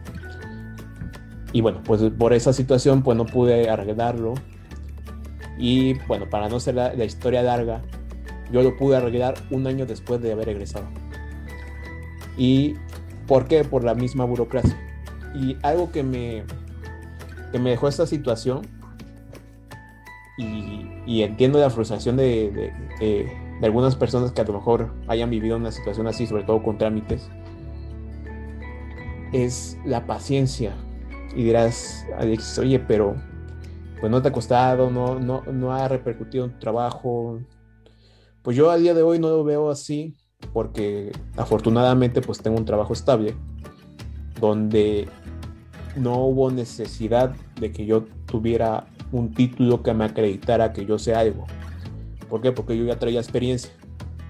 Y 1.53 1.59
bueno, 1.59 1.81
pues 1.83 2.01
por 2.17 2.33
esa 2.33 2.53
situación, 2.53 3.03
pues 3.03 3.17
no 3.17 3.25
pude 3.25 3.69
arreglarlo. 3.69 4.33
Y 5.61 5.93
bueno, 6.07 6.27
para 6.27 6.49
no 6.49 6.59
ser 6.59 6.73
la, 6.73 7.05
historia 7.05 7.43
larga, 7.43 7.83
yo 8.51 8.63
lo 8.63 8.75
pude 8.75 8.97
arreglar 8.97 9.35
un 9.51 9.67
año 9.67 9.85
después 9.85 10.19
de 10.19 10.31
haber 10.31 10.49
egresado. 10.49 10.87
¿Y 12.35 12.77
por 13.27 13.47
qué? 13.47 13.63
Por 13.63 13.83
la 13.83 13.93
misma 13.93 14.25
burocracia. 14.25 14.75
Y 15.35 15.55
algo 15.61 15.91
que 15.91 16.01
me, 16.01 16.45
que 17.51 17.59
me 17.59 17.69
dejó 17.69 17.87
esta 17.87 18.07
situación, 18.07 18.61
y, 21.05 21.21
entiendo 21.21 21.59
la 21.59 21.69
frustración 21.69 22.17
de, 22.17 22.49
de, 22.49 22.73
de, 22.99 23.31
de, 23.59 23.65
algunas 23.67 23.95
personas 23.95 24.31
que 24.31 24.41
a 24.41 24.45
lo 24.45 24.53
mejor 24.53 24.91
hayan 25.07 25.29
vivido 25.29 25.57
una 25.57 25.71
situación 25.71 26.07
así, 26.07 26.25
sobre 26.25 26.43
todo 26.43 26.63
con 26.63 26.79
trámites, 26.79 27.29
es 29.31 29.77
la 29.85 30.07
paciencia. 30.07 30.73
Y 31.35 31.43
dirás, 31.43 32.03
Alex, 32.17 32.57
oye, 32.57 32.79
pero 32.79 33.15
pues 34.01 34.11
no 34.11 34.21
te 34.21 34.27
ha 34.27 34.31
costado, 34.33 34.89
no, 34.89 35.19
no, 35.19 35.43
no 35.43 35.73
ha 35.73 35.87
repercutido 35.87 36.45
en 36.45 36.53
tu 36.53 36.59
trabajo, 36.59 37.39
pues 38.41 38.57
yo 38.57 38.71
a 38.71 38.77
día 38.77 38.93
de 38.93 39.03
hoy 39.03 39.19
no 39.19 39.29
lo 39.29 39.43
veo 39.43 39.69
así 39.69 40.15
porque 40.53 41.11
afortunadamente 41.37 42.21
pues 42.21 42.41
tengo 42.41 42.57
un 42.57 42.65
trabajo 42.65 42.93
estable 42.93 43.35
donde 44.39 45.07
no 45.95 46.17
hubo 46.25 46.49
necesidad 46.49 47.35
de 47.59 47.71
que 47.71 47.85
yo 47.85 48.05
tuviera 48.25 48.87
un 49.11 49.33
título 49.33 49.83
que 49.83 49.93
me 49.93 50.05
acreditara 50.05 50.73
que 50.73 50.85
yo 50.85 50.97
sé 50.97 51.13
algo. 51.13 51.45
¿Por 52.29 52.41
qué? 52.41 52.51
Porque 52.51 52.77
yo 52.77 52.85
ya 52.85 52.97
traía 52.97 53.19
experiencia. 53.19 53.71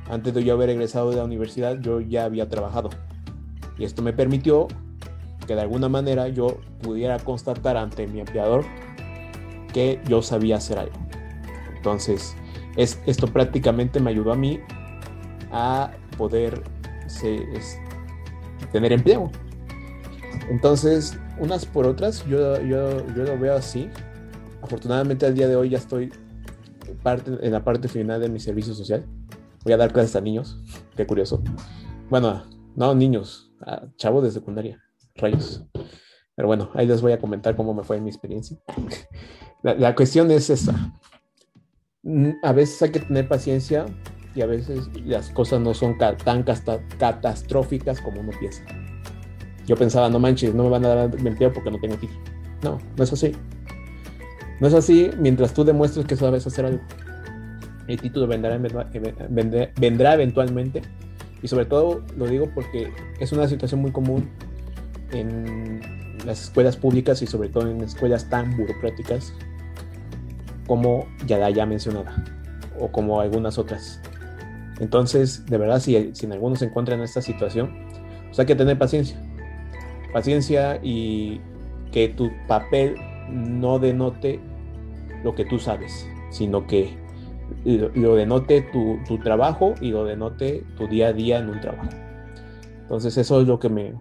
Antes 0.09 0.33
de 0.33 0.43
yo 0.43 0.53
haber 0.53 0.69
egresado 0.69 1.11
de 1.11 1.17
la 1.17 1.23
universidad, 1.23 1.79
yo 1.79 2.01
ya 2.01 2.25
había 2.25 2.49
trabajado. 2.49 2.89
Y 3.77 3.85
esto 3.85 4.01
me 4.01 4.11
permitió 4.11 4.67
que 5.47 5.55
de 5.55 5.61
alguna 5.61 5.87
manera 5.87 6.27
yo 6.27 6.57
pudiera 6.81 7.19
constatar 7.19 7.77
ante 7.77 8.07
mi 8.07 8.19
empleador 8.19 8.65
que 9.73 10.01
yo 10.07 10.21
sabía 10.21 10.57
hacer 10.57 10.79
algo. 10.79 10.95
Entonces, 11.75 12.35
es, 12.77 12.99
esto 13.05 13.27
prácticamente 13.27 13.99
me 13.99 14.11
ayudó 14.11 14.31
a 14.31 14.35
mí 14.35 14.59
a 15.51 15.91
poder 16.17 16.63
tener 18.71 18.93
empleo. 18.93 19.31
Entonces, 20.49 21.17
unas 21.39 21.65
por 21.65 21.85
otras, 21.85 22.25
yo, 22.25 22.61
yo, 22.61 23.05
yo, 23.15 23.23
lo 23.23 23.37
veo 23.39 23.55
así. 23.55 23.89
Afortunadamente 24.61 25.25
al 25.25 25.33
día 25.33 25.47
de 25.47 25.55
hoy 25.55 25.69
ya 25.69 25.77
estoy 25.77 26.11
parte, 27.03 27.31
en 27.41 27.51
la 27.51 27.63
parte 27.63 27.87
final 27.87 28.21
de 28.21 28.29
mi 28.29 28.39
servicio 28.39 28.73
social. 28.73 29.05
Voy 29.63 29.73
a 29.73 29.77
dar 29.77 29.91
clases 29.91 30.15
a 30.15 30.21
niños, 30.21 30.59
qué 30.95 31.05
curioso. 31.05 31.43
Bueno, 32.09 32.43
no 32.75 32.95
niños, 32.95 33.51
a 33.61 33.87
chavos 33.95 34.23
de 34.23 34.31
secundaria, 34.31 34.81
rayos. 35.15 35.63
Pero 36.41 36.47
bueno, 36.47 36.71
ahí 36.73 36.87
les 36.87 37.03
voy 37.03 37.11
a 37.11 37.19
comentar 37.19 37.55
cómo 37.55 37.71
me 37.71 37.83
fue 37.83 38.01
mi 38.01 38.09
experiencia. 38.09 38.57
La, 39.63 39.75
la 39.75 39.93
cuestión 39.93 40.31
es 40.31 40.49
esta 40.49 40.91
a 42.41 42.51
veces 42.51 42.81
hay 42.81 42.91
que 42.91 42.99
tener 42.99 43.27
paciencia 43.27 43.85
y 44.33 44.41
a 44.41 44.45
veces 44.45 44.89
las 45.05 45.29
cosas 45.29 45.61
no 45.61 45.73
son 45.73 45.97
tan 45.97 46.43
catastróficas 46.43 48.01
como 48.01 48.21
uno 48.21 48.31
piensa. 48.39 48.63
Yo 49.67 49.75
pensaba, 49.75 50.09
no 50.09 50.19
manches, 50.19 50.55
no 50.55 50.63
me 50.63 50.69
van 50.69 50.85
a 50.85 50.95
dar 50.95 51.15
empleo 51.15 51.53
porque 51.53 51.69
no 51.69 51.79
tengo 51.79 51.95
título. 51.97 52.19
No, 52.63 52.79
no 52.97 53.03
es 53.03 53.13
así. 53.13 53.33
No 54.59 54.67
es 54.67 54.73
así 54.73 55.11
mientras 55.19 55.53
tú 55.53 55.63
demuestres 55.63 56.05
que 56.05 56.15
sabes 56.15 56.47
hacer 56.47 56.65
algo. 56.65 56.81
El 57.87 57.99
título 57.99 58.25
vendrá, 58.25 58.57
vendrá 59.77 60.13
eventualmente. 60.13 60.81
Y 61.43 61.47
sobre 61.47 61.65
todo 61.65 62.03
lo 62.17 62.27
digo 62.27 62.49
porque 62.53 62.91
es 63.19 63.31
una 63.31 63.47
situación 63.47 63.81
muy 63.81 63.91
común 63.91 64.29
en 65.11 66.00
las 66.25 66.43
escuelas 66.43 66.77
públicas 66.77 67.21
y 67.21 67.27
sobre 67.27 67.49
todo 67.49 67.69
en 67.69 67.81
escuelas 67.81 68.29
tan 68.29 68.55
burocráticas 68.55 69.33
como 70.67 71.07
ya 71.25 71.37
la 71.37 71.49
ya 71.49 71.65
mencionada 71.65 72.23
o 72.79 72.91
como 72.91 73.21
algunas 73.21 73.57
otras. 73.57 74.01
Entonces, 74.79 75.45
de 75.45 75.57
verdad, 75.57 75.79
si, 75.79 76.11
si 76.13 76.25
en 76.25 76.31
algunos 76.31 76.59
se 76.59 76.65
encuentran 76.65 76.99
en 76.99 77.05
esta 77.05 77.21
situación, 77.21 77.71
pues 78.27 78.39
hay 78.39 78.45
que 78.45 78.55
tener 78.55 78.77
paciencia. 78.77 79.21
Paciencia 80.13 80.79
y 80.81 81.39
que 81.91 82.09
tu 82.09 82.31
papel 82.47 82.95
no 83.29 83.79
denote 83.79 84.39
lo 85.23 85.35
que 85.35 85.45
tú 85.45 85.59
sabes, 85.59 86.07
sino 86.29 86.65
que 86.65 86.97
lo, 87.65 88.15
denote 88.15 88.61
tu, 88.61 88.97
tu, 89.07 89.17
trabajo 89.19 89.75
y 89.81 89.91
lo 89.91 90.05
denote 90.05 90.63
tu 90.77 90.87
día 90.87 91.09
a 91.09 91.13
día 91.13 91.39
en 91.39 91.49
un 91.49 91.61
trabajo. 91.61 91.89
Entonces 92.91 93.17
eso 93.17 93.39
es 93.39 93.47
lo 93.47 93.57
que 93.57 93.69
me, 93.69 93.93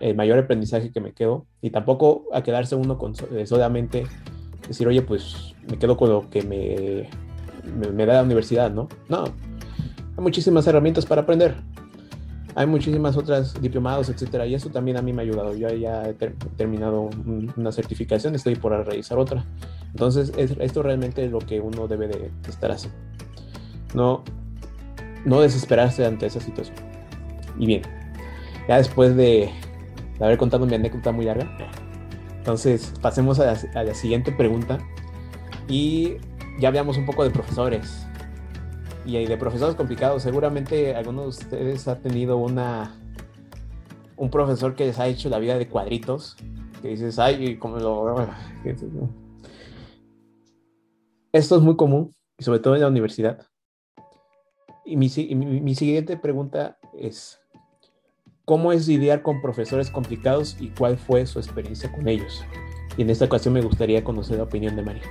el 0.00 0.16
mayor 0.16 0.38
aprendizaje 0.38 0.90
que 0.90 1.02
me 1.02 1.12
quedo. 1.12 1.44
Y 1.60 1.68
tampoco 1.68 2.24
a 2.32 2.42
quedarse 2.42 2.76
uno 2.76 2.96
con 2.96 3.14
solamente 3.44 4.06
decir, 4.66 4.88
oye, 4.88 5.02
pues 5.02 5.54
me 5.70 5.78
quedo 5.78 5.98
con 5.98 6.08
lo 6.08 6.30
que 6.30 6.40
me, 6.40 7.10
me, 7.92 8.06
da 8.06 8.14
la 8.14 8.22
universidad, 8.22 8.70
¿no? 8.70 8.88
No, 9.10 9.24
hay 9.24 10.22
muchísimas 10.22 10.66
herramientas 10.66 11.04
para 11.04 11.20
aprender. 11.20 11.56
Hay 12.54 12.66
muchísimas 12.66 13.18
otras 13.18 13.60
diplomados, 13.60 14.08
etcétera, 14.08 14.46
y 14.46 14.54
eso 14.54 14.70
también 14.70 14.96
a 14.96 15.02
mí 15.02 15.12
me 15.12 15.20
ha 15.20 15.24
ayudado. 15.26 15.54
Yo 15.54 15.68
ya 15.68 16.08
he 16.08 16.14
ter 16.14 16.34
terminado 16.56 17.02
un, 17.02 17.52
una 17.54 17.70
certificación, 17.70 18.34
estoy 18.34 18.56
por 18.56 18.72
realizar 18.72 19.18
otra. 19.18 19.44
Entonces, 19.90 20.32
es, 20.38 20.52
esto 20.58 20.82
realmente 20.82 21.22
es 21.22 21.30
lo 21.30 21.40
que 21.40 21.60
uno 21.60 21.86
debe 21.86 22.08
de 22.08 22.30
estar 22.48 22.70
haciendo. 22.70 22.98
No, 23.94 24.24
no 25.26 25.42
desesperarse 25.42 26.06
ante 26.06 26.24
esa 26.24 26.40
situación. 26.40 26.76
Y 27.58 27.66
bien, 27.66 27.82
ya 28.68 28.76
después 28.76 29.16
de, 29.16 29.50
haber 30.20 30.38
contado 30.38 30.66
mi 30.66 30.74
anécdota 30.74 31.10
muy 31.10 31.24
larga, 31.24 31.48
entonces, 32.48 32.94
pasemos 33.02 33.38
a 33.40 33.54
la, 33.74 33.94
siguiente 33.94 34.32
pregunta. 34.32 34.78
Y 35.68 36.16
ya 36.58 36.68
hablamos 36.68 36.96
un 36.96 37.04
poco 37.04 37.22
de 37.22 37.28
profesores. 37.28 38.06
Y 39.04 39.22
de 39.26 39.36
profesores 39.36 39.74
complicados. 39.74 40.22
Seguramente 40.22 40.94
algunos 40.94 41.24
de 41.24 41.44
ustedes 41.44 41.88
ha 41.88 42.00
tenido 42.00 42.38
una 42.38 42.94
un 44.16 44.30
profesor 44.30 44.74
que 44.74 44.86
les 44.86 44.98
ha 44.98 45.08
hecho 45.08 45.28
la 45.28 45.38
vida 45.38 45.58
de 45.58 45.68
cuadritos. 45.68 46.38
Que 46.80 46.88
dices, 46.88 47.18
ay, 47.18 47.58
como 47.58 47.76
lo. 47.76 48.16
Esto 51.32 51.56
es 51.56 51.62
muy 51.62 51.76
común, 51.76 52.14
sobre 52.38 52.60
todo 52.60 52.76
en 52.76 52.80
la 52.80 52.88
universidad. 52.88 53.46
Y 54.86 54.96
mi, 54.96 55.10
mi 55.34 55.74
siguiente 55.74 56.16
pregunta 56.16 56.78
es: 56.98 57.38
cómo 58.48 58.72
es 58.72 58.88
lidiar 58.88 59.20
con 59.20 59.42
profesores 59.42 59.90
complicados 59.90 60.56
y 60.58 60.70
cuál 60.70 60.96
fue 60.96 61.26
su 61.26 61.38
experiencia 61.38 61.92
con 61.92 62.08
ellos. 62.08 62.42
Y 62.96 63.02
en 63.02 63.10
esta 63.10 63.26
ocasión 63.26 63.52
me 63.52 63.60
gustaría 63.60 64.02
conocer 64.02 64.38
la 64.38 64.44
opinión 64.44 64.74
de 64.74 64.82
María. 64.82 65.02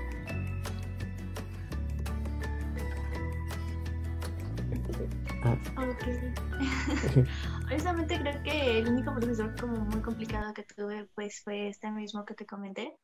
Okay. 5.78 6.34
Honestamente 7.66 8.20
creo 8.20 8.42
que 8.42 8.80
el 8.80 8.90
único 8.90 9.14
profesor 9.14 9.56
como 9.60 9.86
muy 9.86 10.02
complicado 10.02 10.52
que 10.56 10.64
tuve 10.64 11.08
pues 11.14 11.44
fue 11.44 11.68
este 11.68 11.92
mismo 11.92 12.26
que 12.26 12.34
te 12.34 12.48
comenté. 12.48 12.98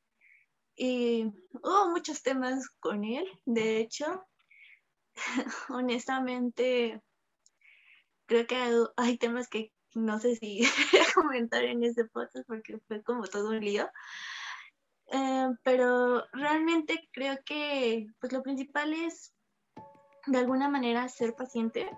Y 0.75 1.31
hubo 1.61 1.91
muchos 1.91 2.23
temas 2.23 2.67
con 2.79 3.03
él, 3.03 3.25
de 3.45 3.77
hecho. 3.77 4.25
Honestamente, 5.69 7.03
creo 8.25 8.47
que 8.47 8.55
hay 8.97 9.17
temas 9.19 9.47
que 9.47 9.72
no 9.95 10.19
sé 10.19 10.35
si 10.35 10.61
comentar 11.15 11.63
en 11.63 11.83
este 11.83 12.05
podcast 12.05 12.47
porque 12.47 12.77
fue 12.87 13.01
como 13.03 13.23
todo 13.23 13.49
un 13.49 13.59
lío. 13.59 13.89
Eh, 15.11 15.49
pero 15.63 16.23
realmente 16.33 17.09
creo 17.11 17.37
que 17.45 18.05
pues, 18.05 18.15
pues 18.19 18.33
lo 18.33 18.43
principal 18.43 18.93
es 18.93 19.33
de 20.27 20.37
alguna 20.37 20.69
manera 20.69 21.07
ser 21.09 21.35
paciente, 21.35 21.89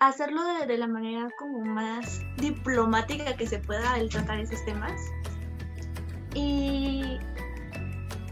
hacerlo 0.00 0.42
de, 0.66 0.78
la 0.78 0.86
manera 0.86 1.28
como 1.38 1.64
más 1.64 2.20
diplomática 2.36 3.36
que 3.36 3.46
se 3.46 3.58
pueda 3.58 3.94
al 3.94 4.08
tratar 4.08 4.38
esos 4.38 4.64
temas. 4.64 5.00
Y, 6.34 7.18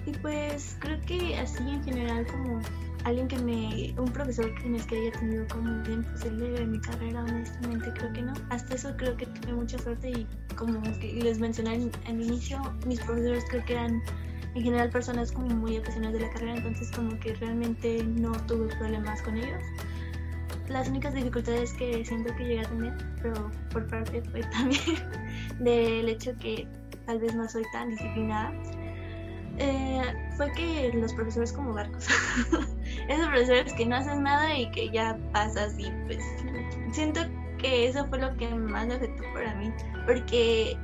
y 0.06 0.12
pues 0.22 0.76
creo 0.80 1.00
que 1.02 1.36
así 1.36 1.62
en 1.68 1.82
general 1.82 2.26
como 2.26 2.60
alguien 3.06 3.28
que 3.28 3.38
me, 3.38 3.94
un 4.00 4.10
profesor 4.12 4.52
que 4.56 4.68
me 4.68 4.78
que 4.78 4.96
haya 4.96 5.12
tenido 5.12 5.46
como 5.46 5.70
un 5.70 5.82
tiempo 5.84 6.08
de 6.18 6.66
mi 6.66 6.80
carrera, 6.80 7.22
honestamente 7.22 7.92
creo 7.94 8.12
que 8.12 8.22
no. 8.22 8.32
Hasta 8.50 8.74
eso 8.74 8.96
creo 8.96 9.16
que 9.16 9.26
tuve 9.26 9.52
mucha 9.52 9.78
suerte 9.78 10.10
y 10.10 10.26
como 10.56 10.80
les 11.02 11.38
mencioné 11.38 11.88
al 12.06 12.20
inicio, 12.20 12.60
mis 12.84 13.00
profesores 13.00 13.44
creo 13.48 13.64
que 13.64 13.72
eran 13.74 14.02
en 14.56 14.62
general 14.62 14.90
personas 14.90 15.30
como 15.30 15.48
muy 15.54 15.76
apasionadas 15.76 16.14
de 16.14 16.26
la 16.26 16.32
carrera, 16.32 16.56
entonces 16.56 16.90
como 16.90 17.16
que 17.20 17.34
realmente 17.34 18.02
no 18.02 18.32
tuve 18.46 18.74
problemas 18.76 19.22
con 19.22 19.36
ellos. 19.36 19.62
Las 20.68 20.88
únicas 20.88 21.14
dificultades 21.14 21.72
que 21.74 22.04
siento 22.04 22.34
que 22.34 22.42
llegué 22.42 22.60
a 22.60 22.68
tener, 22.68 22.94
pero 23.22 23.52
por 23.70 23.86
parte 23.86 24.20
fue 24.32 24.40
también 24.52 24.96
del 25.60 26.08
hecho 26.08 26.36
que 26.40 26.66
tal 27.06 27.20
vez 27.20 27.36
no 27.36 27.48
soy 27.48 27.62
tan 27.72 27.90
disciplinada, 27.90 28.52
eh, 29.58 30.02
fue 30.36 30.50
que 30.52 30.90
los 30.94 31.14
profesores 31.14 31.52
como 31.52 31.72
barcos, 31.72 32.08
esos 33.08 33.26
profesores 33.28 33.72
que 33.74 33.86
no 33.86 33.96
hacen 33.96 34.22
nada 34.22 34.56
y 34.56 34.70
que 34.70 34.90
ya 34.90 35.18
pasas 35.32 35.78
y 35.78 35.90
pues 36.06 36.22
siento 36.92 37.20
que 37.58 37.88
eso 37.88 38.06
fue 38.06 38.18
lo 38.18 38.36
que 38.36 38.48
más 38.48 38.86
me 38.86 38.94
afectó 38.94 39.22
para 39.32 39.54
mí, 39.54 39.72
porque 40.06 40.76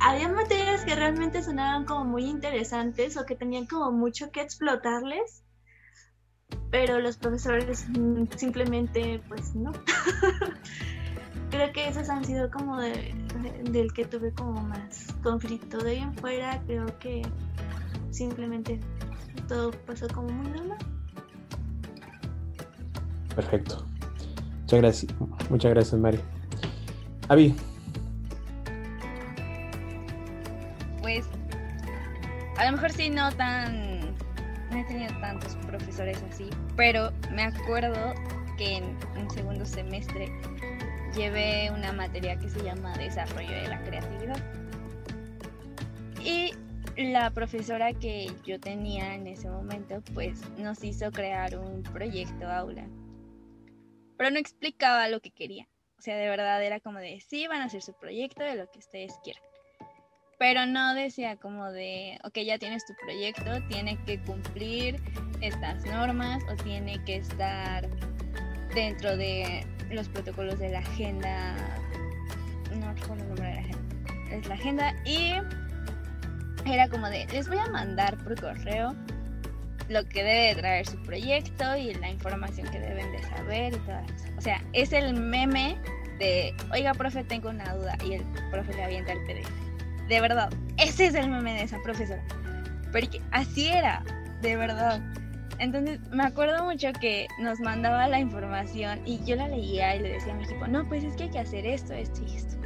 había 0.00 0.28
materias 0.28 0.84
que 0.84 0.94
realmente 0.94 1.42
sonaban 1.42 1.84
como 1.84 2.04
muy 2.04 2.24
interesantes 2.24 3.16
o 3.16 3.26
que 3.26 3.34
tenían 3.34 3.66
como 3.66 3.90
mucho 3.90 4.30
que 4.30 4.40
explotarles, 4.40 5.42
pero 6.70 7.00
los 7.00 7.16
profesores 7.16 7.86
simplemente 8.36 9.20
pues 9.28 9.54
no. 9.54 9.72
creo 11.50 11.72
que 11.72 11.88
esos 11.88 12.08
han 12.08 12.24
sido 12.24 12.50
como 12.50 12.78
del 12.78 13.92
que 13.94 14.04
tuve 14.04 14.32
como 14.32 14.60
más 14.62 15.14
conflicto 15.22 15.78
de 15.78 15.94
bien 15.94 16.14
fuera, 16.14 16.62
creo 16.66 16.86
que 16.98 17.22
simplemente 18.10 18.80
todo 19.46 19.70
pasó 19.86 20.08
como 20.08 20.28
muy 20.28 20.50
normal. 20.50 20.78
Perfecto. 23.38 23.86
Muchas 24.62 24.80
gracias, 24.80 25.14
muchas 25.48 25.70
gracias 25.70 26.00
Mari. 26.00 26.18
Avi, 27.28 27.54
A 32.56 32.64
lo 32.64 32.72
mejor 32.72 32.90
sí 32.90 33.10
no 33.10 33.30
tan... 33.30 34.00
No 34.72 34.76
he 34.76 34.84
tenido 34.86 35.16
tantos 35.20 35.54
profesores 35.68 36.20
así, 36.28 36.50
pero 36.76 37.12
me 37.30 37.44
acuerdo 37.44 38.12
que 38.56 38.78
en 38.78 38.96
un 39.16 39.30
segundo 39.30 39.64
semestre 39.64 40.32
llevé 41.14 41.70
una 41.70 41.92
materia 41.92 42.36
que 42.36 42.48
se 42.48 42.60
llama 42.64 42.92
Desarrollo 42.98 43.52
de 43.52 43.68
la 43.68 43.80
Creatividad. 43.84 44.42
Y 46.24 46.50
la 46.96 47.30
profesora 47.30 47.92
que 47.92 48.32
yo 48.44 48.58
tenía 48.58 49.14
en 49.14 49.28
ese 49.28 49.48
momento, 49.48 50.02
pues 50.12 50.40
nos 50.58 50.82
hizo 50.82 51.12
crear 51.12 51.56
un 51.56 51.84
proyecto 51.84 52.48
aula. 52.48 52.84
Pero 54.18 54.30
no 54.30 54.38
explicaba 54.38 55.08
lo 55.08 55.20
que 55.20 55.30
quería. 55.30 55.66
O 55.98 56.02
sea, 56.02 56.16
de 56.16 56.28
verdad 56.28 56.62
era 56.62 56.80
como 56.80 56.98
de, 56.98 57.20
sí, 57.20 57.46
van 57.46 57.62
a 57.62 57.64
hacer 57.64 57.82
su 57.82 57.94
proyecto 57.94 58.42
de 58.42 58.56
lo 58.56 58.70
que 58.70 58.80
ustedes 58.80 59.14
quieran. 59.24 59.42
Pero 60.38 60.66
no 60.66 60.94
decía 60.94 61.36
como 61.36 61.72
de, 61.72 62.18
ok, 62.24 62.38
ya 62.38 62.58
tienes 62.58 62.84
tu 62.84 62.94
proyecto, 62.94 63.66
tiene 63.68 63.98
que 64.04 64.22
cumplir 64.22 65.00
estas 65.40 65.84
normas 65.86 66.42
o 66.50 66.56
tiene 66.62 67.02
que 67.04 67.16
estar 67.16 67.88
dentro 68.74 69.16
de 69.16 69.66
los 69.90 70.08
protocolos 70.08 70.58
de 70.58 70.70
la 70.70 70.80
agenda, 70.80 71.56
no 72.78 72.92
recuerdo 72.94 73.24
el 73.24 73.28
nombre 73.28 73.48
de 73.48 73.54
la 73.54 73.60
agenda, 73.60 74.36
es 74.36 74.46
la 74.46 74.54
agenda 74.54 74.94
y 75.04 75.32
era 76.70 76.88
como 76.88 77.08
de, 77.08 77.26
les 77.26 77.48
voy 77.48 77.58
a 77.58 77.66
mandar 77.66 78.16
por 78.22 78.40
correo 78.40 78.94
lo 79.88 80.04
que 80.04 80.22
debe 80.22 80.60
traer 80.60 80.86
su 80.86 81.02
proyecto 81.02 81.76
y 81.76 81.94
la 81.94 82.10
información 82.10 82.68
que 82.70 82.78
deben 82.78 83.10
de 83.12 83.22
saber 83.22 83.74
y 83.74 83.78
todas 83.78 84.04
O 84.36 84.40
sea, 84.40 84.62
es 84.72 84.92
el 84.92 85.14
meme 85.14 85.78
de, 86.18 86.54
oiga, 86.72 86.92
profe, 86.94 87.24
tengo 87.24 87.48
una 87.48 87.74
duda 87.74 87.96
y 88.04 88.14
el 88.14 88.24
profe 88.50 88.74
le 88.74 88.84
avienta 88.84 89.12
el 89.12 89.24
PDF 89.24 89.68
de 90.08 90.20
verdad, 90.20 90.50
ese 90.78 91.06
es 91.06 91.14
el 91.14 91.28
meme 91.28 91.54
de 91.54 91.62
esa 91.62 91.80
profesora. 91.82 92.22
Porque 92.90 93.20
así 93.30 93.68
era, 93.68 94.02
de 94.40 94.56
verdad. 94.56 95.02
Entonces 95.58 96.00
me 96.10 96.24
acuerdo 96.24 96.64
mucho 96.64 96.92
que 96.98 97.26
nos 97.40 97.60
mandaba 97.60 98.08
la 98.08 98.18
información 98.18 99.00
y 99.04 99.22
yo 99.24 99.36
la 99.36 99.48
leía 99.48 99.96
y 99.96 100.00
le 100.00 100.10
decía 100.10 100.32
a 100.32 100.36
mi 100.36 100.44
equipo, 100.44 100.66
no, 100.66 100.88
pues 100.88 101.04
es 101.04 101.14
que 101.16 101.24
hay 101.24 101.30
que 101.30 101.40
hacer 101.40 101.66
esto, 101.66 101.92
esto 101.92 102.22
y 102.26 102.36
esto. 102.36 102.56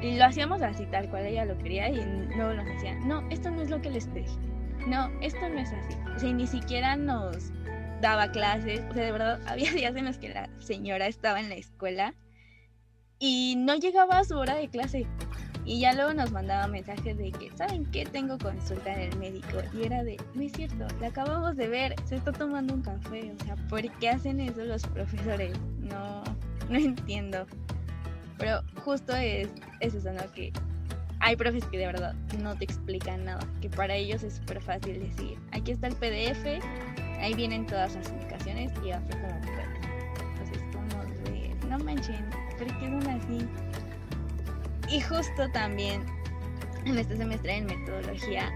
Y 0.00 0.16
lo 0.16 0.26
hacíamos 0.26 0.60
así, 0.62 0.86
tal 0.86 1.08
cual 1.08 1.26
ella 1.26 1.46
lo 1.46 1.56
quería 1.58 1.88
y 1.88 1.96
luego 2.36 2.52
nos 2.52 2.66
decía, 2.66 2.94
no, 3.06 3.26
esto 3.30 3.50
no 3.50 3.62
es 3.62 3.70
lo 3.70 3.80
que 3.80 3.90
les 3.90 4.06
pedí. 4.06 4.26
No, 4.86 5.10
esto 5.20 5.48
no 5.48 5.58
es 5.58 5.72
así. 5.72 5.94
O 6.14 6.18
sea, 6.18 6.32
ni 6.32 6.46
siquiera 6.46 6.96
nos 6.96 7.50
daba 8.00 8.30
clases. 8.30 8.80
O 8.90 8.94
sea, 8.94 9.04
de 9.04 9.12
verdad, 9.12 9.40
había 9.46 9.72
días 9.72 9.96
en 9.96 10.04
los 10.04 10.18
que 10.18 10.28
la 10.28 10.48
señora 10.58 11.06
estaba 11.06 11.40
en 11.40 11.48
la 11.48 11.56
escuela 11.56 12.14
y 13.18 13.54
no 13.56 13.76
llegaba 13.76 14.18
a 14.18 14.24
su 14.24 14.36
hora 14.36 14.56
de 14.56 14.68
clase. 14.68 15.06
Y 15.66 15.80
ya 15.80 15.94
luego 15.94 16.12
nos 16.12 16.30
mandaba 16.30 16.66
mensajes 16.66 17.16
de 17.16 17.32
que, 17.32 17.50
¿saben 17.56 17.86
qué? 17.86 18.04
Tengo 18.04 18.36
consulta 18.36 18.92
en 18.92 19.12
el 19.12 19.18
médico. 19.18 19.62
Y 19.72 19.84
era 19.84 20.04
de, 20.04 20.18
no 20.34 20.42
es 20.42 20.52
cierto, 20.52 20.86
la 21.00 21.06
acabamos 21.06 21.56
de 21.56 21.68
ver, 21.68 21.94
se 22.04 22.16
está 22.16 22.32
tomando 22.32 22.74
un 22.74 22.82
café. 22.82 23.32
O 23.40 23.44
sea, 23.44 23.56
¿por 23.70 23.80
qué 23.98 24.10
hacen 24.10 24.40
eso 24.40 24.62
los 24.64 24.82
profesores? 24.88 25.58
No, 25.78 26.22
no 26.68 26.76
entiendo. 26.76 27.46
Pero 28.36 28.60
justo 28.84 29.16
es, 29.16 29.48
es 29.80 29.94
eso, 29.94 30.12
¿no? 30.12 30.30
Que 30.32 30.52
hay 31.20 31.36
profes 31.36 31.64
que 31.66 31.78
de 31.78 31.86
verdad 31.86 32.14
no 32.42 32.56
te 32.56 32.64
explican 32.64 33.24
nada. 33.24 33.46
Que 33.60 33.70
para 33.70 33.94
ellos 33.94 34.22
es 34.22 34.34
súper 34.34 34.60
fácil 34.60 35.00
decir, 35.00 35.38
aquí 35.52 35.72
está 35.72 35.86
el 35.86 35.96
PDF, 35.96 36.44
ahí 37.20 37.34
vienen 37.34 37.66
todas 37.66 37.94
las 37.94 38.08
indicaciones 38.10 38.72
y 38.84 38.90
hace 38.90 39.10
como 39.12 39.28
Entonces, 39.28 40.62
como 40.72 41.04
de, 41.30 41.54
no 41.68 41.78
manchen, 41.78 42.24
¿por 42.58 42.66
qué 42.66 42.86
son 42.86 43.06
así? 43.08 43.48
Y 44.90 45.00
justo 45.00 45.48
también 45.52 46.04
en 46.84 46.98
este 46.98 47.16
semestre 47.16 47.56
en 47.56 47.66
metodología, 47.66 48.52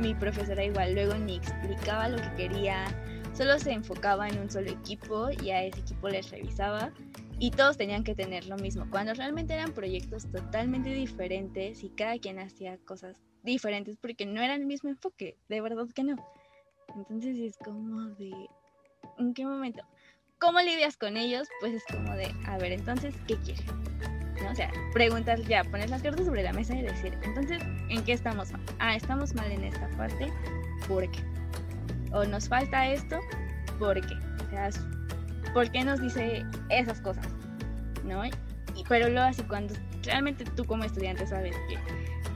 mi 0.00 0.14
profesora 0.14 0.64
igual 0.64 0.94
luego 0.94 1.14
ni 1.14 1.36
explicaba 1.36 2.08
lo 2.08 2.16
que 2.16 2.48
quería, 2.48 2.84
solo 3.34 3.58
se 3.58 3.72
enfocaba 3.72 4.28
en 4.28 4.38
un 4.38 4.50
solo 4.50 4.70
equipo 4.70 5.28
y 5.42 5.50
a 5.50 5.62
ese 5.62 5.80
equipo 5.80 6.08
les 6.08 6.30
revisaba 6.30 6.90
y 7.38 7.50
todos 7.50 7.76
tenían 7.76 8.04
que 8.04 8.14
tener 8.14 8.46
lo 8.46 8.56
mismo, 8.56 8.86
cuando 8.90 9.12
realmente 9.14 9.54
eran 9.54 9.72
proyectos 9.72 10.30
totalmente 10.30 10.90
diferentes 10.90 11.82
y 11.84 11.90
cada 11.90 12.18
quien 12.18 12.38
hacía 12.38 12.78
cosas 12.78 13.16
diferentes 13.42 13.96
porque 13.96 14.26
no 14.26 14.40
era 14.40 14.54
el 14.54 14.66
mismo 14.66 14.88
enfoque, 14.88 15.36
de 15.48 15.60
verdad 15.60 15.86
que 15.94 16.04
no. 16.04 16.16
Entonces 16.96 17.38
es 17.38 17.56
como 17.58 18.08
de, 18.14 18.32
¿en 19.18 19.34
qué 19.34 19.44
momento? 19.44 19.82
¿Cómo 20.38 20.60
lidias 20.60 20.96
con 20.96 21.16
ellos? 21.16 21.48
Pues 21.60 21.74
es 21.74 21.84
como 21.90 22.14
de, 22.14 22.34
a 22.46 22.58
ver, 22.58 22.72
entonces, 22.72 23.14
¿qué 23.26 23.36
quieres? 23.36 23.64
O 24.50 24.54
sea, 24.54 24.70
preguntar 24.92 25.40
ya, 25.42 25.64
poner 25.64 25.90
las 25.90 26.02
cartas 26.02 26.26
sobre 26.26 26.42
la 26.42 26.52
mesa 26.52 26.74
y 26.76 26.82
decir, 26.82 27.18
entonces, 27.22 27.62
¿en 27.88 28.04
qué 28.04 28.12
estamos 28.12 28.52
mal? 28.52 28.60
Ah, 28.78 28.94
estamos 28.96 29.34
mal 29.34 29.50
en 29.50 29.64
esta 29.64 29.88
parte, 29.96 30.30
¿por 30.86 31.10
qué? 31.10 31.20
O 32.12 32.24
nos 32.24 32.48
falta 32.48 32.90
esto, 32.90 33.18
¿por 33.78 34.00
qué? 34.00 34.14
O 34.46 34.50
sea, 34.50 34.70
¿por 35.56 35.70
qué 35.70 35.82
nos 35.84 36.02
dice 36.02 36.44
esas 36.68 37.00
cosas? 37.00 37.26
¿No? 38.04 38.26
Y, 38.26 38.84
pero 38.90 39.08
luego 39.08 39.26
así 39.26 39.42
cuando 39.44 39.72
realmente 40.02 40.44
tú 40.54 40.66
como 40.66 40.84
estudiante 40.84 41.26
sabes 41.26 41.56
que 41.66 41.78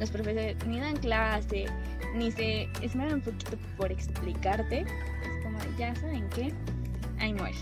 los 0.00 0.10
profesores 0.10 0.56
ni 0.66 0.80
dan 0.80 0.96
clase, 0.96 1.66
ni 2.14 2.30
se 2.30 2.66
esmeran 2.80 3.16
un 3.16 3.20
poquito 3.20 3.58
por 3.76 3.92
explicarte, 3.92 4.80
es 4.80 5.44
como, 5.44 5.58
ya 5.76 5.94
saben 5.96 6.30
qué, 6.30 6.50
ahí 7.18 7.34
muere. 7.34 7.58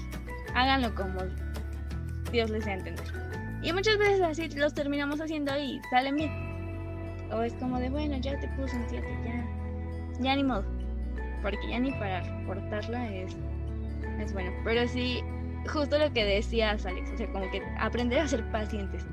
Háganlo 0.55 0.95
como 0.95 1.19
Dios 2.31 2.51
les 2.51 2.65
dé 2.65 2.71
a 2.71 2.75
entender. 2.75 3.07
Y 3.61 3.73
muchas 3.73 3.99
veces 3.99 4.21
así 4.21 4.49
los 4.51 4.73
terminamos 4.75 5.21
haciendo 5.21 5.59
y 5.59 5.81
salen 5.91 6.15
bien. 6.15 7.29
O 7.33 7.43
es 7.43 7.53
como 7.55 7.81
de, 7.81 7.91
bueno, 7.91 8.17
ya 8.19 8.39
te 8.39 8.47
puse 8.51 8.77
un 8.77 8.85
7, 8.89 9.05
ya, 9.25 10.21
ya 10.21 10.37
ni 10.37 10.45
modo. 10.45 10.65
Porque 11.43 11.69
ya 11.69 11.81
ni 11.81 11.91
para 11.91 12.21
reportarla 12.21 13.13
es, 13.13 13.35
es 14.21 14.33
bueno. 14.33 14.53
Pero 14.65 14.87
sí, 14.87 15.21
justo 15.69 15.99
lo 15.99 16.13
que 16.13 16.25
decías, 16.25 16.85
Alex, 16.87 17.11
o 17.13 17.17
sea, 17.17 17.33
como 17.33 17.51
que 17.51 17.63
aprender 17.79 18.21
a 18.21 18.29
ser 18.29 18.51
pacientes 18.51 19.05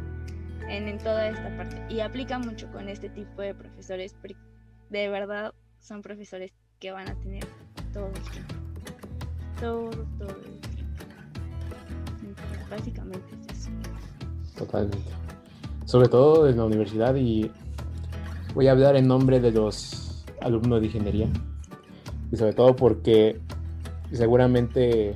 en, 0.67 0.97
toda 0.99 1.29
esta 1.29 1.55
parte. 1.57 1.81
Y 1.89 1.99
aplica 1.99 2.39
mucho 2.39 2.71
con 2.71 2.89
este 2.89 3.09
tipo 3.09 3.41
de 3.41 3.53
profesores, 3.53 4.15
porque 4.19 4.35
de 4.89 5.09
verdad 5.09 5.53
son 5.79 6.01
profesores 6.01 6.53
que 6.79 6.91
van 6.91 7.09
a 7.09 7.15
tener 7.15 7.45
todo 7.93 8.07
el 8.07 8.31
tiempo. 8.31 8.55
Todo, 9.59 9.89
todo 10.17 10.29
el 10.29 10.59
tiempo. 10.59 12.41
Básicamente 12.69 13.27
es 13.49 13.57
eso. 13.57 13.69
Totalmente. 14.57 15.11
Sobre 15.85 16.07
todo 16.07 16.49
en 16.49 16.57
la 16.57 16.65
universidad 16.65 17.15
y 17.15 17.51
voy 18.53 18.67
a 18.67 18.71
hablar 18.71 18.95
en 18.95 19.07
nombre 19.07 19.39
de 19.39 19.51
los 19.51 20.25
alumnos 20.41 20.81
de 20.81 20.87
ingeniería. 20.87 21.29
Y 22.31 22.37
sobre 22.37 22.53
todo 22.53 22.75
porque 22.75 23.39
seguramente 24.11 25.15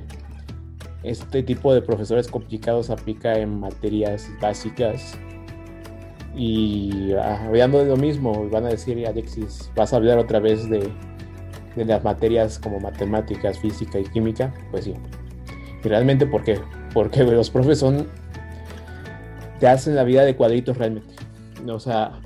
este 1.02 1.42
tipo 1.42 1.72
de 1.72 1.82
profesores 1.82 2.28
complicados 2.28 2.90
aplica 2.90 3.38
en 3.38 3.60
materias 3.60 4.28
básicas. 4.40 5.18
Y 6.36 7.12
ah, 7.14 7.44
hablando 7.46 7.78
de 7.78 7.86
lo 7.86 7.96
mismo, 7.96 8.48
van 8.50 8.66
a 8.66 8.68
decir, 8.68 9.06
Alexis, 9.06 9.70
vas 9.74 9.92
a 9.92 9.96
hablar 9.96 10.18
otra 10.18 10.38
vez 10.38 10.68
de, 10.68 10.90
de 11.76 11.84
las 11.84 12.04
materias 12.04 12.58
como 12.58 12.78
matemáticas, 12.80 13.58
física 13.58 13.98
y 13.98 14.04
química. 14.04 14.54
Pues 14.70 14.84
sí. 14.84 14.94
Y 15.82 15.88
realmente, 15.88 16.26
¿por 16.26 16.44
qué? 16.44 16.60
Porque 16.92 17.24
los 17.24 17.50
profes 17.50 17.78
son. 17.78 18.08
te 19.58 19.68
hacen 19.68 19.94
la 19.94 20.04
vida 20.04 20.24
de 20.24 20.36
cuadritos 20.36 20.76
realmente. 20.76 21.14
O 21.66 21.80
sea, 21.80 22.20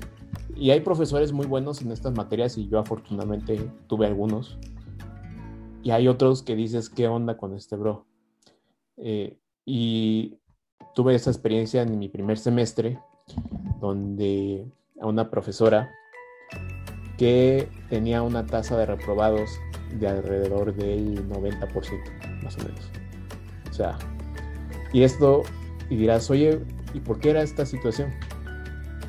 y 0.55 0.71
hay 0.71 0.81
profesores 0.81 1.31
muy 1.31 1.45
buenos 1.45 1.81
en 1.81 1.91
estas 1.91 2.13
materias 2.13 2.57
y 2.57 2.67
yo 2.67 2.79
afortunadamente 2.79 3.69
tuve 3.87 4.05
algunos. 4.05 4.57
Y 5.83 5.91
hay 5.91 6.07
otros 6.07 6.41
que 6.41 6.55
dices, 6.55 6.89
¿qué 6.89 7.07
onda 7.07 7.37
con 7.37 7.53
este 7.53 7.75
bro? 7.75 8.05
Eh, 8.97 9.37
y 9.65 10.39
tuve 10.93 11.15
esa 11.15 11.31
experiencia 11.31 11.81
en 11.81 11.97
mi 11.97 12.09
primer 12.09 12.37
semestre, 12.37 12.99
donde 13.79 14.65
a 15.01 15.07
una 15.07 15.29
profesora 15.29 15.91
que 17.17 17.69
tenía 17.89 18.21
una 18.21 18.45
tasa 18.45 18.77
de 18.77 18.85
reprobados 18.85 19.49
de 19.99 20.07
alrededor 20.07 20.73
del 20.75 21.27
90%, 21.29 22.43
más 22.43 22.57
o 22.57 22.63
menos. 22.63 22.91
O 23.69 23.73
sea, 23.73 23.97
y 24.93 25.03
esto, 25.03 25.43
y 25.89 25.95
dirás, 25.95 26.29
oye, 26.29 26.61
¿y 26.93 26.99
por 26.99 27.19
qué 27.19 27.31
era 27.31 27.41
esta 27.41 27.65
situación? 27.65 28.13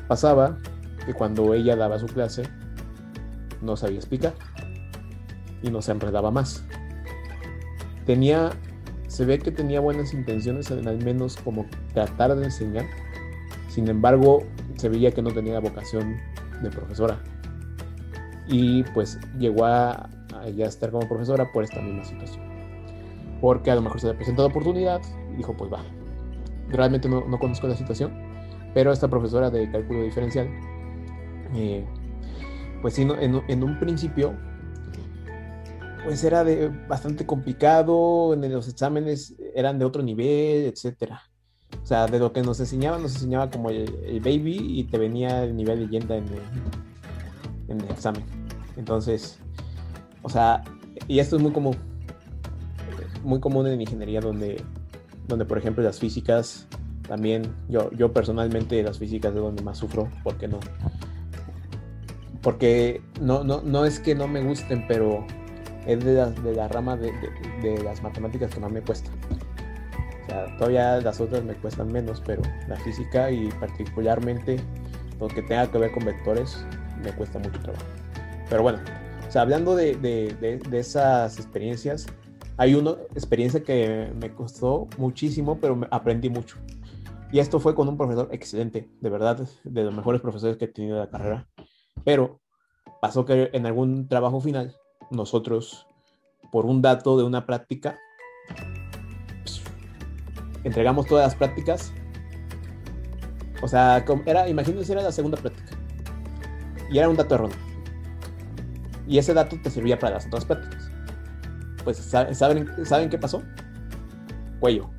Pasaba 0.07 0.57
que 1.05 1.13
cuando 1.13 1.53
ella 1.53 1.75
daba 1.75 1.99
su 1.99 2.07
clase 2.07 2.43
no 3.61 3.75
sabía 3.77 3.97
explicar 3.97 4.33
y 5.61 5.69
no 5.69 5.81
se 5.81 5.91
enredaba 5.91 6.31
más. 6.31 6.65
Tenía, 8.05 8.51
se 9.07 9.25
ve 9.25 9.39
que 9.39 9.51
tenía 9.51 9.79
buenas 9.79 10.13
intenciones 10.13 10.69
en 10.71 10.87
al 10.87 11.03
menos 11.03 11.37
como 11.37 11.65
tratar 11.93 12.35
de 12.35 12.45
enseñar, 12.45 12.85
sin 13.69 13.87
embargo 13.87 14.43
se 14.75 14.89
veía 14.89 15.11
que 15.11 15.21
no 15.21 15.31
tenía 15.31 15.59
vocación 15.59 16.17
de 16.61 16.69
profesora 16.69 17.19
y 18.47 18.83
pues 18.93 19.19
llegó 19.37 19.65
a, 19.65 20.09
ya 20.55 20.65
estar 20.65 20.91
como 20.91 21.07
profesora 21.07 21.51
por 21.51 21.63
esta 21.63 21.81
misma 21.81 22.03
situación. 22.03 22.45
Porque 23.41 23.69
a 23.69 23.75
lo 23.75 23.81
mejor 23.81 23.99
se 23.99 24.07
le 24.07 24.13
presentó 24.13 24.43
la 24.43 24.47
oportunidad 24.47 25.01
y 25.33 25.37
dijo, 25.37 25.55
pues 25.55 25.71
va. 25.71 25.83
Realmente 26.69 27.07
no, 27.07 27.25
no 27.27 27.37
conozco 27.39 27.67
la 27.67 27.75
situación, 27.75 28.11
pero 28.73 28.91
esta 28.91 29.07
profesora 29.07 29.49
de 29.49 29.69
cálculo 29.69 30.03
diferencial 30.03 30.47
eh, 31.55 31.85
pues 32.81 32.93
sí, 32.93 33.07
en, 33.19 33.63
un 33.63 33.79
principio, 33.79 34.35
pues 36.07 36.23
era 36.23 36.45
de, 36.45 36.69
bastante 36.87 37.25
complicado, 37.25 38.33
en 38.33 38.49
los 38.49 38.69
exámenes 38.69 39.35
eran 39.53 39.77
de 39.77 39.83
otro 39.83 40.01
nivel, 40.01 40.63
etcétera. 40.63 41.21
O 41.83 41.85
sea, 41.85 42.07
de 42.07 42.17
lo 42.17 42.31
que 42.31 42.41
nos 42.41 42.61
enseñaba, 42.61 42.97
nos 42.97 43.15
enseñaba 43.15 43.49
como 43.49 43.71
el, 43.71 44.21
baby 44.21 44.57
y 44.57 44.85
te 44.85 44.97
venía 44.97 45.43
el 45.43 45.53
nivel 45.53 45.79
de 45.79 45.85
leyenda 45.85 46.15
en 46.15 46.23
el, 46.29 46.39
en 47.67 47.81
el 47.81 47.91
examen. 47.91 48.23
Entonces, 48.77 49.37
o 50.21 50.29
sea, 50.29 50.63
y 51.09 51.19
esto 51.19 51.35
es 51.35 51.41
muy 51.41 51.51
común, 51.51 51.75
muy 53.21 53.41
común 53.41 53.67
en 53.67 53.81
ingeniería 53.81 54.21
donde, 54.21 54.63
donde 55.27 55.43
por 55.43 55.57
ejemplo 55.57 55.83
las 55.83 55.99
físicas, 55.99 56.69
también 57.05 57.53
yo, 57.67 57.91
yo 57.91 58.13
personalmente 58.13 58.81
las 58.81 58.97
físicas 58.97 59.35
es 59.35 59.41
donde 59.41 59.61
más 59.61 59.77
sufro, 59.77 60.09
porque 60.23 60.47
no, 60.47 60.61
porque 62.41 63.01
no, 63.19 63.43
no, 63.43 63.61
no 63.61 63.83
es 63.83 63.99
que 63.99 64.15
no 64.15 64.29
me 64.29 64.41
gusten, 64.41 64.85
pero 64.87 65.27
es 65.87 66.03
de 66.03 66.13
la, 66.13 66.29
de 66.29 66.53
la 66.53 66.67
rama 66.67 66.95
de, 66.97 67.11
de, 67.61 67.83
las 67.83 68.03
matemáticas 68.03 68.53
que 68.53 68.59
más 68.59 68.71
me 68.71 68.81
cuesta. 68.81 69.09
O 70.23 70.29
sea, 70.29 70.57
todavía 70.57 70.99
las 71.01 71.21
otras 71.21 71.43
me 71.43 71.53
cuestan 71.55 71.91
menos, 71.91 72.21
pero 72.25 72.41
la 72.67 72.75
física 72.77 73.31
y 73.31 73.49
particularmente 73.59 74.57
lo 75.19 75.27
que 75.27 75.41
tenga 75.41 75.71
que 75.71 75.77
ver 75.77 75.91
con 75.91 76.05
vectores 76.05 76.65
me 77.03 77.11
cuesta 77.13 77.39
mucho 77.39 77.59
trabajo. 77.59 77.85
Pero 78.49 78.63
bueno, 78.63 78.79
o 79.27 79.31
sea, 79.31 79.41
hablando 79.43 79.75
de, 79.75 79.95
de 79.95 80.79
esas 80.79 81.37
experiencias, 81.37 82.07
hay 82.57 82.73
una 82.73 82.91
experiencia 83.13 83.63
que 83.63 84.11
me 84.19 84.33
costó 84.33 84.87
muchísimo, 84.97 85.59
pero 85.59 85.79
aprendí 85.91 86.29
mucho. 86.29 86.57
Y 87.31 87.39
esto 87.39 87.59
fue 87.59 87.75
con 87.75 87.87
un 87.87 87.97
profesor 87.97 88.29
excelente, 88.31 88.89
de 88.99 89.09
verdad, 89.09 89.47
de 89.63 89.83
los 89.83 89.93
mejores 89.93 90.21
profesores 90.21 90.57
que 90.57 90.65
he 90.65 90.69
tenido 90.69 90.95
en 90.95 91.01
la 91.01 91.09
carrera. 91.09 91.47
Pero 92.03 92.39
pasó 93.01 93.25
que 93.25 93.49
en 93.53 93.65
algún 93.65 94.07
trabajo 94.07 94.39
final, 94.39 94.75
nosotros, 95.11 95.87
por 96.51 96.65
un 96.65 96.81
dato 96.81 97.17
de 97.17 97.23
una 97.23 97.45
práctica, 97.45 97.97
entregamos 100.63 101.07
todas 101.07 101.25
las 101.25 101.35
prácticas. 101.35 101.93
O 103.61 103.67
sea, 103.67 104.03
era, 104.25 104.47
imagínense, 104.47 104.93
era 104.93 105.01
la 105.01 105.11
segunda 105.11 105.37
práctica. 105.37 105.77
Y 106.91 106.97
era 106.97 107.09
un 107.09 107.15
dato 107.15 107.35
erróneo. 107.35 107.57
Y 109.07 109.17
ese 109.17 109.33
dato 109.33 109.57
te 109.61 109.69
servía 109.69 109.97
para 109.97 110.15
las 110.15 110.27
otras 110.27 110.45
prácticas. 110.45 110.91
Pues, 111.83 111.97
¿saben, 111.97 112.85
¿saben 112.85 113.09
qué 113.09 113.17
pasó? 113.17 113.41
Cuello. 114.59 114.89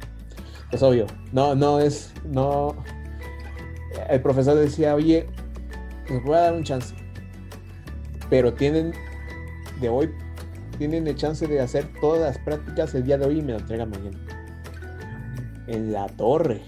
Es 0.73 0.83
obvio. 0.83 1.07
No, 1.33 1.55
no 1.55 1.79
es. 1.79 2.13
No. 2.25 2.75
El 4.09 4.21
profesor 4.23 4.57
decía, 4.57 4.95
oye, 4.95 5.29
les 6.09 6.25
voy 6.25 6.35
a 6.37 6.41
dar 6.41 6.55
un 6.55 6.65
chance. 6.65 6.95
Pero 8.31 8.53
tienen 8.55 8.93
de 9.81 9.89
hoy, 9.89 10.11
tienen 10.79 11.07
el 11.07 11.17
chance 11.17 11.47
de 11.47 11.61
hacer 11.61 11.87
todas 12.01 12.21
las 12.21 12.39
prácticas 12.39 12.95
el 12.95 13.05
día 13.05 13.19
de 13.19 13.27
hoy 13.27 13.39
y 13.39 13.43
me 13.43 13.53
lo 13.53 13.59
entregan 13.59 13.91
mañana. 13.91 14.19
En 15.67 15.93
la 15.93 16.07
torre. 16.09 16.63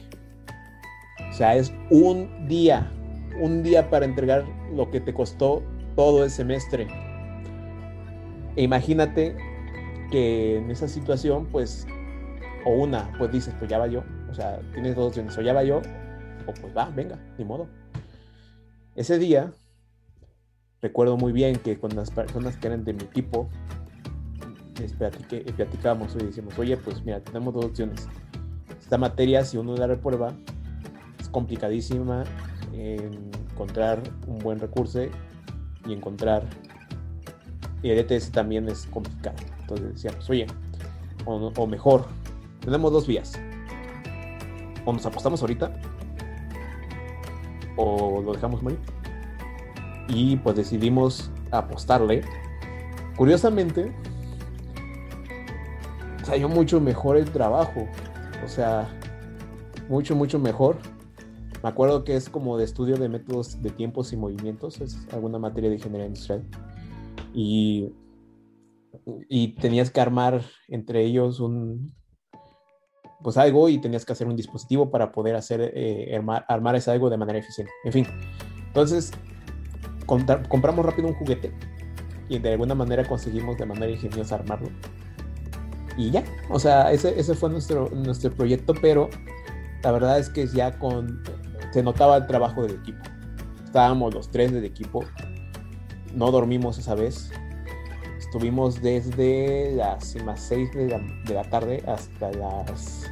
O 1.31 1.33
sea, 1.33 1.55
es 1.57 1.73
un 1.91 2.49
día, 2.49 2.91
un 3.41 3.63
día 3.63 3.89
para 3.89 4.05
entregar 4.05 4.45
lo 4.75 4.91
que 4.91 5.01
te 5.01 5.15
costó 5.15 5.63
todo 5.97 6.25
el 6.25 6.31
semestre. 6.31 6.89
E 8.57 8.63
imagínate 8.63 9.37
que 10.11 10.59
en 10.59 10.71
esa 10.71 10.89
situación, 10.89 11.47
pues, 11.47 11.87
o 12.65 12.71
una, 12.73 13.11
pues 13.17 13.31
dices, 13.31 13.55
pues 13.59 13.71
ya 13.71 13.79
va 13.79 13.87
yo. 13.87 14.03
O 14.31 14.35
sea, 14.35 14.61
tienes 14.73 14.97
dos 14.97 15.09
opciones, 15.09 15.37
o 15.39 15.41
ya 15.41 15.53
va 15.53 15.63
yo, 15.65 15.79
o 16.47 16.53
pues 16.61 16.77
va, 16.77 16.91
venga, 16.91 17.19
ni 17.39 17.45
modo. 17.45 17.69
Ese 18.97 19.19
día, 19.19 19.53
recuerdo 20.83 21.17
muy 21.17 21.33
bien 21.33 21.57
que 21.57 21.79
con 21.79 21.95
las 21.95 22.11
personas 22.11 22.57
que 22.57 22.69
eran 22.69 22.85
de 22.85 22.95
mi 22.95 23.05
equipo, 23.05 23.49
les 24.79 24.93
platicábamos 24.95 26.15
y 26.15 26.25
decimos, 26.25 26.59
oye, 26.59 26.77
pues 26.77 27.05
mira, 27.05 27.21
tenemos 27.21 27.53
dos 27.55 27.67
opciones. 27.67 28.09
Esta 28.79 28.97
materia, 28.97 29.45
si 29.45 29.59
uno 29.59 29.77
la 29.77 29.87
reprueba, 29.87 30.33
es 31.19 31.29
complicadísima 31.29 32.25
encontrar 32.73 34.03
un 34.27 34.39
buen 34.39 34.59
recurso 34.59 35.03
y 35.87 35.93
encontrar... 35.93 36.45
Y 37.83 37.91
el 37.91 37.99
ETS 37.99 38.31
también 38.31 38.69
es 38.69 38.87
complicado. 38.87 39.37
Entonces 39.61 39.95
decíamos, 39.95 40.29
oye, 40.29 40.47
o, 41.25 41.53
o 41.57 41.67
mejor, 41.67 42.07
tenemos 42.61 42.93
dos 42.93 43.07
vías. 43.07 43.33
O 44.85 44.93
nos 44.93 45.05
apostamos 45.07 45.41
ahorita 45.41 45.73
o 47.77 48.23
lo 48.23 48.33
dejamos 48.33 48.63
morir. 48.63 48.79
Y 50.13 50.37
pues 50.37 50.57
decidimos 50.57 51.31
apostarle. 51.51 52.23
Curiosamente, 53.17 53.93
salió 56.25 56.49
mucho 56.49 56.81
mejor 56.81 57.17
el 57.17 57.31
trabajo. 57.31 57.87
O 58.45 58.49
sea, 58.49 58.89
mucho, 59.89 60.15
mucho 60.15 60.39
mejor. 60.39 60.79
Me 61.63 61.69
acuerdo 61.69 62.05
que 62.05 62.17
es 62.17 62.29
como 62.29 62.57
de 62.57 62.65
estudio 62.65 62.97
de 62.97 63.09
métodos 63.09 63.61
de 63.61 63.71
tiempos 63.71 64.13
y 64.13 64.17
movimientos, 64.17 64.81
es 64.81 65.07
alguna 65.13 65.39
materia 65.39 65.69
de 65.69 65.77
ingeniería 65.77 66.07
industrial. 66.07 66.43
Y, 67.35 67.93
y 69.29 69.49
tenías 69.57 69.91
que 69.91 70.01
armar 70.01 70.43
entre 70.69 71.05
ellos 71.05 71.39
un, 71.39 71.93
pues 73.23 73.37
algo 73.37 73.69
y 73.69 73.79
tenías 73.79 74.05
que 74.05 74.13
hacer 74.13 74.27
un 74.27 74.37
dispositivo 74.37 74.91
para 74.91 75.13
poder 75.13 75.37
hacer, 75.37 75.73
eh, 75.75 76.19
armar, 76.49 76.77
ese 76.77 76.91
algo 76.91 77.11
de 77.11 77.19
manera 77.19 77.39
eficiente. 77.39 77.73
En 77.85 77.93
fin, 77.93 78.07
entonces 78.67 79.13
compramos 80.49 80.85
rápido 80.85 81.09
un 81.09 81.15
juguete 81.15 81.53
y 82.29 82.39
de 82.39 82.53
alguna 82.53 82.75
manera 82.75 83.05
conseguimos 83.07 83.57
de 83.59 83.67
manera 83.67 83.91
ingeniosa 83.91 84.37
armarlo. 84.37 84.69
Y 85.97 86.11
ya, 86.11 86.25
o 86.49 86.59
sea, 86.59 86.93
ese, 86.93 87.19
ese 87.19 87.35
fue 87.35 87.51
nuestro, 87.51 87.89
nuestro 87.91 88.31
proyecto, 88.31 88.75
pero 88.81 89.11
la 89.83 89.93
verdad 89.93 90.19
es 90.19 90.29
que 90.29 90.47
ya 90.47 90.79
con, 90.79 91.23
se 91.73 91.83
notaba 91.83 92.17
el 92.17 92.27
trabajo 92.27 92.63
del 92.63 92.77
equipo. 92.77 93.01
Estábamos 93.65 94.15
los 94.15 94.31
tres 94.31 94.53
del 94.53 94.65
equipo, 94.65 95.05
no 96.15 96.31
dormimos 96.31 96.79
esa 96.79 96.95
vez, 96.95 97.31
Estuvimos 98.31 98.81
desde 98.81 99.73
las 99.75 100.15
6 100.15 100.71
de 100.73 100.89
la, 100.89 101.01
de 101.27 101.35
la, 101.35 101.43
tarde 101.43 101.83
hasta 101.85 102.31
las 102.31 103.11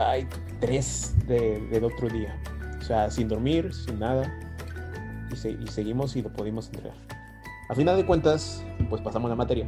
ay, 0.00 0.26
3 0.58 1.14
del 1.28 1.84
otro 1.84 2.08
día. 2.08 2.36
O 2.80 2.82
sea, 2.82 3.08
sin 3.08 3.28
dormir, 3.28 3.72
sin 3.72 4.00
nada. 4.00 4.36
Y, 5.32 5.66
seguimos 5.66 6.16
y 6.16 6.22
lo 6.22 6.32
pudimos 6.32 6.66
entregar. 6.66 6.94
A 7.68 7.74
final 7.74 7.96
de 7.96 8.06
cuentas, 8.06 8.64
pues 8.88 9.02
pasamos 9.02 9.28
la 9.28 9.36
materia. 9.36 9.66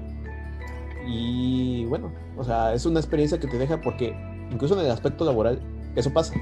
Y 1.07 1.85
bueno, 1.87 2.13
o 2.37 2.45
sea, 2.45 2.75
es 2.75 2.87
una 2.87 3.01
experiencia 3.01 3.39
que 3.39 3.47
te 3.47 3.59
deja 3.59 3.81
porque 3.81 4.17
incluso 4.51 4.79
en 4.79 4.87
el 4.87 4.91
aspecto 4.91 5.25
laboral 5.25 5.61
eso 5.97 6.13
pasa. 6.13 6.35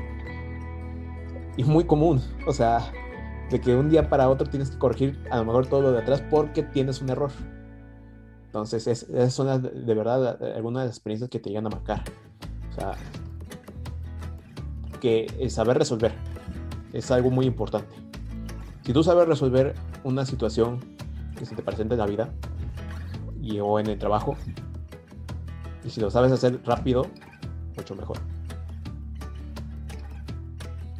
Y 1.56 1.64
muy 1.64 1.84
común, 1.84 2.22
o 2.46 2.52
sea, 2.52 2.92
de 3.50 3.60
que 3.60 3.74
un 3.74 3.90
día 3.90 4.08
para 4.08 4.28
otro 4.28 4.48
tienes 4.48 4.70
que 4.70 4.78
corregir 4.78 5.18
a 5.30 5.38
lo 5.38 5.44
mejor 5.44 5.66
todo 5.66 5.82
lo 5.82 5.92
de 5.92 6.00
atrás 6.00 6.22
porque 6.30 6.62
tienes 6.62 7.00
un 7.00 7.10
error. 7.10 7.30
Entonces, 8.46 8.86
es, 8.86 9.02
esas 9.02 9.34
son 9.34 9.62
de 9.62 9.94
verdad 9.94 10.42
algunas 10.56 10.82
de 10.82 10.86
las 10.88 10.96
experiencias 10.96 11.30
que 11.30 11.38
te 11.38 11.50
llegan 11.50 11.66
a 11.66 11.70
marcar. 11.70 12.02
O 12.70 12.74
sea, 12.74 12.92
que 15.00 15.26
el 15.38 15.50
saber 15.50 15.78
resolver 15.78 16.12
es 16.92 17.10
algo 17.10 17.30
muy 17.30 17.46
importante. 17.46 17.94
Si 18.88 18.94
tú 18.94 19.02
sabes 19.02 19.28
resolver 19.28 19.74
una 20.02 20.24
situación 20.24 20.80
que 21.38 21.44
se 21.44 21.54
te 21.54 21.62
presenta 21.62 21.94
en 21.94 21.98
la 21.98 22.06
vida 22.06 22.30
y, 23.38 23.60
o 23.60 23.78
en 23.78 23.86
el 23.86 23.98
trabajo, 23.98 24.34
y 25.84 25.90
si 25.90 26.00
lo 26.00 26.10
sabes 26.10 26.32
hacer 26.32 26.62
rápido, 26.64 27.04
mucho 27.76 27.94
mejor. 27.94 28.16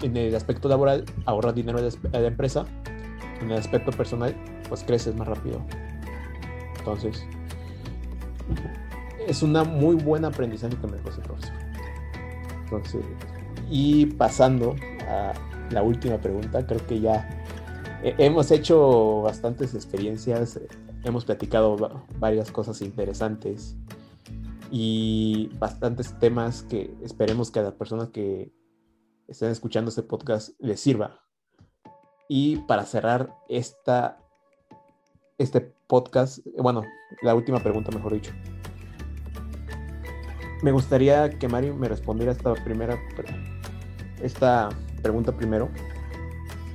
En 0.03 0.14
el 0.18 0.34
aspecto 0.34 0.68
laboral, 0.68 1.07
ahorras 1.24 1.55
dinero 1.55 1.78
a 1.78 2.18
la 2.18 2.26
empresa. 2.26 2.66
En 3.41 3.51
el 3.51 3.57
aspecto 3.57 3.91
personal, 3.91 4.36
pues 4.68 4.84
creces 4.84 5.16
más 5.16 5.26
rápido. 5.26 5.64
Entonces, 6.80 7.24
es 9.26 9.43
una 9.43 9.64
muy 9.64 9.97
buena 9.97 10.28
aprendizaje 10.28 10.76
que 10.76 10.86
me 10.89 10.99
dejó 10.99 11.09
profesor. 11.22 11.55
Entonces, 12.64 13.03
y 13.70 14.05
pasando 14.05 14.76
a 15.09 15.32
la 15.70 15.82
última 15.82 16.18
pregunta, 16.18 16.66
creo 16.66 16.86
que 16.86 17.01
ya 17.01 17.38
hemos 18.03 18.51
hecho 18.51 19.22
bastantes 19.22 19.74
experiencias, 19.74 20.61
hemos 21.05 21.24
platicado 21.24 21.76
varias 22.18 22.51
cosas 22.51 22.80
interesantes 22.82 23.76
y 24.70 25.51
bastantes 25.59 26.18
temas 26.18 26.62
que 26.62 26.94
esperemos 27.03 27.51
que 27.51 27.61
a 27.61 27.62
las 27.62 27.74
personas 27.74 28.09
que 28.11 28.53
estén 29.26 29.51
escuchando 29.51 29.88
este 29.88 30.03
podcast 30.03 30.51
les 30.59 30.80
sirva. 30.80 31.20
Y 32.28 32.57
para 32.66 32.84
cerrar 32.84 33.34
esta, 33.49 34.18
este 35.38 35.61
podcast, 35.86 36.40
bueno, 36.59 36.82
la 37.22 37.34
última 37.34 37.61
pregunta, 37.61 37.90
mejor 37.90 38.14
dicho. 38.14 38.32
Me 40.62 40.72
gustaría 40.72 41.30
que 41.30 41.49
Mario 41.49 41.74
me 41.76 41.88
respondiera 41.88 42.32
esta 42.32 42.53
primera 42.55 42.99
esta 44.22 44.68
pregunta 45.03 45.32
primero. 45.32 45.70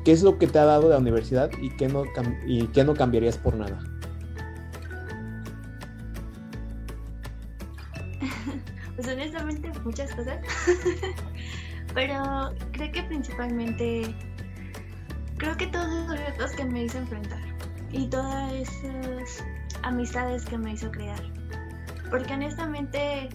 ¿Qué 0.04 0.12
es 0.12 0.22
lo 0.24 0.38
que 0.38 0.48
te 0.48 0.60
ha 0.60 0.66
dado 0.66 0.90
la 0.90 0.98
universidad 0.98 1.50
y 1.62 1.70
qué 1.78 1.88
no, 1.88 2.04
y 2.46 2.68
qué 2.68 2.84
no 2.84 2.94
cambiarías 2.94 3.38
por 3.38 3.56
nada? 3.56 3.80
Pues 8.96 9.08
honestamente 9.08 9.72
muchas 9.84 10.14
cosas. 10.14 10.38
Pero 11.96 12.54
creo 12.72 12.92
que 12.92 13.04
principalmente, 13.04 14.16
creo 15.38 15.58
que 15.58 15.68
todos 15.68 15.88
esos 15.88 16.20
retos 16.20 16.52
que 16.52 16.66
me 16.66 16.84
hizo 16.84 17.00
enfrentar 17.00 17.42
y 17.92 18.08
todas 18.08 18.54
esas 18.54 19.44
amistades 19.84 20.46
que 20.46 20.58
me 20.58 20.74
hizo 20.74 20.92
crear. 20.92 21.22
Porque 22.10 22.34
honestamente 22.34 23.30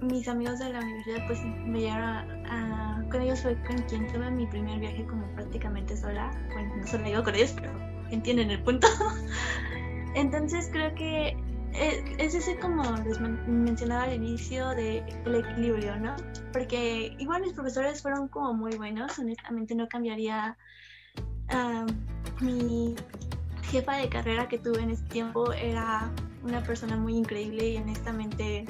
mis 0.00 0.26
amigos 0.28 0.58
de 0.58 0.72
la 0.72 0.80
universidad 0.80 1.26
pues 1.26 1.42
me 1.42 1.80
llegaron 1.80 2.46
a, 2.46 2.89
con 3.10 3.22
ellos 3.22 3.40
fue 3.40 3.56
con 3.66 3.76
quien 3.82 4.06
tuve 4.12 4.30
mi 4.30 4.46
primer 4.46 4.78
viaje 4.78 5.04
como 5.06 5.26
prácticamente 5.34 5.96
sola. 5.96 6.30
Bueno, 6.52 6.76
no 6.76 6.86
solo 6.86 7.04
digo 7.04 7.22
con 7.22 7.34
ellos, 7.34 7.52
pero 7.54 7.70
entienden 8.10 8.50
el 8.50 8.62
punto. 8.62 8.86
Entonces 10.14 10.68
creo 10.72 10.94
que 10.94 11.36
eh, 11.72 12.16
es 12.18 12.34
ese 12.34 12.58
como 12.58 12.82
les 13.04 13.20
mencionaba 13.20 14.04
al 14.04 14.14
inicio 14.14 14.70
de 14.70 14.98
el 15.24 15.34
equilibrio, 15.34 15.96
¿no? 15.96 16.16
Porque 16.52 17.14
igual 17.18 17.42
mis 17.42 17.52
profesores 17.52 18.02
fueron 18.02 18.28
como 18.28 18.54
muy 18.54 18.76
buenos, 18.76 19.18
honestamente 19.18 19.74
no 19.74 19.88
cambiaría 19.88 20.56
mi 22.40 22.94
jefa 23.70 23.96
de 23.96 24.08
carrera 24.08 24.48
que 24.48 24.58
tuve 24.58 24.82
en 24.82 24.90
ese 24.90 25.04
tiempo 25.04 25.52
era 25.52 26.10
una 26.42 26.62
persona 26.62 26.96
muy 26.96 27.16
increíble 27.16 27.70
y 27.70 27.76
honestamente 27.76 28.66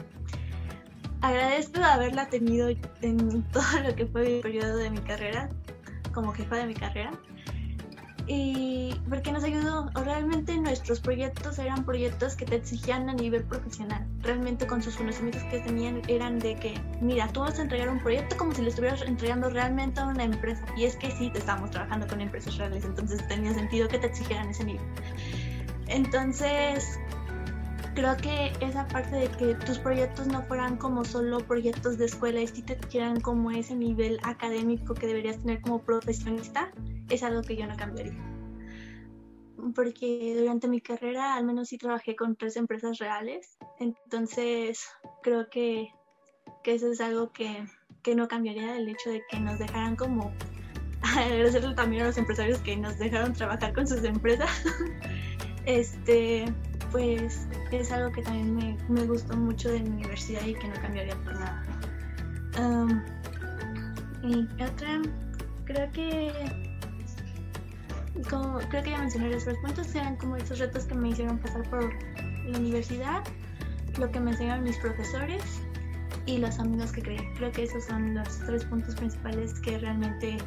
agradezco 1.20 1.82
haberla 1.82 2.28
tenido 2.28 2.68
en 3.02 3.42
todo 3.52 3.80
lo 3.84 3.94
que 3.94 4.06
fue 4.06 4.22
mi 4.22 4.40
periodo 4.40 4.76
de 4.76 4.90
mi 4.90 4.98
carrera, 4.98 5.48
como 6.12 6.32
jefa 6.32 6.56
de 6.56 6.66
mi 6.66 6.74
carrera. 6.74 7.12
Y 8.32 8.94
porque 9.08 9.32
nos 9.32 9.42
ayudó, 9.42 9.90
realmente 10.04 10.56
nuestros 10.56 11.00
proyectos 11.00 11.58
eran 11.58 11.84
proyectos 11.84 12.36
que 12.36 12.44
te 12.44 12.54
exigían 12.54 13.08
a 13.08 13.14
nivel 13.14 13.42
profesional. 13.42 14.06
Realmente 14.20 14.68
con 14.68 14.80
sus 14.82 14.96
conocimientos 14.96 15.42
que 15.44 15.58
tenían 15.58 16.00
eran 16.06 16.38
de 16.38 16.54
que, 16.54 16.80
mira, 17.00 17.26
tú 17.28 17.40
vas 17.40 17.58
a 17.58 17.62
entregar 17.62 17.88
un 17.88 17.98
proyecto 17.98 18.36
como 18.36 18.54
si 18.54 18.62
lo 18.62 18.68
estuvieras 18.68 19.02
entregando 19.02 19.50
realmente 19.50 19.98
a 19.98 20.06
una 20.06 20.22
empresa. 20.22 20.64
Y 20.76 20.84
es 20.84 20.94
que 20.94 21.10
sí, 21.10 21.30
te 21.30 21.40
estábamos 21.40 21.72
trabajando 21.72 22.06
con 22.06 22.20
empresas 22.20 22.56
reales, 22.56 22.84
entonces 22.84 23.26
tenía 23.26 23.52
sentido 23.52 23.88
que 23.88 23.98
te 23.98 24.06
exigieran 24.06 24.48
ese 24.48 24.64
nivel. 24.64 24.86
Entonces, 25.88 27.00
creo 27.94 28.16
que 28.16 28.52
esa 28.60 28.86
parte 28.88 29.16
de 29.16 29.28
que 29.28 29.54
tus 29.66 29.78
proyectos 29.78 30.26
no 30.26 30.42
fueran 30.42 30.76
como 30.76 31.04
solo 31.04 31.38
proyectos 31.40 31.98
de 31.98 32.06
escuela 32.06 32.40
y 32.40 32.46
si 32.46 32.62
te 32.62 32.76
quieran 32.76 33.20
como 33.20 33.50
ese 33.50 33.74
nivel 33.74 34.18
académico 34.22 34.94
que 34.94 35.06
deberías 35.06 35.38
tener 35.38 35.60
como 35.60 35.80
profesionista, 35.82 36.70
es 37.08 37.22
algo 37.22 37.42
que 37.42 37.56
yo 37.56 37.66
no 37.66 37.76
cambiaría. 37.76 38.14
Porque 39.74 40.34
durante 40.38 40.68
mi 40.68 40.80
carrera 40.80 41.34
al 41.34 41.44
menos 41.44 41.68
sí 41.68 41.78
trabajé 41.78 42.16
con 42.16 42.36
tres 42.36 42.56
empresas 42.56 42.98
reales, 42.98 43.58
entonces 43.78 44.88
creo 45.22 45.50
que, 45.50 45.88
que 46.62 46.74
eso 46.74 46.90
es 46.90 47.00
algo 47.00 47.30
que, 47.32 47.66
que 48.02 48.14
no 48.14 48.28
cambiaría 48.28 48.76
el 48.76 48.88
hecho 48.88 49.10
de 49.10 49.22
que 49.30 49.38
nos 49.40 49.58
dejaran 49.58 49.96
como 49.96 50.32
agradecerle 51.02 51.74
también 51.74 52.02
a 52.02 52.06
los 52.06 52.18
empresarios 52.18 52.58
que 52.60 52.76
nos 52.76 52.98
dejaron 52.98 53.32
trabajar 53.32 53.74
con 53.74 53.86
sus 53.86 54.02
empresas. 54.04 54.50
este, 55.66 56.46
pues 56.90 57.46
es 57.70 57.92
algo 57.92 58.10
que 58.12 58.22
también 58.22 58.54
me, 58.54 58.76
me, 58.88 59.06
gustó 59.06 59.36
mucho 59.36 59.70
de 59.70 59.80
mi 59.80 59.88
universidad 59.90 60.44
y 60.44 60.54
que 60.54 60.68
no 60.68 60.74
cambiaría 60.74 61.14
por 61.16 61.34
nada. 61.38 61.64
y 64.22 64.62
otra, 64.62 65.02
creo 65.64 65.90
que 65.92 66.32
como, 68.28 68.58
creo 68.58 68.82
que 68.82 68.90
ya 68.90 68.98
mencioné 68.98 69.30
los 69.30 69.44
tres 69.44 69.58
puntos, 69.58 69.94
eran 69.94 70.16
como 70.16 70.36
esos 70.36 70.58
retos 70.58 70.84
que 70.84 70.94
me 70.94 71.08
hicieron 71.10 71.38
pasar 71.38 71.62
por 71.70 71.82
la 71.84 72.58
universidad, 72.58 73.22
lo 73.98 74.10
que 74.10 74.20
me 74.20 74.32
enseñaron 74.32 74.64
mis 74.64 74.76
profesores 74.78 75.42
y 76.26 76.38
los 76.38 76.58
amigos 76.58 76.92
que 76.92 77.02
creé. 77.02 77.32
Creo 77.36 77.52
que 77.52 77.64
esos 77.64 77.84
son 77.84 78.14
los 78.14 78.38
tres 78.40 78.64
puntos 78.64 78.94
principales 78.96 79.58
que 79.60 79.78
realmente 79.78 80.38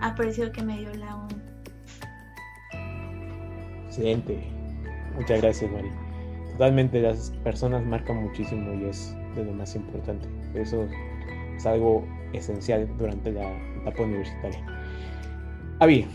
aprecio 0.00 0.52
que 0.52 0.62
me 0.62 0.78
dio 0.78 0.92
la 0.94 1.16
UN. 1.16 1.42
Excelente. 3.86 4.61
Muchas 5.16 5.40
gracias, 5.42 5.70
Mari. 5.70 5.90
Totalmente, 6.52 7.00
las 7.00 7.30
personas 7.44 7.84
marcan 7.84 8.24
muchísimo 8.24 8.72
y 8.74 8.84
es 8.84 9.14
de 9.34 9.44
lo 9.44 9.52
más 9.52 9.74
importante. 9.74 10.28
Eso 10.54 10.86
es 11.56 11.66
algo 11.66 12.06
esencial 12.32 12.88
durante 12.98 13.32
la 13.32 13.50
etapa 13.80 14.02
universitaria. 14.02 14.64
Avi, 15.80 16.06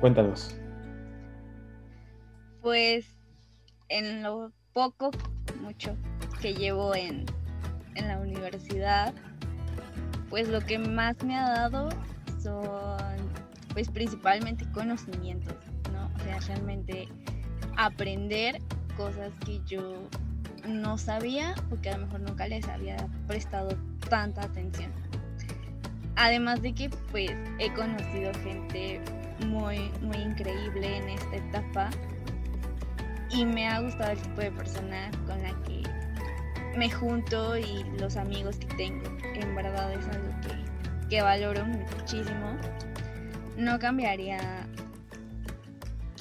cuéntanos. 0.00 0.56
Pues 2.60 3.06
en 3.88 4.22
lo 4.22 4.52
poco, 4.72 5.10
mucho 5.60 5.96
que 6.40 6.54
llevo 6.54 6.94
en, 6.94 7.24
en 7.94 8.08
la 8.08 8.18
universidad, 8.18 9.14
pues 10.30 10.48
lo 10.48 10.60
que 10.60 10.78
más 10.78 11.22
me 11.24 11.36
ha 11.36 11.48
dado 11.48 11.88
son 12.42 12.98
pues 13.72 13.88
principalmente 13.88 14.66
conocimientos, 14.72 15.54
¿no? 15.92 16.10
O 16.14 16.18
sea, 16.20 16.38
realmente 16.40 17.08
aprender 17.84 18.60
cosas 18.96 19.32
que 19.44 19.60
yo 19.66 20.08
no 20.66 20.96
sabía 20.98 21.54
o 21.70 21.80
que 21.80 21.90
a 21.90 21.98
lo 21.98 22.06
mejor 22.06 22.20
nunca 22.20 22.46
les 22.46 22.66
había 22.68 22.96
prestado 23.26 23.76
tanta 24.08 24.42
atención. 24.42 24.92
Además 26.16 26.62
de 26.62 26.72
que 26.74 26.90
pues 27.10 27.30
he 27.58 27.72
conocido 27.72 28.32
gente 28.42 29.00
muy 29.46 29.90
muy 30.02 30.18
increíble 30.18 30.98
en 30.98 31.08
esta 31.08 31.36
etapa 31.36 31.90
y 33.30 33.44
me 33.44 33.66
ha 33.66 33.80
gustado 33.80 34.12
el 34.12 34.18
tipo 34.20 34.40
de 34.40 34.52
persona 34.52 35.10
con 35.26 35.42
la 35.42 35.50
que 35.62 35.82
me 36.76 36.90
junto 36.90 37.56
y 37.56 37.84
los 37.98 38.16
amigos 38.16 38.56
que 38.56 38.66
tengo. 38.76 39.04
En 39.34 39.54
verdad 39.54 39.92
es 39.92 40.06
algo 40.06 40.28
que, 40.42 41.08
que 41.08 41.22
valoro 41.22 41.64
muchísimo. 41.64 42.56
No 43.56 43.78
cambiaría 43.78 44.66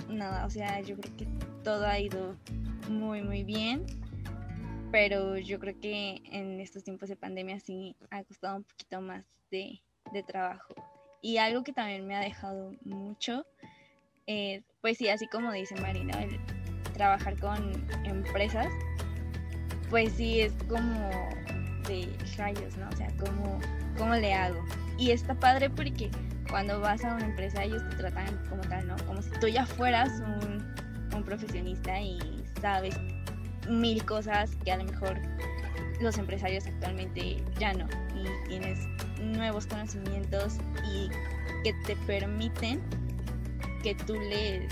nada, 0.10 0.46
o 0.46 0.50
sea, 0.50 0.82
yo 0.82 0.96
creo 0.98 1.16
que 1.18 1.28
todo 1.64 1.86
ha 1.86 2.00
ido 2.00 2.36
muy, 2.90 3.22
muy 3.22 3.44
bien, 3.44 3.86
pero 4.92 5.38
yo 5.38 5.60
creo 5.60 5.80
que 5.80 6.22
en 6.32 6.60
estos 6.60 6.84
tiempos 6.84 7.10
de 7.10 7.16
pandemia 7.16 7.60
sí 7.60 7.96
ha 8.10 8.24
costado 8.24 8.58
un 8.58 8.64
poquito 8.64 9.02
más 9.02 9.26
de, 9.50 9.82
trabajo. 10.28 10.74
Y 11.22 11.38
algo 11.38 11.64
que 11.64 11.72
también 11.72 12.08
me 12.08 12.16
ha 12.16 12.20
dejado 12.20 12.74
mucho, 12.84 13.46
pues 14.82 14.98
sí, 14.98 15.10
así 15.10 15.28
como 15.28 15.52
dice 15.52 15.76
Marina, 15.76 16.24
el 16.24 16.40
trabajar 16.94 17.40
con 17.40 17.88
empresas, 18.06 18.68
pues 19.90 20.14
sí 20.14 20.42
es 20.42 20.54
como 20.68 21.10
de 21.88 22.08
rayos, 22.38 22.78
¿no? 22.78 22.90
O 22.90 22.96
sea, 22.96 23.08
¿cómo, 23.18 23.60
cómo 23.98 24.16
le 24.16 24.34
hago? 24.34 24.64
Y 24.98 25.12
está 25.12 25.40
padre 25.40 25.70
porque 25.70 26.10
cuando 26.50 26.80
vas 26.80 27.04
a 27.06 27.16
una 27.16 27.26
empresa 27.26 27.64
ellos 27.64 27.82
te 27.90 27.96
tratan 27.98 28.38
como 28.50 28.62
tal, 28.64 28.88
¿no? 28.88 28.96
Como 29.06 29.22
si 29.22 29.32
tú 29.40 29.48
ya 29.48 29.66
fueras 29.66 30.20
un, 30.20 30.71
un 31.16 31.24
profesionista 31.24 32.00
y 32.02 32.20
sabes 32.62 32.96
mil 33.70 34.04
cosas 34.06 34.56
que 34.64 34.72
a 34.72 34.78
lo 34.78 34.86
mejor 34.86 35.20
los 36.02 36.18
empresarios 36.18 36.66
actualmente 36.66 37.44
ya 37.60 37.74
no. 37.74 37.88
Y 38.16 38.48
tienes 38.48 38.80
nuevos 39.22 39.68
conocimientos 39.68 40.58
y 40.92 41.10
que 41.64 41.74
te 41.86 41.96
permiten 42.08 42.82
que 43.84 43.96
tú 43.96 44.16
les 44.16 44.72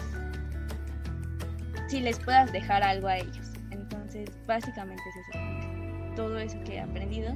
si 1.87 2.01
les 2.01 2.19
puedas 2.19 2.51
dejar 2.51 2.83
algo 2.83 3.07
a 3.07 3.17
ellos. 3.17 3.51
Entonces, 3.71 4.29
básicamente 4.45 5.01
es. 5.09 6.15
Todo 6.15 6.37
eso 6.37 6.57
que 6.65 6.75
he 6.75 6.79
aprendido 6.79 7.33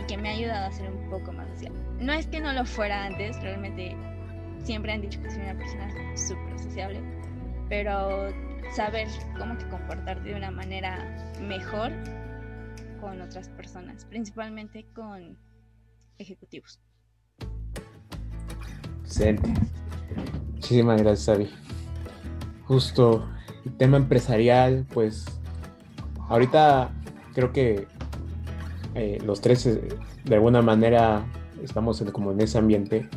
y 0.00 0.04
que 0.06 0.18
me 0.18 0.28
ha 0.28 0.32
ayudado 0.32 0.66
a 0.66 0.72
ser 0.72 0.90
un 0.90 1.08
poco 1.10 1.32
más 1.32 1.48
social. 1.50 1.72
No 2.00 2.12
es 2.12 2.26
que 2.26 2.40
no 2.40 2.52
lo 2.52 2.64
fuera 2.64 3.04
antes, 3.04 3.40
realmente 3.40 3.96
siempre 4.64 4.92
han 4.92 5.00
dicho 5.00 5.22
que 5.22 5.30
soy 5.30 5.42
una 5.42 5.54
persona 5.54 5.88
súper 6.16 6.58
sociable, 6.58 7.00
pero 7.68 8.28
saber 8.74 9.08
cómo 9.38 9.56
que 9.58 9.68
comportarte 9.68 10.28
de 10.28 10.34
una 10.34 10.50
manera 10.50 10.98
mejor 11.40 11.92
con 13.00 13.20
otras 13.20 13.48
personas, 13.50 14.04
principalmente 14.04 14.86
con 14.94 15.38
ejecutivos. 16.18 16.80
Excelente. 19.02 19.52
Muchísimas 20.52 21.00
gracias, 21.00 21.28
Abby. 21.28 21.50
Justo 22.64 23.28
el 23.64 23.76
tema 23.76 23.96
empresarial, 23.96 24.86
pues 24.92 25.24
ahorita 26.28 26.90
creo 27.34 27.52
que 27.52 27.86
eh, 28.94 29.18
los 29.24 29.40
tres 29.40 29.66
eh, 29.66 29.88
de 30.24 30.34
alguna 30.34 30.62
manera 30.62 31.24
estamos 31.62 32.02
como 32.12 32.32
en 32.32 32.40
ese 32.40 32.58
ambiente 32.58 33.08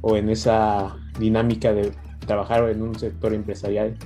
o 0.00 0.16
en 0.16 0.30
esa 0.30 0.96
dinámica 1.18 1.72
de 1.72 1.92
trabajar 2.30 2.70
en 2.70 2.80
un 2.80 2.96
sector 2.96 3.34
empresarial 3.34 3.96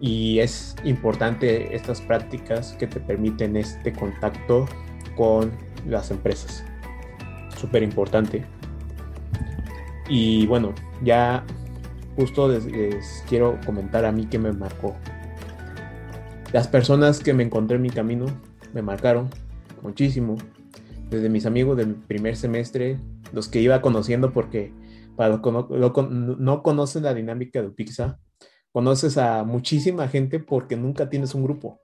y 0.00 0.38
es 0.38 0.74
importante 0.82 1.76
estas 1.76 2.00
prácticas 2.00 2.72
que 2.78 2.86
te 2.86 3.00
permiten 3.00 3.54
este 3.54 3.92
contacto 3.92 4.66
con 5.14 5.50
las 5.86 6.10
empresas. 6.10 6.64
Súper 7.54 7.82
importante. 7.82 8.46
Y 10.08 10.46
bueno, 10.46 10.72
ya 11.04 11.44
justo 12.16 12.48
les, 12.48 12.64
quiero 13.28 13.58
comentar 13.66 14.06
a 14.06 14.12
mí 14.12 14.24
que 14.24 14.38
me 14.38 14.52
marcó. 14.52 14.96
Las 16.50 16.66
personas 16.66 17.18
que 17.20 17.34
me 17.34 17.42
encontré 17.42 17.76
en 17.76 17.82
mi 17.82 17.90
camino 17.90 18.24
me 18.72 18.80
marcaron 18.80 19.28
muchísimo. 19.82 20.36
Desde 21.10 21.28
mis 21.28 21.44
amigos 21.44 21.76
del 21.76 21.94
primer 21.94 22.36
semestre, 22.36 22.98
los 23.34 23.48
que 23.48 23.60
iba 23.60 23.82
conociendo 23.82 24.32
porque 24.32 24.72
no, 25.18 26.62
conocen 26.62 27.02
la 27.02 27.14
dinámica 27.14 27.60
de 27.60 27.70
Pizza, 27.70 28.18
conoces 28.72 29.18
a 29.18 29.44
muchísima 29.44 30.08
gente 30.08 30.38
porque 30.38 30.76
nunca 30.76 31.08
tienes 31.08 31.34
un 31.34 31.44
grupo. 31.44 31.80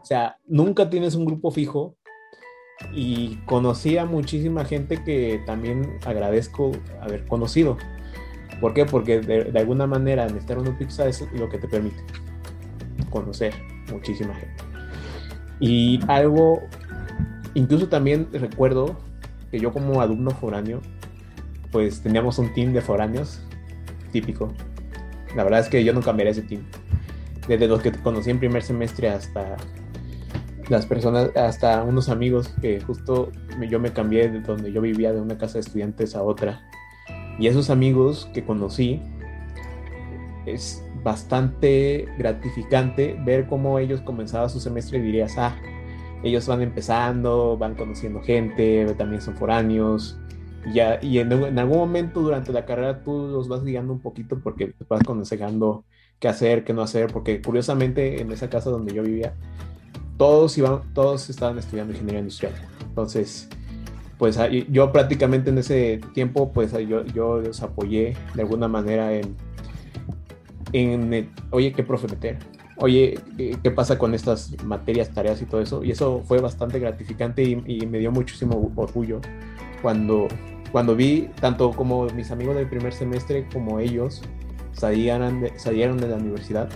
O 0.00 0.04
sea, 0.04 0.36
nunca 0.46 0.90
tienes 0.90 1.14
un 1.14 1.24
grupo 1.24 1.50
fijo 1.50 1.96
y 2.92 3.36
conocí 3.46 3.98
a 3.98 4.06
muchísima 4.06 4.64
gente 4.64 5.02
que 5.04 5.42
también 5.46 5.98
agradezco 6.04 6.72
haber 7.00 7.26
conocido. 7.26 7.76
¿Por 8.60 8.74
qué? 8.74 8.84
Porque 8.84 9.20
de, 9.20 9.58
alguna 9.58 9.86
manera 9.86 10.26
estar 10.26 10.58
en 10.58 10.68
un 10.68 10.76
pizza 10.76 11.08
es 11.08 11.24
lo 11.32 11.48
que 11.48 11.58
te 11.58 11.68
permite 11.68 12.02
conocer 13.10 13.54
muchísima 13.90 14.34
gente. 14.34 14.62
Y 15.60 16.00
algo, 16.08 16.62
incluso 17.54 17.88
también 17.88 18.28
recuerdo 18.32 18.96
que 19.50 19.58
yo 19.58 19.72
como 19.72 20.00
alumno 20.00 20.30
foráneo, 20.30 20.80
pues 21.70 22.02
teníamos 22.02 22.38
un 22.38 22.52
team 22.54 22.72
de 22.72 22.80
foráneos 22.80 23.40
típico, 24.12 24.52
la 25.36 25.44
verdad 25.44 25.60
es 25.60 25.68
que 25.68 25.84
yo 25.84 25.92
no 25.92 26.00
cambiaría 26.00 26.32
ese 26.32 26.42
team. 26.42 26.62
Desde 27.46 27.66
los 27.68 27.80
que 27.80 27.92
conocí 27.92 28.30
en 28.30 28.38
primer 28.38 28.62
semestre 28.62 29.08
hasta 29.08 29.56
las 30.68 30.86
personas, 30.86 31.34
hasta 31.36 31.82
unos 31.82 32.08
amigos 32.08 32.48
que 32.60 32.80
justo 32.80 33.32
yo 33.68 33.80
me 33.80 33.92
cambié 33.92 34.28
de 34.28 34.40
donde 34.40 34.72
yo 34.72 34.80
vivía 34.80 35.12
de 35.12 35.20
una 35.20 35.36
casa 35.36 35.54
de 35.54 35.60
estudiantes 35.60 36.14
a 36.14 36.22
otra. 36.22 36.62
Y 37.38 37.46
esos 37.46 37.70
amigos 37.70 38.28
que 38.34 38.44
conocí, 38.44 39.02
es 40.46 40.84
bastante 41.02 42.08
gratificante 42.18 43.18
ver 43.24 43.46
cómo 43.46 43.78
ellos 43.78 44.00
comenzaban 44.02 44.50
su 44.50 44.60
semestre 44.60 44.98
y 44.98 45.02
dirías, 45.02 45.36
ah, 45.38 45.56
ellos 46.22 46.46
van 46.46 46.62
empezando, 46.62 47.56
van 47.56 47.74
conociendo 47.74 48.20
gente, 48.20 48.86
también 48.98 49.22
son 49.22 49.36
foráneos, 49.36 50.18
ya, 50.66 50.98
y 51.02 51.18
en, 51.18 51.58
algún 51.58 51.78
momento 51.78 52.20
durante 52.20 52.52
la 52.52 52.66
carrera 52.66 53.02
tú 53.02 53.28
los 53.28 53.48
vas 53.48 53.64
guiando 53.64 53.92
un 53.92 54.00
poquito 54.00 54.38
porque 54.40 54.74
vas 54.88 55.00
aconsejando 55.00 55.84
qué 56.18 56.28
hacer, 56.28 56.64
qué 56.64 56.74
no 56.74 56.82
hacer, 56.82 57.10
porque 57.12 57.40
curiosamente 57.40 58.20
en 58.20 58.30
esa 58.30 58.50
casa 58.50 58.70
donde 58.70 58.92
yo 58.92 59.02
vivía, 59.02 59.34
todos, 60.18 60.58
iban, 60.58 60.92
todos 60.92 61.30
estaban 61.30 61.58
estudiando 61.58 61.94
ingeniería 61.94 62.20
industrial. 62.20 62.52
Entonces, 62.86 63.48
pues 64.18 64.38
yo 64.70 64.92
prácticamente 64.92 65.48
en 65.48 65.58
ese 65.58 65.98
tiempo, 66.12 66.52
pues 66.52 66.72
yo, 66.86 67.04
yo 67.06 67.38
los 67.38 67.62
apoyé 67.62 68.14
de 68.34 68.42
alguna 68.42 68.68
manera 68.68 69.14
en, 69.14 69.34
en 70.74 71.30
oye, 71.50 71.72
¿qué 71.72 71.82
profe 71.82 72.06
meter? 72.06 72.38
Oye, 72.76 73.18
¿qué, 73.36 73.70
pasa 73.70 73.98
con 73.98 74.14
estas 74.14 74.62
materias, 74.62 75.10
tareas 75.10 75.40
y 75.40 75.46
todo 75.46 75.62
eso? 75.62 75.82
Y 75.84 75.90
eso 75.90 76.22
fue 76.26 76.38
bastante 76.40 76.78
gratificante 76.78 77.42
y 77.42 77.86
me 77.86 77.98
dio 77.98 78.10
muchísimo 78.10 78.72
orgullo 78.76 79.20
cuando 79.82 80.28
cuando 80.72 80.94
vi 80.94 81.30
tanto 81.40 81.72
como 81.72 82.06
mis 82.10 82.30
amigos 82.30 82.56
del 82.56 82.68
primer 82.68 82.92
semestre 82.92 83.46
como 83.52 83.80
ellos 83.80 84.22
salieron 84.72 85.40
de, 85.40 86.08
la 86.08 86.16
universidad. 86.16 86.68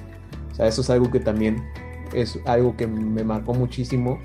O 0.51 0.55
sea, 0.55 0.67
eso 0.67 0.81
es 0.81 0.91
algo 0.91 1.11
que 1.11 1.21
también 1.21 1.65
es 2.13 2.39
algo 2.45 2.77
que 2.77 2.87
me 2.87 3.25
marcó 3.25 3.55
muchísimo, 3.55 4.19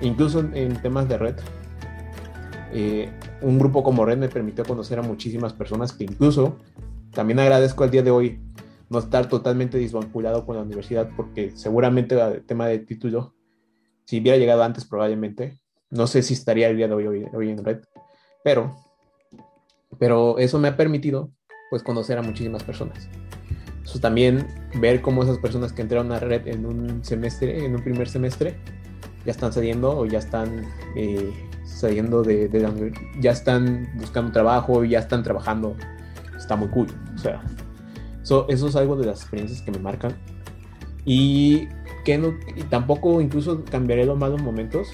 incluso 0.00 0.40
en, 0.40 0.80
temas 0.80 1.08
de 1.08 1.18
red. 1.18 1.36
Eh, 2.72 3.10
un 3.42 3.58
grupo 3.58 3.82
como 3.82 4.04
Red 4.04 4.18
me 4.18 4.28
permitió 4.28 4.64
conocer 4.64 4.98
a 5.00 5.02
muchísimas 5.02 5.52
personas 5.52 5.92
que 5.92 6.04
incluso 6.04 6.56
también 7.10 7.40
agradezco 7.40 7.82
al 7.82 7.90
día 7.90 8.04
de 8.04 8.12
hoy 8.12 8.38
no 8.88 9.00
estar 9.00 9.28
totalmente 9.28 9.76
desvinculado 9.76 10.46
con 10.46 10.54
la 10.54 10.62
universidad 10.62 11.10
porque 11.16 11.50
seguramente 11.56 12.14
el 12.20 12.44
tema 12.44 12.68
de 12.68 12.78
título, 12.78 13.34
si 14.04 14.20
hubiera 14.20 14.38
llegado 14.38 14.62
antes 14.62 14.84
probablemente, 14.84 15.58
no 15.90 16.06
sé 16.06 16.22
si 16.22 16.34
estaría 16.34 16.68
el 16.68 16.76
día 16.76 16.86
de 16.86 16.94
hoy, 16.94 17.26
hoy 17.32 17.50
en 17.50 17.64
Red, 17.64 17.80
pero 18.44 18.74
pero 19.98 20.38
eso 20.38 20.58
me 20.58 20.68
ha 20.68 20.76
permitido 20.76 21.30
pues 21.68 21.82
conocer 21.82 22.18
a 22.18 22.22
muchísimas 22.22 22.64
personas. 22.64 23.08
Eso 23.84 24.00
también 24.00 24.46
ver 24.74 25.02
cómo 25.02 25.22
esas 25.22 25.38
personas 25.38 25.72
que 25.72 25.82
entraron 25.82 26.10
a 26.12 26.18
red 26.18 26.46
en 26.48 26.66
un 26.66 27.04
semestre, 27.04 27.64
en 27.64 27.74
un 27.74 27.82
primer 27.82 28.08
semestre, 28.08 28.56
ya 29.24 29.32
están 29.32 29.52
saliendo 29.52 29.96
o 29.96 30.06
ya 30.06 30.18
están 30.18 30.64
eh, 30.96 31.32
saliendo 31.64 32.22
de, 32.22 32.48
de 32.48 32.92
ya 33.20 33.32
están 33.32 33.88
buscando 33.96 34.32
trabajo, 34.32 34.84
ya 34.84 35.00
están 35.00 35.22
trabajando. 35.22 35.76
Está 36.36 36.56
muy 36.56 36.68
cool. 36.68 36.88
O 37.14 37.18
sea, 37.18 37.42
eso, 38.22 38.46
eso 38.48 38.68
es 38.68 38.76
algo 38.76 38.96
de 38.96 39.06
las 39.06 39.20
experiencias 39.20 39.60
que 39.62 39.70
me 39.70 39.78
marcan. 39.78 40.14
Y 41.04 41.68
que 42.04 42.16
no, 42.16 42.34
y 42.56 42.62
tampoco 42.64 43.20
incluso 43.20 43.64
cambiaré 43.64 44.06
los 44.06 44.18
malos 44.18 44.42
momentos 44.42 44.88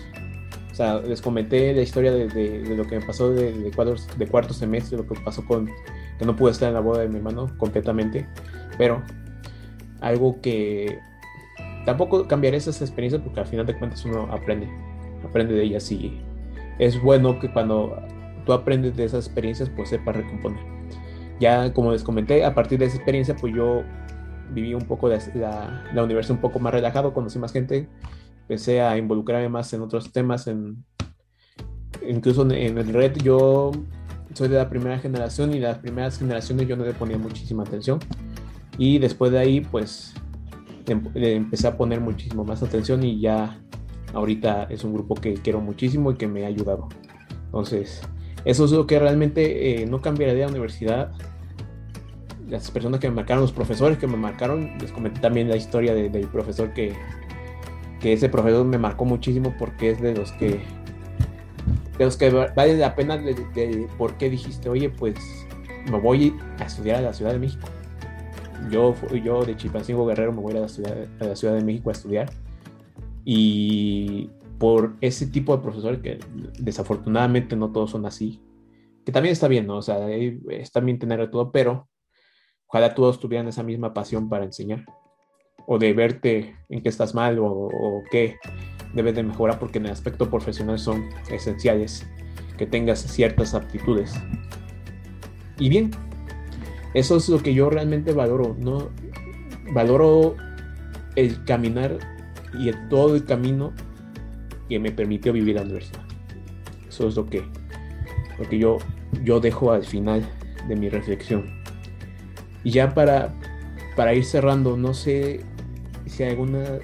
o 0.76 0.78
sea, 0.78 1.00
les 1.00 1.22
comenté 1.22 1.72
la 1.72 1.80
historia 1.80 2.12
de, 2.12 2.74
lo 2.76 2.86
que 2.86 2.98
me 2.98 3.06
pasó 3.06 3.30
de, 3.30 3.50
de, 3.50 3.70
cuarto 3.70 4.52
semestre, 4.52 4.98
lo 4.98 5.06
que 5.06 5.18
pasó 5.24 5.42
con 5.46 5.70
que 6.18 6.26
no 6.26 6.36
pude 6.36 6.50
estar 6.50 6.68
en 6.68 6.74
la 6.74 6.80
boda 6.80 7.00
de 7.00 7.08
mi 7.08 7.16
hermano 7.16 7.50
completamente, 7.56 8.26
pero 8.76 9.02
algo 10.02 10.38
que 10.42 10.98
tampoco 11.86 12.28
cambiaré 12.28 12.58
esas 12.58 12.82
experiencias 12.82 13.22
porque 13.22 13.40
al 13.40 13.46
final 13.46 13.64
de 13.64 13.78
cuentas 13.78 14.04
uno 14.04 14.28
aprende, 14.30 14.68
aprende 15.26 15.54
de 15.54 15.62
ellas 15.62 15.90
y 15.90 16.20
es 16.78 17.00
bueno 17.00 17.40
que 17.40 17.50
cuando 17.50 17.96
tú 18.44 18.52
aprendes 18.52 18.94
de 18.98 19.04
esas 19.04 19.24
experiencias 19.24 19.70
pues 19.74 19.88
sepas 19.88 20.14
recomponer. 20.14 20.60
Ya 21.40 21.72
como 21.72 21.92
les 21.92 22.04
comenté, 22.04 22.44
a 22.44 22.54
partir 22.54 22.78
de 22.78 22.84
esa 22.84 22.96
experiencia 22.96 23.34
pues 23.34 23.54
yo 23.54 23.82
viví 24.52 24.74
un 24.74 24.84
poco 24.84 25.08
de 25.08 25.20
la, 25.36 25.90
la 25.94 26.04
universidad 26.04 26.36
un 26.36 26.42
poco 26.42 26.58
más 26.58 26.74
relajado, 26.74 27.14
conocí 27.14 27.38
más 27.38 27.54
gente, 27.54 27.88
empecé 28.46 28.80
a 28.80 28.96
involucrarme 28.96 29.48
más 29.48 29.72
en 29.72 29.82
otros 29.82 30.12
temas, 30.12 30.46
en, 30.46 30.84
incluso 32.08 32.42
en, 32.42 32.78
el 32.78 32.92
red 32.92 33.16
yo 33.16 33.72
soy 34.34 34.48
de 34.48 34.56
la 34.56 34.68
primera 34.68 34.98
generación 35.00 35.52
y 35.52 35.58
las 35.58 35.78
primeras 35.78 36.18
generaciones 36.18 36.68
yo 36.68 36.76
no 36.76 36.84
le 36.84 36.92
ponía 36.92 37.18
muchísima 37.18 37.64
atención 37.64 37.98
y 38.78 38.98
después 38.98 39.32
de 39.32 39.38
ahí 39.38 39.60
pues 39.62 40.14
em, 40.86 41.02
le 41.14 41.34
empecé 41.34 41.66
a 41.66 41.76
poner 41.76 42.00
muchísimo 42.00 42.44
más 42.44 42.62
atención 42.62 43.02
y 43.02 43.18
ya 43.20 43.58
ahorita 44.14 44.64
es 44.70 44.84
un 44.84 44.94
grupo 44.94 45.16
que 45.16 45.34
quiero 45.34 45.60
muchísimo 45.60 46.12
y 46.12 46.14
que 46.14 46.28
me 46.28 46.44
ha 46.44 46.48
ayudado. 46.48 46.88
Entonces, 47.46 48.00
eso 48.44 48.64
es 48.64 48.70
lo 48.70 48.86
que 48.86 48.98
realmente 49.00 49.82
eh, 49.82 49.86
no 49.86 50.00
cambiaría 50.00 50.34
de 50.34 50.40
la 50.42 50.48
universidad. 50.48 51.12
las 52.48 52.70
personas 52.70 53.00
que 53.00 53.08
me 53.08 53.16
marcaron, 53.16 53.42
los 53.42 53.52
profesores 53.52 53.98
que 53.98 54.06
me 54.06 54.16
marcaron, 54.16 54.78
les 54.80 54.92
comenté 54.92 55.20
también 55.20 55.48
la 55.48 55.56
historia 55.56 55.94
del 55.94 56.28
profesor 56.28 56.72
que, 56.72 56.94
que 58.06 58.12
ese 58.12 58.28
profesor 58.28 58.64
me 58.64 58.78
marcó 58.78 59.04
muchísimo 59.04 59.52
porque 59.58 59.90
es 59.90 60.00
de 60.00 60.14
los 60.14 60.30
que 60.30 60.60
de 61.98 62.04
los 62.04 62.16
que 62.16 62.30
vale 62.30 62.76
la 62.76 62.94
pena 62.94 63.18
de, 63.18 63.88
por 63.98 64.16
qué 64.16 64.30
dijiste, 64.30 64.68
oye, 64.68 64.90
pues 64.90 65.16
me 65.90 65.98
voy 65.98 66.32
a 66.60 66.66
estudiar 66.66 66.98
a 66.98 67.00
la 67.00 67.12
Ciudad 67.12 67.32
de 67.32 67.40
México. 67.40 67.66
Yo, 68.70 68.94
yo 69.24 69.44
de 69.44 69.56
Chilpancingo 69.56 70.06
Guerrero 70.06 70.32
me 70.32 70.40
voy 70.40 70.56
a 70.56 70.60
la, 70.60 70.68
ciudad, 70.68 70.96
a 71.18 71.24
la 71.24 71.34
Ciudad 71.34 71.54
de 71.54 71.64
México 71.64 71.88
a 71.88 71.94
estudiar. 71.94 72.30
Y 73.24 74.30
por 74.60 74.94
ese 75.00 75.26
tipo 75.26 75.56
de 75.56 75.64
profesores 75.64 75.98
que 75.98 76.20
desafortunadamente 76.60 77.56
no 77.56 77.72
todos 77.72 77.90
son 77.90 78.06
así, 78.06 78.40
que 79.04 79.10
también 79.10 79.32
está 79.32 79.48
bien, 79.48 79.66
¿no? 79.66 79.78
O 79.78 79.82
sea, 79.82 80.08
está 80.50 80.78
bien 80.78 81.00
tener 81.00 81.28
todo, 81.28 81.50
pero 81.50 81.88
ojalá 82.68 82.94
todos 82.94 83.18
tuvieran 83.18 83.48
esa 83.48 83.64
misma 83.64 83.92
pasión 83.92 84.28
para 84.28 84.44
enseñar 84.44 84.84
o 85.66 85.78
de 85.78 85.92
verte 85.92 86.56
en 86.68 86.82
qué 86.82 86.88
estás 86.88 87.14
mal 87.14 87.38
o, 87.38 87.46
o 87.46 88.02
qué 88.10 88.36
debes 88.94 89.14
de 89.14 89.22
mejorar 89.22 89.58
porque 89.58 89.78
en 89.78 89.86
el 89.86 89.92
aspecto 89.92 90.30
profesional 90.30 90.78
son 90.78 91.08
esenciales 91.30 92.06
que 92.56 92.66
tengas 92.66 93.00
ciertas 93.00 93.54
aptitudes. 93.54 94.14
Y 95.58 95.68
bien, 95.68 95.90
eso 96.94 97.16
es 97.16 97.28
lo 97.28 97.42
que 97.42 97.54
yo 97.54 97.68
realmente 97.68 98.12
valoro, 98.12 98.56
¿no? 98.58 98.88
Valoro 99.72 100.36
el 101.14 101.44
caminar 101.44 101.98
y 102.58 102.70
todo 102.88 103.14
el 103.14 103.24
camino 103.24 103.72
que 104.68 104.78
me 104.78 104.90
permitió 104.90 105.32
vivir 105.32 105.56
la 105.56 105.62
universidad. 105.62 106.02
Eso 106.88 107.08
es 107.08 107.16
lo 107.16 107.26
que, 107.26 107.42
lo 108.38 108.48
que 108.48 108.58
yo, 108.58 108.78
yo 109.24 109.40
dejo 109.40 109.72
al 109.72 109.84
final 109.84 110.26
de 110.68 110.76
mi 110.76 110.88
reflexión. 110.88 111.44
Y 112.64 112.70
ya 112.70 112.94
para, 112.94 113.34
para 113.94 114.14
ir 114.14 114.24
cerrando, 114.24 114.76
no 114.76 114.94
sé 114.94 115.40
si 116.06 116.22
alguna 116.24 116.78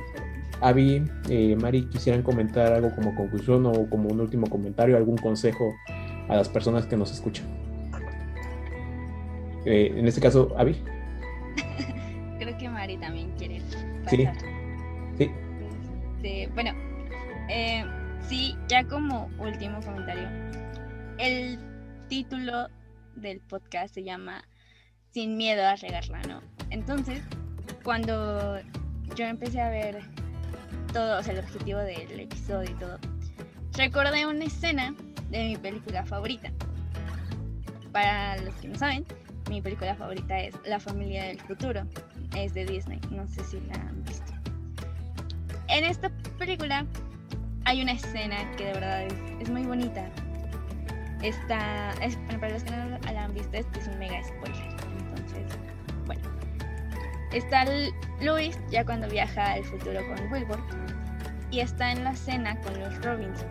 Avi, 0.61 1.03
eh, 1.29 1.57
Mari, 1.57 1.87
quisieran 1.89 2.23
comentar 2.23 2.73
algo 2.73 2.95
como 2.95 3.15
conclusión 3.15 3.67
o 3.67 3.89
como 3.89 4.09
un 4.09 4.21
último 4.21 4.47
comentario, 4.49 4.97
algún 4.97 5.17
consejo 5.17 5.75
a 6.29 6.37
las 6.37 6.49
personas 6.49 6.87
que 6.87 6.97
nos 6.97 7.11
escuchan. 7.13 7.47
Eh, 9.65 9.93
en 9.97 10.07
este 10.07 10.21
caso, 10.21 10.55
Avi. 10.57 10.77
Creo 12.39 12.57
que 12.59 12.69
Mari 12.69 12.97
también 12.99 13.33
quiere. 13.37 13.61
Sí. 14.09 14.29
Sí. 15.19 15.31
Este, 16.23 16.49
bueno, 16.55 16.71
eh, 17.49 17.85
sí, 18.29 18.57
ya 18.69 18.85
como 18.85 19.29
último 19.41 19.81
comentario. 19.81 20.29
El 21.19 21.59
título 22.09 22.69
del 23.17 23.41
podcast 23.41 23.95
se 23.95 24.05
llama 24.05 24.45
Sin 25.11 25.37
miedo 25.37 25.67
a 25.67 25.75
regarla, 25.75 26.23
¿no? 26.29 26.41
Entonces, 26.71 27.23
cuando 27.83 28.61
yo 29.15 29.27
empecé 29.27 29.61
a 29.61 29.69
ver 29.69 30.01
todo, 30.93 31.19
o 31.19 31.23
sea, 31.23 31.33
el 31.33 31.41
objetivo 31.41 31.79
del 31.81 32.21
episodio 32.21 32.71
y 32.71 32.75
todo, 32.75 32.99
recordé 33.77 34.27
una 34.27 34.45
escena 34.45 34.95
de 35.31 35.45
mi 35.45 35.57
película 35.57 36.05
favorita. 36.05 36.51
Para 37.93 38.37
los 38.39 38.55
que 38.57 38.69
no 38.69 38.79
saben, 38.79 39.05
mi 39.49 39.61
película 39.61 39.95
favorita 39.95 40.41
es 40.41 40.55
La 40.65 40.81
familia 40.81 41.25
del 41.25 41.41
futuro. 41.41 41.83
Es 42.37 42.55
de 42.55 42.65
Disney, 42.65 43.01
no 43.11 43.29
sé 43.29 43.45
si 43.45 43.61
la 43.61 43.75
han 43.75 44.03
visto. 44.05 44.33
En 45.69 45.85
esta 45.85 46.11
película 46.39 46.87
hay 47.65 47.83
una 47.83 47.93
escena 47.93 48.51
que 48.57 48.67
de 48.67 48.73
verdad 48.73 49.07
es, 49.41 49.51
muy 49.51 49.65
bonita. 49.65 50.09
Está, 51.23 51.93
es, 52.03 52.17
para 52.41 52.51
los 52.51 52.65
que 52.65 52.71
no 52.71 52.99
la 53.13 53.25
han 53.25 53.35
visto, 53.35 53.57
este 53.57 53.79
es 53.79 53.89
un 53.89 53.99
mega 53.99 54.23
spoiler. 54.25 54.72
Está 57.33 57.65
Luis 58.21 58.59
ya 58.71 58.85
cuando 58.85 59.09
viaja 59.09 59.53
al 59.53 59.65
futuro 59.65 60.01
con 60.07 60.33
Wilbur 60.33 60.59
y 61.51 61.61
está 61.61 61.93
en 61.93 62.05
la 62.05 62.15
cena 62.15 62.61
con 62.61 62.79
los 62.79 63.03
Robinson. 63.03 63.49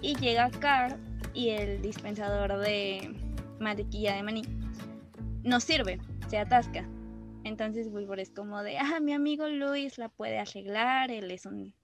Y 0.00 0.16
llega 0.16 0.50
Carl 0.50 0.96
y 1.34 1.50
el 1.50 1.82
dispensador 1.82 2.58
de 2.58 3.14
mantequilla 3.60 4.14
de 4.14 4.22
maní 4.22 4.42
no 5.42 5.60
sirve, 5.60 6.00
se 6.28 6.38
atasca. 6.38 6.88
Entonces 7.44 7.88
Wilbur 7.90 8.20
es 8.20 8.30
como 8.30 8.62
de, 8.62 8.78
ah, 8.78 9.00
mi 9.00 9.12
amigo 9.12 9.48
Luis 9.48 9.98
la 9.98 10.08
puede 10.08 10.38
arreglar, 10.38 11.10
él 11.10 11.30
es 11.30 11.46
un 11.46 11.74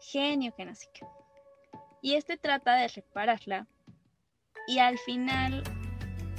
genio 0.00 0.52
que 0.56 0.64
no 0.64 0.74
sé 0.74 0.88
qué. 0.92 1.06
Y 2.02 2.14
este 2.14 2.36
trata 2.36 2.76
de 2.76 2.88
repararla. 2.88 3.66
Y 4.66 4.80
al 4.80 4.98
final, 4.98 5.62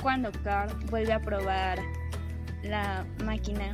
cuando 0.01 0.31
Carl 0.43 0.73
vuelve 0.85 1.13
a 1.13 1.19
probar 1.19 1.79
la 2.63 3.05
máquina, 3.23 3.71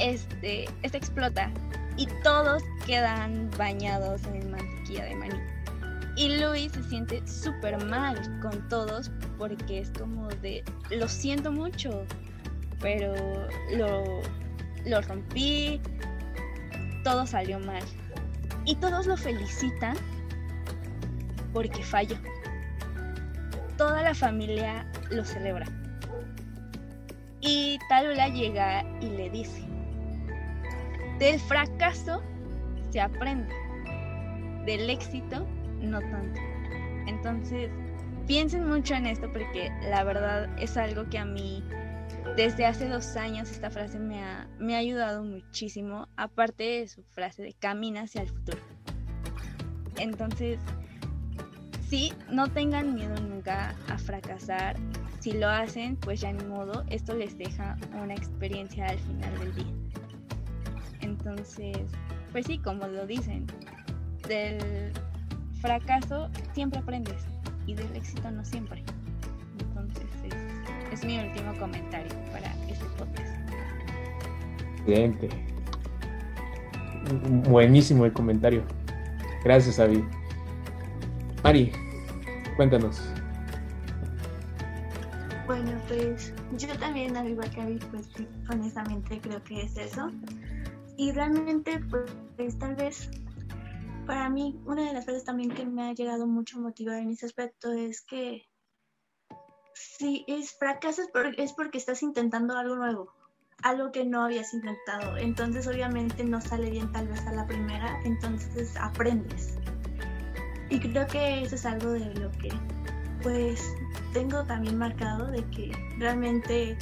este, 0.00 0.66
este 0.82 0.98
explota 0.98 1.50
y 1.96 2.06
todos 2.22 2.62
quedan 2.86 3.50
bañados 3.56 4.24
en 4.26 4.50
mantequilla 4.50 5.04
de 5.04 5.14
maní. 5.16 5.40
Y 6.16 6.38
Luis 6.38 6.72
se 6.72 6.82
siente 6.84 7.26
súper 7.26 7.82
mal 7.84 8.18
con 8.40 8.66
todos 8.68 9.10
porque 9.38 9.80
es 9.80 9.90
como 9.90 10.28
de, 10.28 10.64
lo 10.90 11.08
siento 11.08 11.52
mucho, 11.52 12.04
pero 12.80 13.14
lo, 13.76 14.22
lo 14.86 15.02
rompí, 15.02 15.80
todo 17.04 17.26
salió 17.26 17.58
mal. 17.60 17.82
Y 18.64 18.76
todos 18.76 19.06
lo 19.06 19.16
felicitan 19.16 19.96
porque 21.52 21.82
falló. 21.82 22.16
Toda 23.76 24.02
la 24.02 24.14
familia 24.14 24.86
lo 25.10 25.24
celebra. 25.24 25.66
Y 27.46 27.78
Talula 27.88 28.28
llega 28.28 28.84
y 29.00 29.06
le 29.06 29.30
dice, 29.30 29.62
del 31.20 31.38
fracaso 31.38 32.20
se 32.90 33.00
aprende, 33.00 33.54
del 34.64 34.90
éxito 34.90 35.46
no 35.80 36.00
tanto. 36.00 36.40
Entonces, 37.06 37.70
piensen 38.26 38.68
mucho 38.68 38.94
en 38.94 39.06
esto 39.06 39.32
porque 39.32 39.70
la 39.88 40.02
verdad 40.02 40.48
es 40.58 40.76
algo 40.76 41.08
que 41.08 41.18
a 41.18 41.24
mí 41.24 41.62
desde 42.36 42.66
hace 42.66 42.88
dos 42.88 43.16
años 43.16 43.48
esta 43.50 43.70
frase 43.70 44.00
me 44.00 44.24
ha, 44.24 44.48
me 44.58 44.74
ha 44.74 44.78
ayudado 44.78 45.22
muchísimo, 45.22 46.08
aparte 46.16 46.64
de 46.64 46.88
su 46.88 47.04
frase 47.04 47.42
de 47.42 47.52
camina 47.52 48.02
hacia 48.02 48.22
el 48.22 48.28
futuro. 48.28 48.58
Entonces, 49.98 50.58
sí, 51.88 52.12
no 52.28 52.48
tengan 52.48 52.94
miedo 52.94 53.14
nunca 53.20 53.76
a 53.88 53.98
fracasar. 53.98 54.76
Si 55.26 55.32
lo 55.32 55.48
hacen, 55.48 55.96
pues 55.96 56.20
ya 56.20 56.32
ni 56.32 56.44
modo, 56.44 56.84
esto 56.88 57.12
les 57.12 57.36
deja 57.36 57.76
una 58.00 58.14
experiencia 58.14 58.86
al 58.86 58.96
final 58.96 59.38
del 59.40 59.54
día. 59.56 59.74
Entonces, 61.00 61.76
pues 62.30 62.46
sí, 62.46 62.58
como 62.58 62.86
lo 62.86 63.08
dicen, 63.08 63.44
del 64.28 64.92
fracaso 65.60 66.30
siempre 66.52 66.78
aprendes 66.78 67.26
y 67.66 67.74
del 67.74 67.96
éxito 67.96 68.30
no 68.30 68.44
siempre. 68.44 68.84
Entonces, 69.58 70.06
es, 70.92 71.04
mi 71.04 71.18
último 71.18 71.58
comentario 71.58 72.14
para 72.30 72.54
este 72.68 72.84
podcast. 72.96 73.36
Excelente. 74.78 75.28
Buenísimo 77.50 78.04
el 78.04 78.12
comentario. 78.12 78.62
Gracias, 79.42 79.80
Avi. 79.80 80.04
Mari, 81.42 81.72
cuéntanos. 82.54 83.02
Bueno, 85.46 85.80
pues 85.86 86.34
yo 86.56 86.76
también, 86.78 87.16
al 87.16 87.28
igual 87.28 87.50
que 87.50 87.60
Avi, 87.60 87.78
pues 87.90 88.08
honestamente 88.50 89.20
creo 89.20 89.42
que 89.44 89.62
es 89.62 89.76
eso. 89.76 90.10
Y 90.96 91.12
realmente, 91.12 91.80
pues 92.36 92.58
tal 92.58 92.74
vez 92.74 93.08
para 94.06 94.28
mí, 94.28 94.58
una 94.64 94.86
de 94.86 94.92
las 94.92 95.04
cosas 95.04 95.24
también 95.24 95.50
que 95.50 95.66
me 95.66 95.88
ha 95.88 95.92
llegado 95.92 96.26
mucho 96.26 96.58
a 96.58 96.62
motivar 96.62 96.98
en 96.98 97.10
ese 97.10 97.26
aspecto 97.26 97.72
es 97.72 98.02
que 98.02 98.48
si 99.74 100.24
es 100.26 100.56
fracasas 100.56 101.08
es 101.36 101.52
porque 101.52 101.78
estás 101.78 102.02
intentando 102.02 102.56
algo 102.56 102.76
nuevo, 102.76 103.12
algo 103.62 103.92
que 103.92 104.04
no 104.04 104.22
habías 104.22 104.54
intentado. 104.54 105.16
Entonces 105.16 105.66
obviamente 105.66 106.24
no 106.24 106.40
sale 106.40 106.70
bien 106.70 106.90
tal 106.92 107.08
vez 107.08 107.20
a 107.26 107.32
la 107.32 107.46
primera, 107.46 108.00
entonces 108.04 108.76
aprendes. 108.76 109.58
Y 110.70 110.80
creo 110.80 111.06
que 111.06 111.42
eso 111.42 111.56
es 111.56 111.66
algo 111.66 111.90
de 111.90 112.14
lo 112.14 112.30
que 112.32 112.48
pues 113.22 113.62
tengo 114.12 114.44
también 114.44 114.78
marcado, 114.78 115.26
de 115.30 115.44
que 115.50 115.72
realmente 115.98 116.76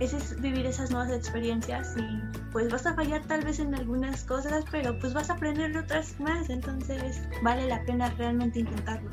es 0.00 0.40
vivir 0.40 0.66
esas 0.66 0.90
nuevas 0.90 1.10
experiencias 1.10 1.94
y 1.96 2.40
pues 2.52 2.70
vas 2.70 2.86
a 2.86 2.94
fallar 2.94 3.22
tal 3.22 3.44
vez 3.44 3.58
en 3.58 3.74
algunas 3.74 4.24
cosas, 4.24 4.64
pero 4.70 4.98
pues 4.98 5.14
vas 5.14 5.30
a 5.30 5.34
aprender 5.34 5.76
otras 5.76 6.18
más, 6.20 6.50
entonces 6.50 7.22
vale 7.42 7.68
la 7.68 7.82
pena 7.84 8.10
realmente 8.18 8.60
intentarlo. 8.60 9.10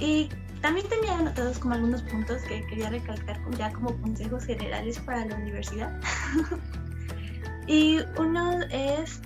Y 0.00 0.28
también 0.60 0.88
tenía 0.88 1.18
anotados 1.18 1.58
como 1.58 1.74
algunos 1.74 2.02
puntos 2.02 2.42
que 2.42 2.64
quería 2.66 2.90
recalcar 2.90 3.38
ya 3.56 3.72
como 3.72 3.96
consejos 4.00 4.44
generales 4.44 4.98
para 5.00 5.24
la 5.24 5.36
universidad. 5.36 6.00
y 7.66 7.98
uno 8.18 8.60
es 8.70 9.20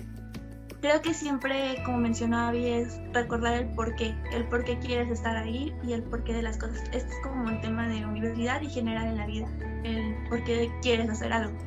creo 0.83 1.01
que 1.01 1.13
siempre, 1.13 1.81
como 1.85 1.97
mencionaba 1.99 2.49
Abby, 2.49 2.67
es 2.67 2.99
recordar 3.13 3.53
el 3.53 3.67
por 3.69 3.95
qué, 3.95 4.13
el 4.33 4.43
por 4.49 4.65
qué 4.65 4.77
quieres 4.79 5.09
estar 5.09 5.37
ahí 5.37 5.73
y 5.81 5.93
el 5.93 6.03
porqué 6.03 6.33
de 6.33 6.41
las 6.41 6.57
cosas. 6.57 6.83
Este 6.91 7.09
es 7.09 7.19
como 7.23 7.45
un 7.45 7.61
tema 7.61 7.87
de 7.87 8.05
universidad 8.05 8.61
y 8.61 8.69
general 8.69 9.07
en 9.07 9.17
la 9.17 9.25
vida, 9.25 9.47
el 9.85 10.13
por 10.27 10.43
qué 10.43 10.69
quieres 10.81 11.09
hacer 11.09 11.31
algo. 11.31 11.57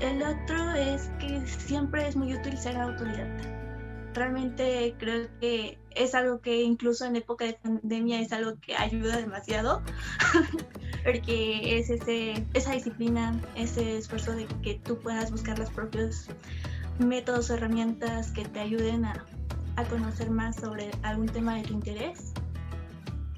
El 0.00 0.22
otro 0.22 0.72
es 0.72 1.10
que 1.20 1.46
siempre 1.46 2.08
es 2.08 2.16
muy 2.16 2.34
útil 2.34 2.56
ser 2.56 2.78
autodidacta. 2.78 3.50
Realmente 4.14 4.94
creo 4.98 5.28
que 5.38 5.78
es 5.90 6.14
algo 6.14 6.40
que 6.40 6.62
incluso 6.62 7.04
en 7.04 7.16
época 7.16 7.44
de 7.44 7.52
pandemia 7.52 8.18
es 8.18 8.32
algo 8.32 8.54
que 8.62 8.74
ayuda 8.76 9.18
demasiado, 9.18 9.82
porque 11.04 11.78
es 11.78 11.90
ese, 11.90 12.46
esa 12.54 12.72
disciplina, 12.72 13.38
ese 13.56 13.98
esfuerzo 13.98 14.32
de 14.32 14.46
que 14.62 14.76
tú 14.76 14.98
puedas 15.00 15.30
buscar 15.30 15.58
los 15.58 15.68
propios 15.68 16.30
métodos 16.98 17.50
o 17.50 17.54
herramientas 17.54 18.30
que 18.30 18.44
te 18.44 18.60
ayuden 18.60 19.04
a, 19.04 19.24
a 19.76 19.84
conocer 19.84 20.30
más 20.30 20.56
sobre 20.56 20.90
algún 21.02 21.26
tema 21.26 21.54
de 21.56 21.62
tu 21.62 21.72
interés, 21.74 22.32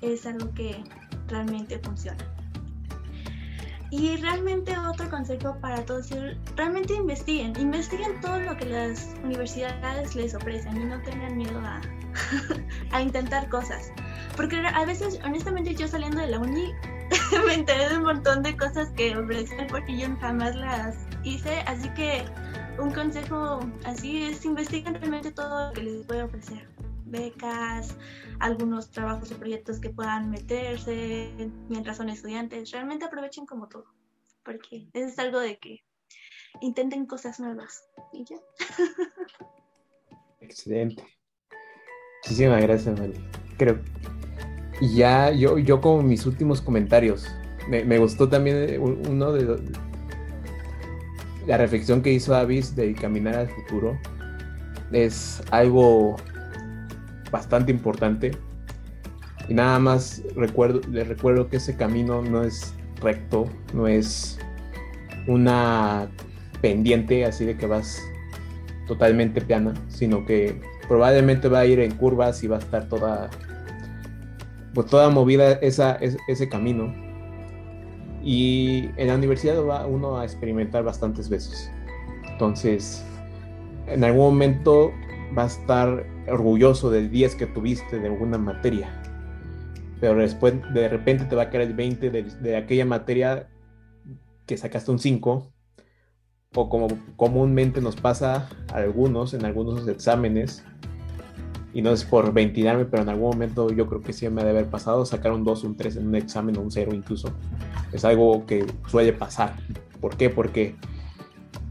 es 0.03 0.27
algo 0.27 0.53
que 0.55 0.83
realmente 1.29 1.79
funciona. 1.79 2.25
Y 3.91 4.17
realmente 4.17 4.77
otro 4.77 5.09
consejo 5.09 5.57
para 5.61 5.85
todos 5.85 6.11
es 6.11 6.37
realmente 6.57 6.95
investiguen, 6.95 7.55
investiguen 7.59 8.21
todo 8.21 8.41
lo 8.41 8.57
que 8.57 8.67
las 8.67 9.15
universidades 9.23 10.17
les 10.17 10.35
ofrecen 10.35 10.77
y 10.77 10.85
no 10.85 11.01
tengan 11.03 11.37
miedo 11.37 11.61
a, 11.61 11.81
a 12.91 13.01
intentar 13.01 13.49
cosas. 13.49 13.93
Porque 14.37 14.57
a 14.57 14.85
veces, 14.85 15.21
honestamente, 15.25 15.75
yo 15.75 15.87
saliendo 15.87 16.21
de 16.21 16.27
la 16.27 16.41
uni 16.41 16.73
me 17.47 17.55
enteré 17.55 17.89
de 17.89 17.99
un 17.99 18.05
montón 18.05 18.43
de 18.43 18.57
cosas 18.57 18.91
que 18.97 19.17
ofrecen 19.17 19.69
porque 19.69 19.97
yo 19.97 20.09
jamás 20.21 20.57
las 20.57 20.97
hice, 21.23 21.61
así 21.67 21.89
que 21.91 22.25
un 22.79 22.93
consejo 22.93 23.61
así 23.85 24.25
es 24.25 24.45
investiguen 24.45 24.95
realmente 24.95 25.33
todo 25.33 25.69
lo 25.69 25.73
que 25.73 25.83
les 25.83 26.07
puede 26.07 26.23
ofrecer. 26.23 26.69
Becas, 27.07 27.97
algunos 28.41 28.91
trabajos 28.91 29.31
o 29.31 29.37
proyectos 29.37 29.79
que 29.79 29.91
puedan 29.91 30.31
meterse 30.31 31.31
mientras 31.69 31.97
son 31.99 32.09
estudiantes. 32.09 32.71
Realmente 32.73 33.05
aprovechen 33.05 33.47
como 33.47 33.69
todo, 33.69 33.87
porque 34.45 34.89
es 34.93 35.19
algo 35.19 35.39
de 35.39 35.59
que 35.59 35.85
intenten 36.61 37.07
cosas 37.07 37.39
nuevas. 37.39 37.85
Y 38.13 38.25
ya. 38.25 38.37
Excelente. 40.41 41.05
Muchísimas 42.25 42.63
gracias, 42.63 42.99
Mali. 42.99 43.25
Creo. 43.57 43.81
Y 44.81 44.97
ya, 44.97 45.31
yo, 45.31 45.59
yo 45.59 45.81
como 45.81 46.03
mis 46.03 46.27
últimos 46.27 46.61
comentarios, 46.61 47.27
me, 47.69 47.85
me 47.85 47.99
gustó 47.99 48.29
también 48.29 48.81
uno 48.81 49.33
de, 49.33 49.63
la 51.47 51.57
reflexión 51.57 52.03
que 52.03 52.13
hizo 52.13 52.35
Avis 52.35 52.75
de 52.75 52.95
caminar 52.95 53.37
al 53.37 53.49
futuro 53.49 53.99
es 54.93 55.43
algo 55.51 56.17
bastante 57.31 57.71
importante. 57.71 58.33
Y 59.49 59.55
nada 59.55 59.79
más 59.79 60.23
recuerdo, 60.35 60.81
les 60.91 61.07
recuerdo 61.07 61.49
que 61.49 61.59
ese 61.59 61.77
camino 61.77 62.21
no 62.23 62.43
es 62.43 62.75
recto, 63.01 63.49
no 63.73 63.87
es 63.87 64.39
una 65.29 66.09
pendiente 66.61 67.25
así 67.25 67.45
de 67.45 67.57
que 67.57 67.67
vas 67.67 68.03
totalmente 68.89 69.41
piana, 69.41 69.75
sino 69.89 70.25
que 70.25 70.61
probablemente 70.89 71.49
va 71.49 71.61
a 71.61 71.67
ir 71.67 71.79
en 71.81 71.93
curvas 71.93 72.43
y 72.43 72.49
va 72.49 72.57
a 72.57 72.61
estar 72.61 72.89
toda, 72.89 73.31
pues 74.75 74.87
toda 74.89 75.11
movida 75.11 75.53
ese 75.53 76.49
camino 76.49 77.06
y 78.27 78.91
en 78.97 79.07
la 79.07 79.15
universidad 79.15 79.65
va 79.65 79.87
uno 79.87 80.19
a 80.19 80.25
experimentar 80.25 80.83
bastantes 80.83 81.29
veces. 81.29 81.71
Entonces, 82.29 83.07
en 83.87 84.03
algún 84.03 84.25
momento 84.25 84.91
va 85.39 85.45
a 85.45 85.47
estar 85.47 86.05
orgulloso 86.27 86.91
del 86.91 87.09
10 87.09 87.37
que 87.37 87.47
tuviste 87.47 88.01
de 88.01 88.09
alguna 88.09 88.37
materia. 88.37 88.91
Pero 90.01 90.17
después, 90.17 90.55
de 90.75 90.89
repente, 90.89 91.27
te 91.27 91.37
va 91.37 91.43
a 91.43 91.51
caer 91.51 91.69
el 91.69 91.75
20 91.75 92.11
de, 92.11 92.25
de 92.25 92.57
aquella 92.57 92.85
materia 92.85 93.49
que 94.45 94.57
sacaste 94.57 94.91
un 94.91 94.99
5. 94.99 95.53
O 96.57 96.69
como 96.69 96.89
comúnmente 97.15 97.81
nos 97.81 97.95
pasa 97.95 98.49
a 98.73 98.77
algunos 98.79 99.35
en 99.35 99.45
algunos 99.45 99.87
exámenes, 99.87 100.65
y 101.77 101.83
no 101.83 101.91
es 101.91 102.05
por 102.05 102.33
ventilarme, 102.33 102.87
pero 102.87 103.03
en 103.03 103.11
algún 103.11 103.33
momento 103.33 103.71
yo 103.71 103.87
creo 103.87 104.01
que 104.01 104.15
sí 104.15 104.27
me 104.31 104.43
debe 104.43 104.61
haber 104.61 104.71
pasado, 104.71 105.05
sacar 105.05 105.33
un 105.33 105.45
2, 105.45 105.63
un 105.65 105.77
3 105.77 105.97
en 105.97 106.09
un 106.09 106.15
examen 106.15 106.57
o 106.57 106.63
un 106.63 106.71
0 106.71 106.95
incluso. 106.95 107.29
Es 107.93 108.03
algo 108.07 108.47
que 108.47 108.65
suele 108.87 109.13
pasar. 109.13 109.57
¿Por 110.01 110.17
qué? 110.17 110.31
Porque 110.31 110.75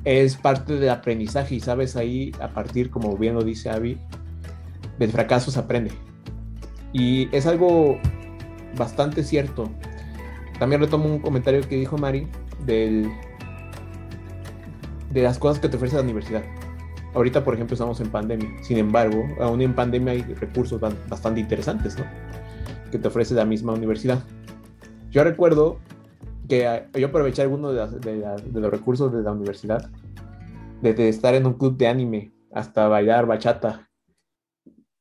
es 0.04 0.36
parte 0.36 0.76
del 0.76 0.92
aprendizaje 0.92 1.56
y 1.56 1.60
sabes 1.60 1.96
ahí, 1.96 2.32
a 2.40 2.50
partir, 2.50 2.92
como 2.92 3.18
bien 3.18 3.34
lo 3.34 3.44
dice 3.44 3.72
Avi, 3.72 3.98
del 5.00 5.10
fracaso 5.10 5.50
se 5.50 5.58
aprende. 5.58 5.90
Y 6.94 7.36
es 7.36 7.48
algo 7.48 7.98
bastante 8.78 9.24
cierto. 9.24 9.72
También 10.60 10.82
retomo 10.82 11.06
un 11.06 11.18
comentario 11.18 11.68
que 11.68 11.78
dijo 11.78 11.98
Mari 11.98 12.28
del, 12.64 13.10
de 15.10 15.24
las 15.24 15.40
cosas 15.40 15.60
que 15.60 15.68
te 15.68 15.78
ofrece 15.78 15.96
la 15.96 16.04
universidad. 16.04 16.44
Ahorita, 17.16 17.46
por 17.46 17.54
ejemplo, 17.54 17.76
estamos 17.76 18.02
en 18.02 18.10
pandemia. 18.10 18.50
Sin 18.62 18.78
embargo, 18.78 19.26
aún 19.40 19.62
en 19.62 19.74
pandemia 19.74 20.12
hay 20.12 20.22
recursos 20.22 20.82
bastante 20.82 21.40
interesantes, 21.40 21.98
¿no? 21.98 22.04
Que 22.92 23.00
te 23.00 23.08
ofrece 23.08 23.34
la 23.34 23.46
misma 23.46 23.72
universidad. 23.74 24.22
Yo 25.12 25.24
recuerdo 25.24 25.80
que 26.50 26.68
ah, 26.68 26.86
yo 26.94 27.08
aproveché 27.08 27.42
algunos 27.42 27.74
de, 28.02 28.60
los 28.60 28.70
recursos 28.70 29.14
de 29.14 29.24
la 29.24 29.32
universidad, 29.32 29.90
desde 30.82 31.08
estar 31.08 31.34
en 31.36 31.46
un 31.46 31.54
club 31.54 31.78
de 31.78 31.88
anime 31.88 32.34
hasta 32.52 32.90
bailar 32.90 33.26
bachata. 33.26 33.90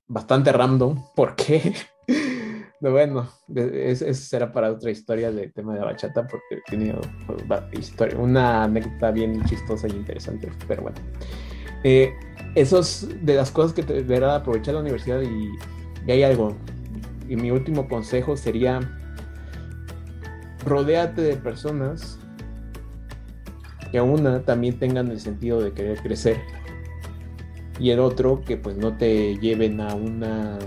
Bastante 0.06 0.52
random. 0.52 1.02
¿Por 1.16 1.34
qué? 1.34 1.74
bueno, 2.80 3.28
eso 3.54 4.12
será 4.14 4.52
para 4.52 4.70
otra 4.70 4.90
historia 4.90 5.32
del 5.32 5.52
tema 5.52 5.74
de 5.74 5.80
la 5.80 5.86
bachata, 5.86 6.26
porque 6.26 6.62
tenido 6.68 7.00
pues, 7.26 7.92
una 8.16 8.64
anécdota 8.64 9.10
bien 9.10 9.42
chistosa 9.46 9.88
y 9.88 9.92
interesante, 9.92 10.52
pero 10.68 10.82
bueno. 10.82 10.98
Eh, 11.84 12.14
de 12.54 13.34
las 13.34 13.50
cosas 13.50 13.74
que 13.74 13.82
te 13.82 13.92
deberá 13.92 14.36
aprovechar 14.36 14.74
la 14.74 14.80
universidad 14.80 15.20
y, 15.22 15.52
hay 16.10 16.22
algo. 16.22 16.56
Y 17.28 17.36
mi 17.36 17.50
último 17.50 17.88
consejo 17.88 18.36
sería 18.36 18.80
rodéate 20.64 21.22
de 21.22 21.36
personas 21.36 22.18
que 23.92 24.00
una 24.00 24.42
también 24.42 24.78
tengan 24.78 25.10
el 25.10 25.20
sentido 25.20 25.60
de 25.60 25.72
querer 25.72 26.00
crecer 26.00 26.38
y 27.78 27.90
el 27.90 28.00
otro 28.00 28.42
que 28.42 28.56
pues 28.56 28.76
no 28.76 28.96
te 28.96 29.36
lleven 29.38 29.80
a 29.80 29.94
una 29.94 30.58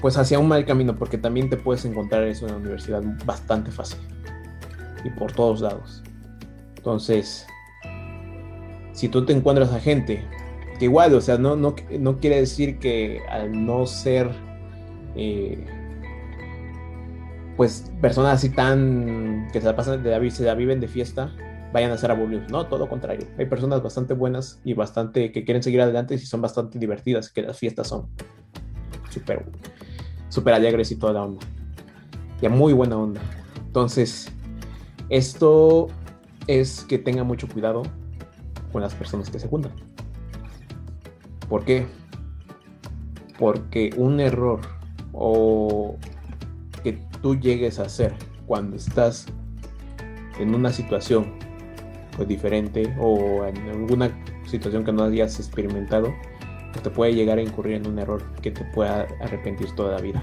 pues 0.00 0.16
hacia 0.16 0.38
un 0.38 0.48
mal 0.48 0.64
camino 0.64 0.96
porque 0.96 1.18
también 1.18 1.50
te 1.50 1.56
puedes 1.56 1.84
encontrar 1.84 2.24
eso 2.24 2.46
en 2.46 2.52
la 2.52 2.58
universidad 2.58 3.02
bastante 3.24 3.70
fácil 3.70 4.00
y 5.04 5.10
por 5.10 5.32
todos 5.32 5.60
lados 5.60 6.02
entonces 6.76 7.46
si 8.92 9.08
tú 9.08 9.24
te 9.24 9.32
encuentras 9.32 9.72
a 9.72 9.80
gente 9.80 10.24
que 10.78 10.86
igual, 10.86 11.14
o 11.14 11.20
sea, 11.20 11.38
no, 11.38 11.56
no, 11.56 11.74
no 11.98 12.18
quiere 12.18 12.36
decir 12.40 12.78
que 12.78 13.20
al 13.28 13.64
no 13.66 13.86
ser, 13.86 14.30
eh, 15.14 15.64
pues, 17.56 17.90
personas 18.00 18.34
así 18.34 18.50
tan, 18.50 19.48
que 19.52 19.60
se 19.60 19.66
la 19.66 19.76
pasan 19.76 20.02
de 20.02 20.30
se 20.30 20.44
la 20.44 20.54
viven 20.54 20.80
de 20.80 20.88
fiesta, 20.88 21.32
vayan 21.72 21.90
a 21.90 21.98
ser 21.98 22.10
aburridos. 22.10 22.50
No, 22.50 22.66
todo 22.66 22.80
lo 22.80 22.88
contrario. 22.88 23.26
Hay 23.38 23.46
personas 23.46 23.82
bastante 23.82 24.14
buenas 24.14 24.60
y 24.64 24.74
bastante 24.74 25.32
que 25.32 25.44
quieren 25.44 25.62
seguir 25.62 25.80
adelante 25.80 26.14
y 26.14 26.18
son 26.18 26.40
bastante 26.40 26.78
divertidas, 26.78 27.30
que 27.30 27.42
las 27.42 27.58
fiestas 27.58 27.88
son 27.88 28.08
súper, 29.10 29.44
súper 30.28 30.54
alegres 30.54 30.90
y 30.90 30.96
toda 30.96 31.12
la 31.14 31.22
onda. 31.22 31.46
Y 32.40 32.46
a 32.46 32.50
muy 32.50 32.72
buena 32.72 32.96
onda. 32.96 33.20
Entonces, 33.66 34.30
esto 35.08 35.88
es 36.46 36.84
que 36.84 36.98
tenga 36.98 37.24
mucho 37.24 37.48
cuidado 37.48 37.82
con 38.72 38.82
las 38.82 38.94
personas 38.94 39.30
que 39.30 39.38
se 39.38 39.48
juntan. 39.48 39.72
¿Por 41.48 41.64
qué? 41.64 41.86
Porque 43.38 43.90
un 43.96 44.20
error 44.20 44.60
o 45.12 45.96
que 46.82 46.98
tú 47.20 47.38
llegues 47.38 47.78
a 47.78 47.82
hacer 47.82 48.14
cuando 48.46 48.76
estás 48.76 49.26
en 50.38 50.54
una 50.54 50.72
situación 50.72 51.34
pues, 52.16 52.26
diferente 52.28 52.94
o 52.98 53.44
en 53.44 53.56
alguna 53.68 54.10
situación 54.46 54.84
que 54.84 54.92
no 54.92 55.04
hayas 55.04 55.38
experimentado, 55.38 56.12
pues, 56.72 56.82
te 56.82 56.90
puede 56.90 57.14
llegar 57.14 57.38
a 57.38 57.42
incurrir 57.42 57.76
en 57.76 57.86
un 57.86 57.98
error 57.98 58.22
que 58.40 58.50
te 58.50 58.64
pueda 58.72 59.06
arrepentir 59.20 59.74
toda 59.74 59.96
la 59.96 60.00
vida. 60.00 60.22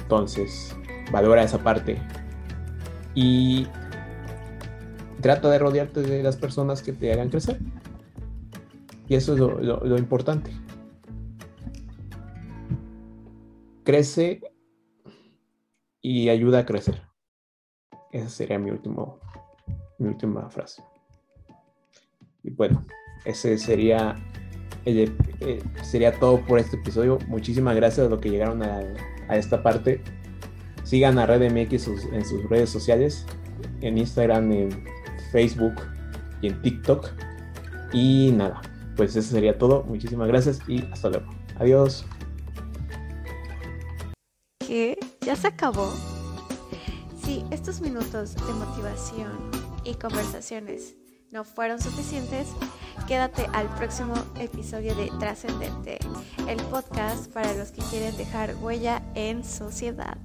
Entonces, 0.00 0.76
valora 1.10 1.42
esa 1.42 1.58
parte 1.58 1.98
y 3.14 3.66
trata 5.26 5.50
de 5.50 5.58
rodearte 5.58 6.02
de 6.02 6.22
las 6.22 6.36
personas 6.36 6.84
que 6.84 6.92
te 6.92 7.12
hagan 7.12 7.30
crecer. 7.30 7.58
Y 9.08 9.16
eso 9.16 9.32
es 9.34 9.40
lo, 9.40 9.98
importante. 9.98 10.52
Crece 13.82 14.40
y 16.00 16.28
ayuda 16.28 16.60
a 16.60 16.66
crecer. 16.66 17.02
Esa 18.12 18.28
sería 18.28 18.56
mi, 18.60 18.70
último, 18.70 19.18
mi 19.98 20.10
última 20.10 20.48
frase. 20.48 20.84
Y 22.44 22.50
bueno, 22.50 22.86
ese 23.24 23.58
sería, 23.58 24.14
eh, 24.84 25.10
sería 25.82 26.16
todo 26.20 26.40
por 26.46 26.60
este 26.60 26.76
episodio. 26.76 27.18
Muchísimas 27.26 27.74
gracias 27.74 28.06
a 28.06 28.10
los 28.10 28.20
que 28.20 28.30
llegaron 28.30 28.62
a, 28.62 28.80
esta 29.30 29.60
parte. 29.60 30.00
Sigan 30.84 31.18
a 31.18 31.26
Red 31.26 31.50
MX 31.50 31.88
en 32.12 32.24
sus 32.24 32.48
redes 32.48 32.70
sociales, 32.70 33.26
en 33.80 33.98
Instagram, 33.98 34.52
en 34.52 34.95
Facebook 35.30 35.74
y 36.40 36.48
en 36.48 36.62
TikTok. 36.62 37.10
Y 37.92 38.32
nada, 38.32 38.60
pues 38.96 39.16
eso 39.16 39.30
sería 39.30 39.58
todo. 39.58 39.84
Muchísimas 39.84 40.28
gracias 40.28 40.60
y 40.68 40.82
hasta 40.92 41.10
luego. 41.10 41.26
Adiós. 41.58 42.04
¿Qué? 44.58 44.98
¿Ya 45.20 45.36
se 45.36 45.48
acabó? 45.48 45.92
Si 47.22 47.44
estos 47.50 47.80
minutos 47.80 48.34
de 48.34 48.52
motivación 48.52 49.50
y 49.84 49.94
conversaciones 49.94 50.94
no 51.32 51.44
fueron 51.44 51.80
suficientes, 51.80 52.48
quédate 53.06 53.46
al 53.52 53.68
próximo 53.76 54.14
episodio 54.38 54.94
de 54.94 55.10
Trascendente, 55.18 55.98
el 56.48 56.58
podcast 56.64 57.30
para 57.32 57.52
los 57.54 57.72
que 57.72 57.82
quieren 57.90 58.16
dejar 58.16 58.54
huella 58.60 59.02
en 59.14 59.44
sociedad. 59.44 60.18